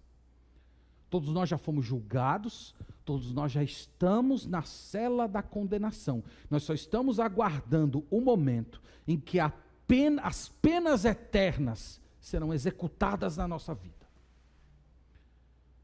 Todos 1.09 1.29
nós 1.29 1.49
já 1.49 1.57
fomos 1.57 1.85
julgados, 1.85 2.75
todos 3.03 3.33
nós 3.33 3.51
já 3.51 3.63
estamos 3.63 4.45
na 4.45 4.61
cela 4.61 5.27
da 5.27 5.41
condenação. 5.41 6.23
Nós 6.49 6.63
só 6.63 6.73
estamos 6.73 7.19
aguardando 7.19 8.05
o 8.09 8.21
momento 8.21 8.81
em 9.07 9.19
que 9.19 9.39
pena, 9.87 10.21
as 10.21 10.49
penas 10.49 11.05
eternas 11.05 11.99
serão 12.19 12.53
executadas 12.53 13.37
na 13.37 13.47
nossa 13.47 13.73
vida. 13.73 14.07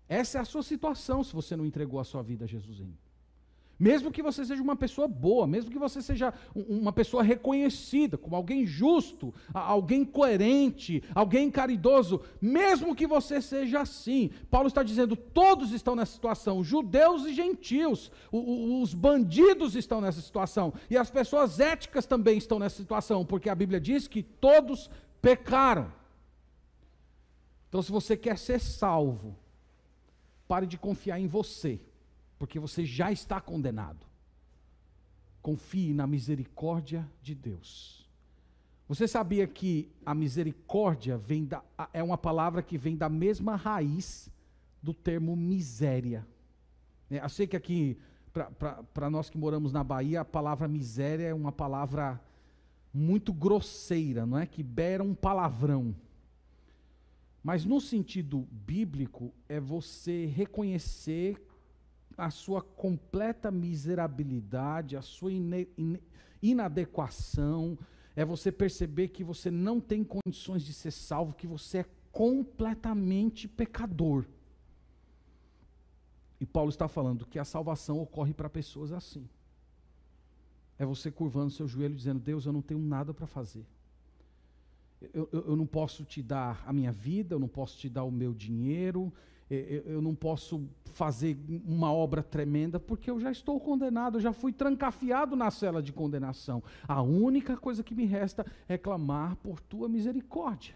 Essa 0.08 0.38
é 0.38 0.42
a 0.42 0.46
sua 0.46 0.62
situação 0.62 1.24
se 1.24 1.34
você 1.34 1.56
não 1.56 1.66
entregou 1.66 2.00
a 2.00 2.04
sua 2.04 2.22
vida 2.22 2.46
a 2.46 2.48
Jesus 2.48 2.80
ainda. 2.80 3.06
Mesmo 3.78 4.10
que 4.10 4.22
você 4.22 4.46
seja 4.46 4.64
uma 4.64 4.76
pessoa 4.76 5.06
boa, 5.06 5.46
mesmo 5.46 5.70
que 5.70 5.78
você 5.78 6.02
seja 6.02 6.34
uma 6.56 6.94
pessoa 6.94 7.22
reconhecida 7.22 8.18
como 8.18 8.36
alguém 8.36 8.66
justo, 8.66 9.34
alguém 9.54 10.06
coerente, 10.06 11.04
alguém 11.14 11.52
caridoso, 11.52 12.22
mesmo 12.42 12.96
que 12.96 13.06
você 13.06 13.42
seja 13.42 13.82
assim, 13.82 14.32
Paulo 14.50 14.70
está 14.70 14.82
dizendo: 14.82 15.18
todos 15.18 15.74
estão 15.74 15.94
nessa 15.94 16.14
situação, 16.14 16.64
judeus 16.64 17.26
e 17.26 17.34
gentios, 17.34 18.10
os 18.32 18.94
bandidos 18.94 19.76
estão 19.76 20.00
nessa 20.00 20.22
situação, 20.22 20.74
e 20.90 20.98
as 20.98 21.10
pessoas 21.10 21.60
éticas 21.60 22.06
também 22.06 22.38
estão 22.38 22.58
nessa 22.58 22.78
situação, 22.78 23.26
porque 23.26 23.50
a 23.50 23.56
Bíblia 23.56 23.82
diz 23.82 24.08
que 24.08 24.24
todos 24.24 24.90
pecaram. 25.22 25.92
Então, 27.68 27.82
se 27.82 27.92
você 27.92 28.16
quer 28.16 28.38
ser 28.38 28.62
salvo, 28.62 29.36
pare 30.48 30.66
de 30.66 30.78
confiar 30.78 31.20
em 31.20 31.28
você 31.28 31.82
porque 32.38 32.60
você 32.60 32.86
já 32.86 33.12
está 33.12 33.40
condenado. 33.40 34.06
Confie 35.42 35.94
na 35.94 36.08
misericórdia 36.08 37.10
de 37.22 37.36
Deus. 37.36 38.06
Você 38.88 39.08
sabia 39.08 39.48
que 39.48 39.90
a 40.06 40.14
misericórdia 40.14 41.18
vem 41.18 41.46
da, 41.46 41.64
é 41.92 42.04
uma 42.04 42.18
palavra 42.18 42.62
que 42.62 42.78
vem 42.78 42.96
da 42.96 43.10
mesma 43.10 43.56
raiz 43.56 44.30
do 44.82 44.94
termo 44.94 45.36
miséria? 45.36 46.26
É, 47.10 47.24
eu 47.24 47.30
sei 47.30 47.48
que 47.48 47.56
aqui, 47.56 47.98
para 48.94 49.10
nós 49.10 49.30
que 49.30 49.38
moramos 49.38 49.72
na 49.72 49.84
Bahia, 49.84 50.22
a 50.22 50.26
palavra 50.26 50.68
miséria 50.68 51.26
é 51.28 51.34
uma 51.34 51.52
palavra 51.52 52.22
muito 52.94 53.34
grosseira, 53.34 54.26
não 54.26 54.38
é? 54.38 54.46
Que 54.46 54.62
beira 54.62 55.04
um 55.04 55.16
palavrão. 55.16 55.96
Mas 57.44 57.66
no 57.66 57.82
sentido 57.82 58.48
bíblico, 58.52 59.34
é 59.50 59.60
você 59.60 60.26
reconhecer 60.26 61.40
a 62.18 62.30
sua 62.30 62.62
completa 62.62 63.52
miserabilidade, 63.52 64.96
a 64.96 65.02
sua 65.02 65.32
inadequação, 66.42 67.78
é 68.16 68.24
você 68.24 68.52
perceber 68.52 69.10
que 69.10 69.24
você 69.24 69.52
não 69.52 69.80
tem 69.80 70.04
condições 70.04 70.64
de 70.64 70.74
ser 70.74 70.92
salvo, 70.92 71.34
que 71.34 71.48
você 71.48 71.80
é 71.80 71.86
completamente 72.12 73.48
pecador. 73.48 74.26
E 76.40 76.46
Paulo 76.46 76.70
está 76.70 76.88
falando 76.88 77.26
que 77.26 77.40
a 77.40 77.46
salvação 77.46 78.00
ocorre 78.00 78.34
para 78.34 78.50
pessoas 78.50 78.92
assim. 78.92 79.28
É 80.78 80.86
você 80.86 81.10
curvando 81.12 81.52
seu 81.52 81.68
joelho 81.68 81.96
dizendo: 81.96 82.20
Deus, 82.20 82.46
eu 82.46 82.54
não 82.54 82.62
tenho 82.62 82.80
nada 82.80 83.14
para 83.14 83.28
fazer. 83.28 83.66
Eu, 85.14 85.30
eu, 85.32 85.46
eu, 85.50 85.56
não 85.56 85.66
posso 85.66 86.04
te 86.04 86.22
dar 86.22 86.64
a 86.66 86.74
minha 86.74 86.92
vida, 86.92 87.36
eu 87.36 87.40
não 87.40 87.48
posso 87.48 87.78
te 87.78 87.90
dar 87.90 88.04
o 88.04 88.12
meu 88.12 88.34
dinheiro, 88.34 89.14
eu 89.50 90.02
não 90.02 90.16
posso 90.16 90.68
fazer 90.86 91.38
uma 91.68 91.92
obra 91.92 92.24
tremenda 92.24 92.80
porque 92.80 93.12
eu 93.12 93.20
já 93.20 93.32
estou 93.32 93.60
condenado, 93.60 94.18
eu 94.18 94.22
já 94.22 94.34
fui 94.34 94.52
trancafiado 94.52 95.36
na 95.36 95.52
cela 95.52 95.84
de 95.84 95.92
condenação. 95.92 96.64
A 96.88 97.02
única 97.02 97.56
coisa 97.58 97.84
que 97.84 97.94
me 97.94 98.06
resta 98.06 98.46
é 98.68 98.78
clamar 98.78 99.36
por 99.38 99.60
tua 99.60 99.88
misericórdia. 99.90 100.76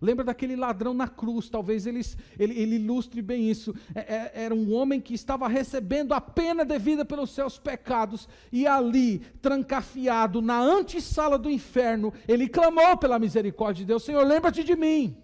Lembra 0.00 0.24
daquele 0.24 0.56
ladrão 0.56 0.92
na 0.92 1.08
cruz, 1.08 1.48
talvez 1.48 1.86
ele, 1.86 2.00
ele, 2.38 2.58
ele 2.58 2.76
ilustre 2.76 3.22
bem 3.22 3.50
isso. 3.50 3.74
É, 3.94 4.00
é, 4.00 4.32
era 4.44 4.54
um 4.54 4.74
homem 4.74 5.00
que 5.00 5.14
estava 5.14 5.48
recebendo 5.48 6.12
a 6.12 6.20
pena 6.20 6.64
devida 6.64 7.04
pelos 7.04 7.30
seus 7.30 7.58
pecados, 7.58 8.28
e 8.52 8.66
ali, 8.66 9.20
trancafiado 9.40 10.42
na 10.42 10.60
antessala 10.60 11.38
do 11.38 11.50
inferno, 11.50 12.12
ele 12.28 12.46
clamou 12.48 12.96
pela 12.98 13.18
misericórdia 13.18 13.80
de 13.80 13.86
Deus: 13.86 14.04
Senhor, 14.04 14.24
lembra-te 14.26 14.62
de 14.62 14.76
mim. 14.76 15.16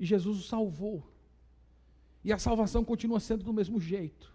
E 0.00 0.06
Jesus 0.06 0.38
o 0.38 0.42
salvou. 0.42 1.11
E 2.24 2.32
a 2.32 2.38
salvação 2.38 2.84
continua 2.84 3.18
sendo 3.18 3.44
do 3.44 3.52
mesmo 3.52 3.80
jeito. 3.80 4.32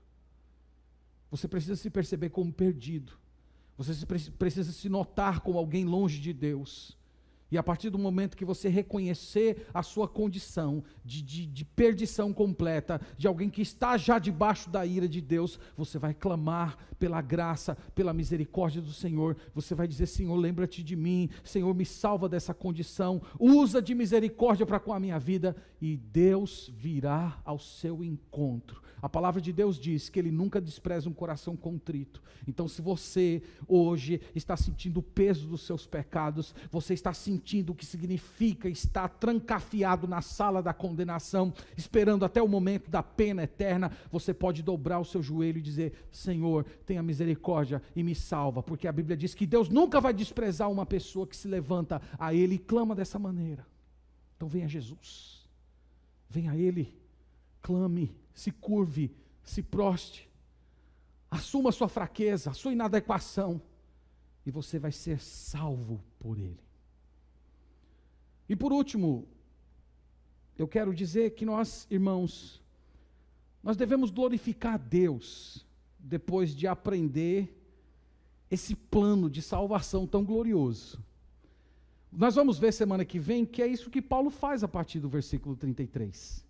Você 1.30 1.48
precisa 1.48 1.76
se 1.76 1.90
perceber 1.90 2.30
como 2.30 2.52
perdido. 2.52 3.14
Você 3.78 4.06
precisa 4.38 4.72
se 4.72 4.90
notar 4.90 5.42
como 5.42 5.60
alguém 5.60 5.86
longe 5.86 6.20
de 6.20 6.34
Deus. 6.34 6.97
E 7.50 7.58
a 7.58 7.64
partir 7.64 7.90
do 7.90 7.98
momento 7.98 8.36
que 8.36 8.44
você 8.44 8.68
reconhecer 8.68 9.68
a 9.74 9.82
sua 9.82 10.08
condição 10.08 10.84
de, 11.04 11.22
de, 11.22 11.46
de, 11.46 11.64
perdição 11.64 12.34
completa, 12.34 13.00
de 13.18 13.28
alguém 13.28 13.50
que 13.50 13.62
está 13.62 13.98
já 13.98 14.20
debaixo 14.20 14.70
da 14.70 14.86
ira 14.86 15.08
de 15.08 15.22
Deus, 15.22 15.60
você 15.76 15.98
vai 15.98 16.14
clamar 16.14 16.78
pela 17.00 17.22
graça, 17.22 17.78
pela 17.96 18.14
misericórdia 18.14 18.82
do 18.82 18.92
Senhor. 18.92 19.38
Você 19.56 19.74
vai 19.74 19.88
dizer: 19.88 20.08
Senhor, 20.08 20.36
lembra-te 20.36 20.84
de 20.84 20.96
mim. 20.96 21.30
Senhor, 21.44 21.74
me 21.74 21.86
salva 21.86 22.28
dessa 22.28 22.54
condição. 22.54 23.22
Usa 23.40 23.82
de 23.82 23.96
misericórdia 23.96 24.66
para 24.66 24.80
com 24.80 24.92
a 24.92 25.00
minha 25.00 25.20
vida. 25.20 25.56
E 25.82 25.96
Deus 25.96 26.70
virá 26.76 27.40
ao 27.46 27.60
seu 27.60 28.04
encontro. 28.04 28.82
A 29.02 29.08
palavra 29.08 29.40
de 29.40 29.54
Deus 29.54 29.80
diz 29.80 30.10
que 30.10 30.18
Ele 30.18 30.32
nunca 30.32 30.60
despreza 30.60 31.10
um 31.10 31.14
coração 31.14 31.56
contrito. 31.56 32.22
Então, 32.48 32.68
se 32.68 32.82
você 32.82 33.44
hoje 33.68 34.20
está 34.34 34.58
sentindo 34.58 35.00
o 35.00 35.04
peso 35.04 35.48
dos 35.48 35.62
seus 35.62 35.86
pecados, 35.86 36.56
você 36.72 36.94
está 36.94 37.14
sentindo 37.14 37.72
o 37.72 37.76
que 37.76 37.86
significa 37.86 38.68
estar 38.68 39.08
trancafiado 39.08 40.08
na 40.08 40.22
sala 40.22 40.64
da 40.64 40.74
condenação, 40.74 41.54
esperando 41.76 42.26
até 42.26 42.42
o 42.42 42.48
momento 42.48 42.90
da 42.90 43.04
pena 43.04 43.44
eterna, 43.44 43.92
você 44.12 44.34
pode 44.34 44.64
dobrar 44.64 45.00
o 45.00 45.06
seu 45.06 45.22
joelho 45.22 45.60
e 45.60 45.62
dizer: 45.62 46.08
Senhor, 46.12 46.66
tenha 46.86 47.04
misericórdia 47.04 47.82
e 47.96 48.02
me 48.02 48.16
salva, 48.16 48.64
porque 48.64 48.88
a 48.88 48.92
Bíblia 48.92 49.16
diz 49.16 49.36
que 49.36 49.46
Deus 49.46 49.70
nunca 49.70 50.02
vai 50.02 50.14
desprezar 50.14 50.72
uma 50.72 50.86
pessoa 50.86 51.28
que 51.28 51.38
se 51.38 51.48
levanta 51.48 52.02
a 52.18 52.34
Ele 52.34 52.56
e 52.56 52.60
clama 52.60 52.96
dessa 52.96 53.20
maneira. 53.20 53.66
Então, 54.36 54.48
venha 54.48 54.68
Jesus, 54.68 55.48
venha 56.30 56.56
Ele, 56.56 56.96
clame 57.62 58.16
se 58.38 58.52
curve, 58.52 59.12
se 59.44 59.64
proste, 59.64 60.30
assuma 61.30 61.72
sua 61.72 61.90
fraqueza, 61.90 62.54
sua 62.54 62.72
inadequação, 62.72 63.60
e 64.46 64.52
você 64.52 64.78
vai 64.78 64.92
ser 64.92 65.20
salvo 65.20 66.04
por 66.20 66.38
Ele. 66.38 66.60
E 68.48 68.56
por 68.56 68.72
último, 68.72 69.28
eu 70.56 70.68
quero 70.68 70.94
dizer 70.94 71.32
que 71.32 71.46
nós, 71.46 71.88
irmãos, 71.90 72.62
nós 73.64 73.76
devemos 73.76 74.12
glorificar 74.12 74.76
a 74.76 74.78
Deus 74.78 75.66
depois 75.98 76.56
de 76.56 76.68
aprender 76.68 77.52
esse 78.52 78.76
plano 78.76 79.32
de 79.32 79.42
salvação 79.42 80.06
tão 80.06 80.24
glorioso. 80.24 81.04
Nós 82.12 82.36
vamos 82.36 82.60
ver 82.60 82.72
semana 82.72 83.04
que 83.04 83.18
vem 83.18 83.48
que 83.48 83.64
é 83.64 83.68
isso 83.68 83.90
que 83.90 84.02
Paulo 84.02 84.30
faz 84.30 84.64
a 84.64 84.68
partir 84.68 85.00
do 85.00 85.10
versículo 85.10 85.56
33. 85.58 86.47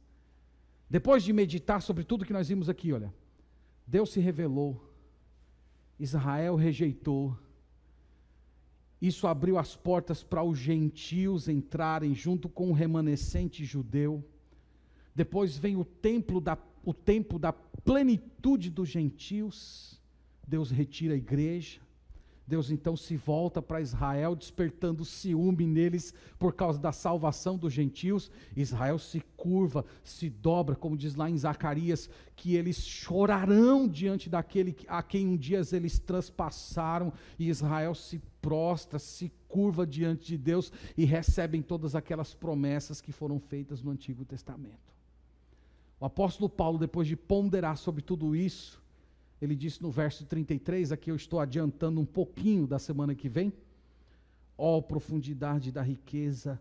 Depois 0.90 1.24
de 1.24 1.34
meditar 1.34 1.82
sobre 1.82 2.04
tudo 2.04 2.26
que 2.26 2.34
nós 2.34 2.48
vimos 2.48 2.70
aqui, 2.70 2.94
olha, 2.94 3.14
Deus 3.86 4.12
se 4.12 4.20
revelou, 4.20 4.82
Israel 6.00 6.56
rejeitou, 6.56 7.38
isso 9.02 9.28
abriu 9.28 9.58
as 9.58 9.76
portas 9.76 10.24
para 10.24 10.44
os 10.44 10.58
gentios 10.58 11.48
entrarem 11.48 12.16
junto 12.16 12.50
com 12.50 12.70
o 12.70 12.74
remanescente 12.74 13.64
judeu. 13.64 14.24
Depois 15.14 15.58
vem 15.58 15.76
o 15.76 15.86
templo 15.86 16.42
da, 16.42 16.58
o 16.84 16.94
tempo 16.94 17.38
da 17.38 17.54
plenitude 17.54 18.70
dos 18.70 18.90
gentios. 18.90 20.02
Deus 20.48 20.72
retira 20.72 21.14
a 21.14 21.18
igreja. 21.18 21.80
Deus 22.48 22.72
então 22.72 22.96
se 22.96 23.18
volta 23.18 23.62
para 23.62 23.82
Israel, 23.82 24.34
despertando 24.34 25.04
ciúme 25.04 25.68
neles 25.68 26.14
por 26.40 26.54
causa 26.54 26.80
da 26.80 26.94
salvação 26.94 27.58
dos 27.58 27.74
gentios. 27.74 28.32
Israel 28.56 28.98
se 28.98 29.20
curva, 29.36 29.84
se 30.02 30.30
dobra, 30.30 30.74
como 30.74 30.96
diz 30.96 31.14
lá 31.16 31.30
em 31.30 31.38
Zacarias, 31.38 32.10
que 32.38 32.56
eles 32.56 32.78
chorarão 32.78 33.86
diante 33.86 34.30
daquele 34.30 34.78
a 34.88 35.04
quem 35.04 35.28
um 35.28 35.36
dia 35.36 35.62
eles 35.74 36.00
transpassaram, 36.00 37.12
e 37.38 37.50
Israel 37.50 37.94
se 37.94 38.22
prostra, 38.42 38.98
se 38.98 39.30
curva 39.50 39.86
diante 39.86 40.28
de 40.28 40.38
Deus 40.38 40.72
e 40.96 41.04
recebem 41.04 41.62
todas 41.62 41.96
aquelas 41.96 42.34
promessas 42.34 43.02
que 43.02 43.12
foram 43.12 43.40
feitas 43.40 43.82
no 43.82 43.92
Antigo 43.92 44.24
Testamento. 44.24 44.96
O 46.00 46.06
apóstolo 46.06 46.48
Paulo, 46.48 46.78
depois 46.78 47.08
de 47.08 47.18
ponderar 47.18 47.76
sobre 47.76 48.02
tudo 48.02 48.36
isso, 48.36 48.82
ele 49.42 49.56
disse 49.56 49.82
no 49.82 49.92
verso 49.92 50.26
33, 50.26 50.92
aqui 50.92 51.12
eu 51.12 51.16
estou 51.16 51.40
adiantando 51.40 52.02
um 52.02 52.06
pouquinho 52.06 52.66
da 52.66 52.80
semana 52.80 53.14
que 53.14 53.30
vem. 53.30 53.54
Ó 54.58 54.78
oh, 54.78 54.82
profundidade 54.82 55.72
da 55.72 55.84
riqueza, 55.84 56.60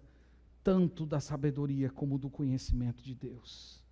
tanto 0.63 1.07
da 1.07 1.19
sabedoria 1.19 1.91
como 1.91 2.19
do 2.19 2.29
conhecimento 2.29 3.03
de 3.03 3.15
Deus. 3.15 3.83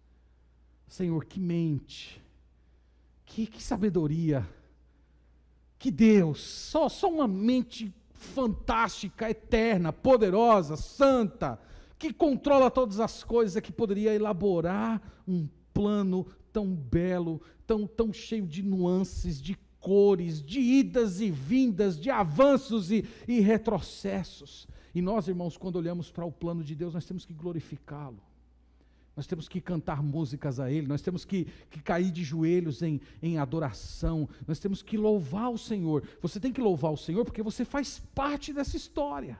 Senhor, 0.86 1.24
que 1.24 1.40
mente, 1.40 2.22
que, 3.24 3.46
que 3.46 3.62
sabedoria, 3.62 4.46
que 5.78 5.90
Deus, 5.90 6.42
só, 6.42 6.88
só 6.88 7.10
uma 7.10 7.26
mente 7.26 7.92
fantástica, 8.12 9.28
eterna, 9.30 9.92
poderosa, 9.92 10.76
santa, 10.76 11.58
que 11.98 12.12
controla 12.12 12.70
todas 12.70 13.00
as 13.00 13.24
coisas, 13.24 13.62
que 13.62 13.72
poderia 13.72 14.14
elaborar 14.14 15.00
um 15.26 15.48
plano 15.72 16.26
tão 16.54 16.72
belo, 16.72 17.42
tão, 17.66 17.84
tão 17.84 18.12
cheio 18.12 18.46
de 18.46 18.62
nuances, 18.62 19.42
de 19.42 19.58
cores, 19.80 20.40
de 20.40 20.60
idas 20.60 21.20
e 21.20 21.32
vindas, 21.32 21.98
de 22.00 22.08
avanços 22.10 22.92
e, 22.92 23.04
e 23.26 23.40
retrocessos. 23.40 24.68
E 24.94 25.02
nós, 25.02 25.26
irmãos, 25.26 25.56
quando 25.56 25.76
olhamos 25.76 26.12
para 26.12 26.24
o 26.24 26.30
plano 26.30 26.62
de 26.62 26.76
Deus, 26.76 26.94
nós 26.94 27.04
temos 27.04 27.26
que 27.26 27.34
glorificá-lo. 27.34 28.22
Nós 29.16 29.26
temos 29.26 29.48
que 29.48 29.60
cantar 29.60 30.00
músicas 30.00 30.60
a 30.60 30.70
Ele, 30.70 30.86
nós 30.86 31.02
temos 31.02 31.24
que, 31.24 31.46
que 31.70 31.80
cair 31.80 32.10
de 32.12 32.22
joelhos 32.22 32.82
em, 32.82 33.00
em 33.20 33.36
adoração, 33.36 34.28
nós 34.46 34.58
temos 34.60 34.80
que 34.80 34.96
louvar 34.96 35.50
o 35.50 35.58
Senhor. 35.58 36.04
Você 36.22 36.38
tem 36.38 36.52
que 36.52 36.60
louvar 36.60 36.92
o 36.92 36.96
Senhor 36.96 37.24
porque 37.24 37.42
você 37.42 37.64
faz 37.64 38.00
parte 38.14 38.52
dessa 38.52 38.76
história. 38.76 39.38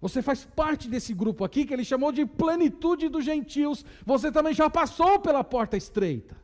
Você 0.00 0.22
faz 0.22 0.44
parte 0.44 0.88
desse 0.88 1.12
grupo 1.12 1.44
aqui 1.44 1.66
que 1.66 1.72
ele 1.72 1.84
chamou 1.84 2.12
de 2.12 2.24
plenitude 2.24 3.08
dos 3.08 3.24
gentios. 3.24 3.84
Você 4.06 4.30
também 4.30 4.54
já 4.54 4.70
passou 4.70 5.18
pela 5.18 5.42
porta 5.42 5.76
estreita. 5.76 6.36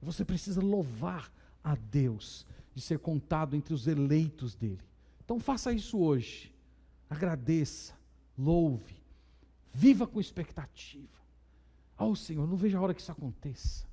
Você 0.00 0.24
precisa 0.24 0.60
louvar 0.60 1.32
a 1.62 1.74
Deus 1.74 2.46
de 2.72 2.80
ser 2.80 3.00
contado 3.00 3.56
entre 3.56 3.74
os 3.74 3.86
eleitos 3.86 4.54
dele. 4.54 4.80
Então 5.24 5.40
faça 5.40 5.72
isso 5.72 5.98
hoje. 5.98 6.54
Agradeça, 7.10 7.94
louve, 8.38 9.02
viva 9.72 10.06
com 10.06 10.20
expectativa. 10.20 11.16
Oh 11.98 12.14
Senhor, 12.14 12.46
não 12.46 12.56
vejo 12.56 12.78
a 12.78 12.80
hora 12.80 12.94
que 12.94 13.00
isso 13.00 13.10
aconteça. 13.10 13.86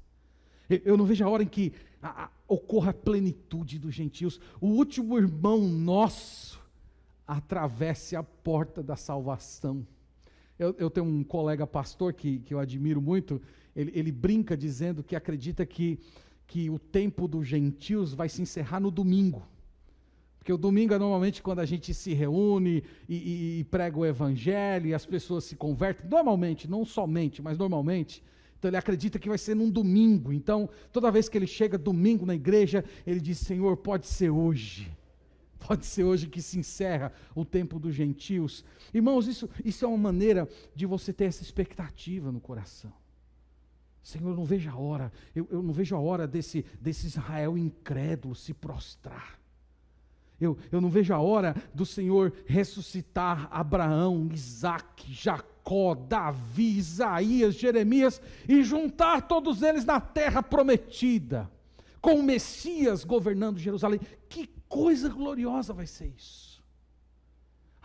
Eu 0.70 0.96
não 0.96 1.06
vejo 1.06 1.26
a 1.26 1.30
hora 1.30 1.44
em 1.44 1.48
que 1.48 1.74
ocorra 2.48 2.92
a 2.92 2.94
plenitude 2.94 3.80
dos 3.80 3.94
gentios. 3.94 4.40
O 4.62 4.68
último 4.68 5.18
irmão 5.18 5.60
nosso 5.68 6.62
atravesse 7.28 8.16
a 8.16 8.24
porta 8.24 8.84
da 8.84 8.96
salvação. 8.96 9.86
Eu, 10.58 10.76
eu 10.78 10.90
tenho 10.90 11.06
um 11.06 11.24
colega 11.24 11.66
pastor 11.66 12.14
que, 12.14 12.40
que 12.40 12.54
eu 12.54 12.60
admiro 12.60 13.02
muito, 13.02 13.42
ele, 13.76 13.92
ele 13.96 14.12
brinca 14.12 14.56
dizendo 14.56 15.04
que 15.04 15.16
acredita 15.16 15.66
que, 15.66 16.00
que 16.46 16.70
o 16.70 16.78
tempo 16.78 17.28
dos 17.28 17.48
gentios 17.48 18.14
vai 18.14 18.30
se 18.30 18.42
encerrar 18.42 18.80
no 18.80 18.92
domingo. 18.92 19.44
Porque 20.38 20.52
o 20.52 20.58
domingo 20.58 20.94
é 20.94 21.00
normalmente 21.00 21.42
quando 21.42 21.60
a 21.60 21.66
gente 21.66 21.94
se 21.94 22.14
reúne 22.14 22.84
e, 23.08 23.16
e, 23.16 23.60
e, 23.60 23.64
prega 23.64 23.98
o 23.98 24.06
evangelho 24.06 24.88
e 24.88 24.94
as 24.94 25.06
pessoas 25.06 25.46
se 25.46 25.56
convertem, 25.56 26.10
normalmente, 26.10 26.70
não 26.70 26.84
somente, 26.84 27.42
mas 27.42 27.58
normalmente. 27.58 28.22
Então 28.60 28.70
ele 28.70 28.78
acredita 28.78 29.18
que 29.18 29.30
vai 29.30 29.38
ser 29.38 29.56
num 29.56 29.70
domingo. 29.70 30.34
Então, 30.34 30.70
toda 30.92 31.12
vez 31.12 31.30
que 31.30 31.38
ele 31.38 31.48
chega 31.48 31.78
domingo 31.78 32.26
na 32.26 32.36
igreja, 32.36 32.84
ele 33.08 33.22
diz: 33.22 33.38
Senhor, 33.38 33.78
pode 33.78 34.06
ser 34.06 34.30
hoje. 34.30 34.92
Pode 35.66 35.86
ser 35.86 36.04
hoje 36.04 36.28
que 36.28 36.42
se 36.42 36.60
encerra 36.60 37.12
o 37.34 37.46
tempo 37.46 37.80
dos 37.80 37.96
gentios. 37.96 38.66
Irmãos, 38.94 39.28
isso, 39.28 39.50
isso 39.64 39.86
é 39.86 39.88
uma 39.88 39.98
maneira 39.98 40.48
de 40.76 40.86
você 40.86 41.14
ter 41.14 41.26
essa 41.26 41.42
expectativa 41.42 42.32
no 42.32 42.42
coração. 42.42 42.92
Senhor, 44.02 44.32
eu 44.32 44.36
não 44.36 44.44
vejo 44.44 44.70
a 44.70 44.76
hora, 44.76 45.12
eu, 45.34 45.48
eu 45.50 45.64
não 45.64 45.72
vejo 45.72 45.96
a 45.96 46.00
hora 46.00 46.28
desse, 46.28 46.66
desse 46.82 47.08
Israel 47.08 47.58
incrédulo 47.58 48.36
se 48.36 48.54
prostrar. 48.54 49.40
Eu, 50.42 50.58
eu 50.70 50.82
não 50.82 50.90
vejo 50.90 51.14
a 51.14 51.20
hora 51.20 51.56
do 51.74 51.86
Senhor 51.86 52.34
ressuscitar 52.46 53.48
Abraão, 53.50 54.30
Isaac, 54.34 55.12
Jacó, 55.14 55.96
Davi, 55.96 56.78
Isaías, 56.78 57.56
Jeremias 57.56 58.22
e 58.50 58.62
juntar 58.64 59.22
todos 59.22 59.62
eles 59.62 59.86
na 59.86 60.02
terra 60.02 60.44
prometida, 60.44 61.50
com 62.02 62.16
o 62.16 62.24
Messias 62.24 63.06
governando 63.06 63.58
Jerusalém. 63.58 64.02
Que 64.28 64.48
coisa 64.74 65.08
gloriosa 65.08 65.72
vai 65.72 65.86
ser 65.86 66.08
isso. 66.18 66.52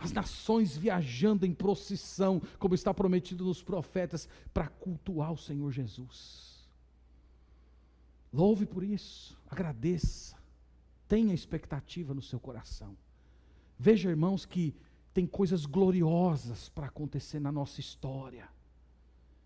as 0.01 0.13
nações 0.13 0.77
viajando 0.77 1.45
em 1.45 1.53
procissão, 1.53 2.41
como 2.57 2.73
está 2.73 2.93
prometido 2.93 3.43
nos 3.43 3.61
profetas, 3.61 4.29
para 4.53 4.69
cultuar 4.69 5.33
o 5.33 5.37
Senhor 5.37 5.69
Jesus. 5.73 6.65
Louve 8.31 8.65
por 8.65 8.81
isso, 8.81 9.37
agradeça, 9.49 10.37
tenha 11.05 11.33
expectativa 11.33 12.13
no 12.13 12.21
seu 12.21 12.39
coração. 12.39 12.95
Veja, 13.77 14.09
irmãos, 14.09 14.45
que 14.45 14.73
tem 15.13 15.27
coisas 15.27 15.65
gloriosas 15.65 16.69
para 16.69 16.87
acontecer 16.87 17.41
na 17.41 17.51
nossa 17.51 17.81
história. 17.81 18.47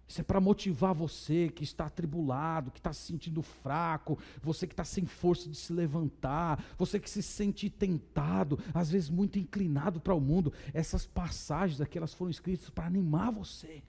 Isso 0.07 0.21
é 0.21 0.23
para 0.23 0.39
motivar 0.39 0.93
você 0.93 1.49
que 1.49 1.63
está 1.63 1.85
atribulado, 1.85 2.71
que 2.71 2.79
está 2.79 2.93
se 2.93 3.01
sentindo 3.01 3.41
fraco, 3.41 4.19
você 4.41 4.67
que 4.67 4.73
está 4.73 4.83
sem 4.83 5.05
força 5.05 5.49
de 5.49 5.57
se 5.57 5.71
levantar, 5.73 6.63
você 6.77 6.99
que 6.99 7.09
se 7.09 7.23
sente 7.23 7.69
tentado, 7.69 8.59
às 8.73 8.91
vezes 8.91 9.09
muito 9.09 9.39
inclinado 9.39 9.99
para 9.99 10.13
o 10.13 10.21
mundo. 10.21 10.53
Essas 10.73 11.05
passagens 11.05 11.81
aqui 11.81 11.97
elas 11.97 12.13
foram 12.13 12.29
escritas 12.29 12.69
para 12.69 12.85
animar 12.85 13.31
você, 13.31 13.81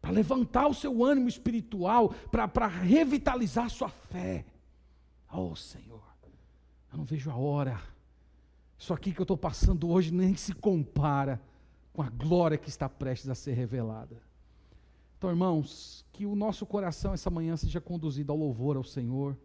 para 0.00 0.10
levantar 0.10 0.66
o 0.66 0.74
seu 0.74 1.04
ânimo 1.04 1.28
espiritual, 1.28 2.10
para, 2.30 2.66
revitalizar 2.66 3.70
sua 3.70 3.88
fé. 3.88 4.44
Oh 5.32 5.54
Senhor, 5.54 6.02
eu 6.90 6.98
não 6.98 7.04
vejo 7.04 7.30
a 7.30 7.36
hora. 7.36 7.80
Isso 8.78 8.92
aqui 8.92 9.12
que 9.12 9.20
eu 9.20 9.24
estou 9.24 9.36
passando 9.36 9.88
hoje 9.88 10.12
nem 10.12 10.34
se 10.34 10.52
compara 10.52 11.40
com 11.92 12.02
a 12.02 12.10
glória 12.10 12.58
que 12.58 12.68
está 12.68 12.88
prestes 12.88 13.30
a 13.30 13.34
ser 13.34 13.54
revelada. 13.54 14.25
Então, 15.18 15.30
irmãos, 15.30 16.04
que 16.12 16.26
o 16.26 16.36
nosso 16.36 16.66
coração 16.66 17.14
essa 17.14 17.30
manhã 17.30 17.56
seja 17.56 17.80
conduzido 17.80 18.32
ao 18.32 18.38
louvor 18.38 18.76
ao 18.76 18.84
Senhor, 18.84 19.36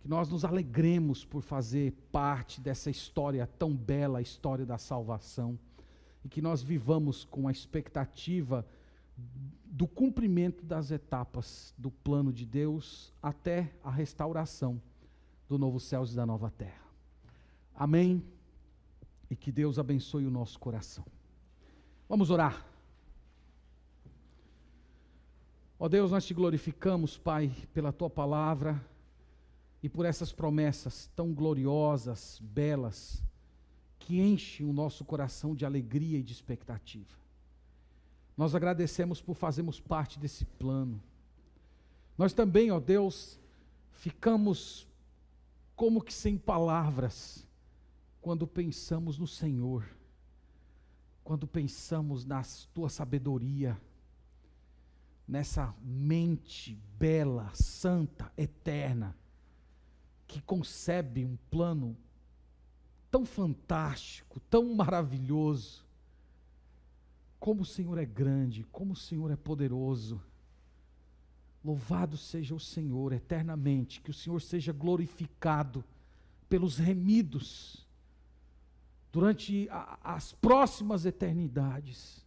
que 0.00 0.08
nós 0.08 0.28
nos 0.28 0.44
alegremos 0.44 1.24
por 1.24 1.42
fazer 1.42 1.92
parte 2.12 2.60
dessa 2.60 2.90
história 2.90 3.46
tão 3.58 3.74
bela, 3.74 4.18
a 4.18 4.22
história 4.22 4.64
da 4.64 4.78
salvação, 4.78 5.58
e 6.24 6.28
que 6.28 6.40
nós 6.40 6.62
vivamos 6.62 7.24
com 7.24 7.48
a 7.48 7.52
expectativa 7.52 8.64
do 9.64 9.86
cumprimento 9.86 10.64
das 10.64 10.90
etapas 10.90 11.74
do 11.76 11.90
plano 11.90 12.32
de 12.32 12.46
Deus 12.46 13.12
até 13.22 13.72
a 13.82 13.90
restauração 13.90 14.80
do 15.48 15.58
novo 15.58 15.80
céus 15.80 16.12
e 16.12 16.16
da 16.16 16.24
nova 16.24 16.50
terra. 16.50 16.84
Amém. 17.74 18.22
E 19.28 19.34
que 19.34 19.50
Deus 19.50 19.78
abençoe 19.78 20.26
o 20.26 20.30
nosso 20.30 20.58
coração. 20.60 21.04
Vamos 22.08 22.30
orar. 22.30 22.73
Ó 25.78 25.88
Deus, 25.88 26.12
nós 26.12 26.24
te 26.24 26.32
glorificamos, 26.32 27.18
Pai, 27.18 27.50
pela 27.72 27.92
tua 27.92 28.08
palavra 28.08 28.80
e 29.82 29.88
por 29.88 30.06
essas 30.06 30.32
promessas 30.32 31.10
tão 31.16 31.32
gloriosas, 31.34 32.40
belas, 32.40 33.22
que 33.98 34.20
enchem 34.20 34.66
o 34.66 34.72
nosso 34.72 35.04
coração 35.04 35.54
de 35.54 35.66
alegria 35.66 36.18
e 36.18 36.22
de 36.22 36.32
expectativa. 36.32 37.18
Nós 38.36 38.54
agradecemos 38.54 39.20
por 39.20 39.34
fazermos 39.34 39.80
parte 39.80 40.18
desse 40.18 40.44
plano. 40.44 41.02
Nós 42.16 42.32
também, 42.32 42.70
ó 42.70 42.78
Deus, 42.78 43.38
ficamos 43.92 44.86
como 45.74 46.02
que 46.02 46.14
sem 46.14 46.38
palavras 46.38 47.46
quando 48.20 48.46
pensamos 48.46 49.18
no 49.18 49.26
Senhor, 49.26 49.84
quando 51.24 51.46
pensamos 51.46 52.24
na 52.24 52.42
tua 52.72 52.88
sabedoria 52.88 53.76
nessa 55.26 55.74
mente 55.82 56.78
bela, 56.98 57.50
santa, 57.54 58.30
eterna, 58.36 59.16
que 60.26 60.40
concebe 60.40 61.24
um 61.24 61.36
plano 61.50 61.96
tão 63.10 63.24
fantástico, 63.24 64.40
tão 64.50 64.74
maravilhoso. 64.74 65.84
Como 67.38 67.62
o 67.62 67.66
Senhor 67.66 67.98
é 67.98 68.04
grande, 68.04 68.66
como 68.72 68.92
o 68.92 68.96
Senhor 68.96 69.30
é 69.30 69.36
poderoso. 69.36 70.20
Louvado 71.64 72.16
seja 72.16 72.54
o 72.54 72.60
Senhor 72.60 73.12
eternamente, 73.12 74.00
que 74.00 74.10
o 74.10 74.14
Senhor 74.14 74.40
seja 74.40 74.72
glorificado 74.72 75.84
pelos 76.48 76.78
remidos 76.78 77.86
durante 79.10 79.68
a, 79.70 79.98
as 80.02 80.32
próximas 80.32 81.06
eternidades 81.06 82.23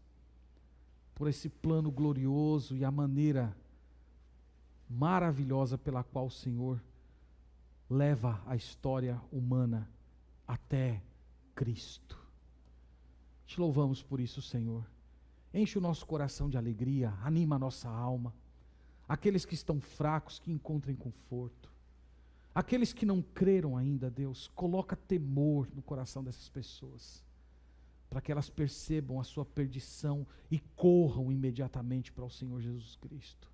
por 1.18 1.28
esse 1.28 1.50
plano 1.50 1.90
glorioso 1.90 2.78
e 2.78 2.86
a 2.86 2.92
maneira 2.92 3.58
maravilhosa 4.88 5.76
pela 5.76 6.04
qual 6.04 6.28
o 6.28 6.32
Senhor 6.32 6.80
leva 7.90 8.40
a 8.46 8.56
história 8.56 9.20
humana 9.32 9.90
até 10.48 11.02
Cristo. 11.56 12.20
Te 13.48 13.60
louvamos 13.60 14.04
por 14.04 14.20
isso, 14.20 14.44
Senhor. 14.44 14.86
Enche 15.52 15.80
o 15.80 15.82
nosso 15.82 16.06
coração 16.06 16.48
de 16.52 16.56
alegria, 16.56 17.12
anima 17.24 17.56
a 17.56 17.60
nossa 17.60 17.90
alma. 17.90 18.32
Aqueles 19.10 19.44
que 19.44 19.56
estão 19.56 19.82
fracos, 19.82 20.38
que 20.38 20.52
encontrem 20.52 20.96
conforto. 20.96 21.72
Aqueles 22.54 22.94
que 22.94 23.08
não 23.08 23.24
creram 23.24 23.76
ainda, 23.76 24.08
Deus, 24.12 24.52
coloca 24.54 24.96
temor 24.96 25.68
no 25.74 25.82
coração 25.82 26.24
dessas 26.24 26.48
pessoas 26.48 27.26
para 28.10 28.22
que 28.22 28.32
elas 28.32 28.50
percebam 28.50 29.20
a 29.20 29.24
sua 29.24 29.46
perdição 29.46 30.26
e 30.50 30.60
corram 30.76 31.32
imediatamente 31.32 32.12
para 32.12 32.26
o 32.26 32.30
Senhor 32.30 32.62
Jesus 32.62 32.96
Cristo. 32.96 33.52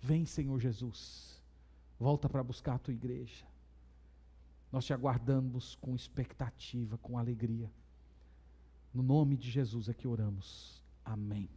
Vem, 0.00 0.26
Senhor 0.26 0.58
Jesus, 0.60 1.42
volta 1.98 2.28
para 2.28 2.42
buscar 2.42 2.74
a 2.74 2.78
tua 2.78 2.92
igreja. 2.92 3.46
Nós 4.70 4.84
te 4.84 4.92
aguardamos 4.92 5.76
com 5.76 5.94
expectativa, 5.94 6.98
com 6.98 7.16
alegria. 7.16 7.72
No 8.92 9.02
nome 9.02 9.36
de 9.36 9.50
Jesus 9.50 9.88
é 9.88 9.94
que 9.94 10.08
oramos. 10.08 10.82
Amém. 11.04 11.48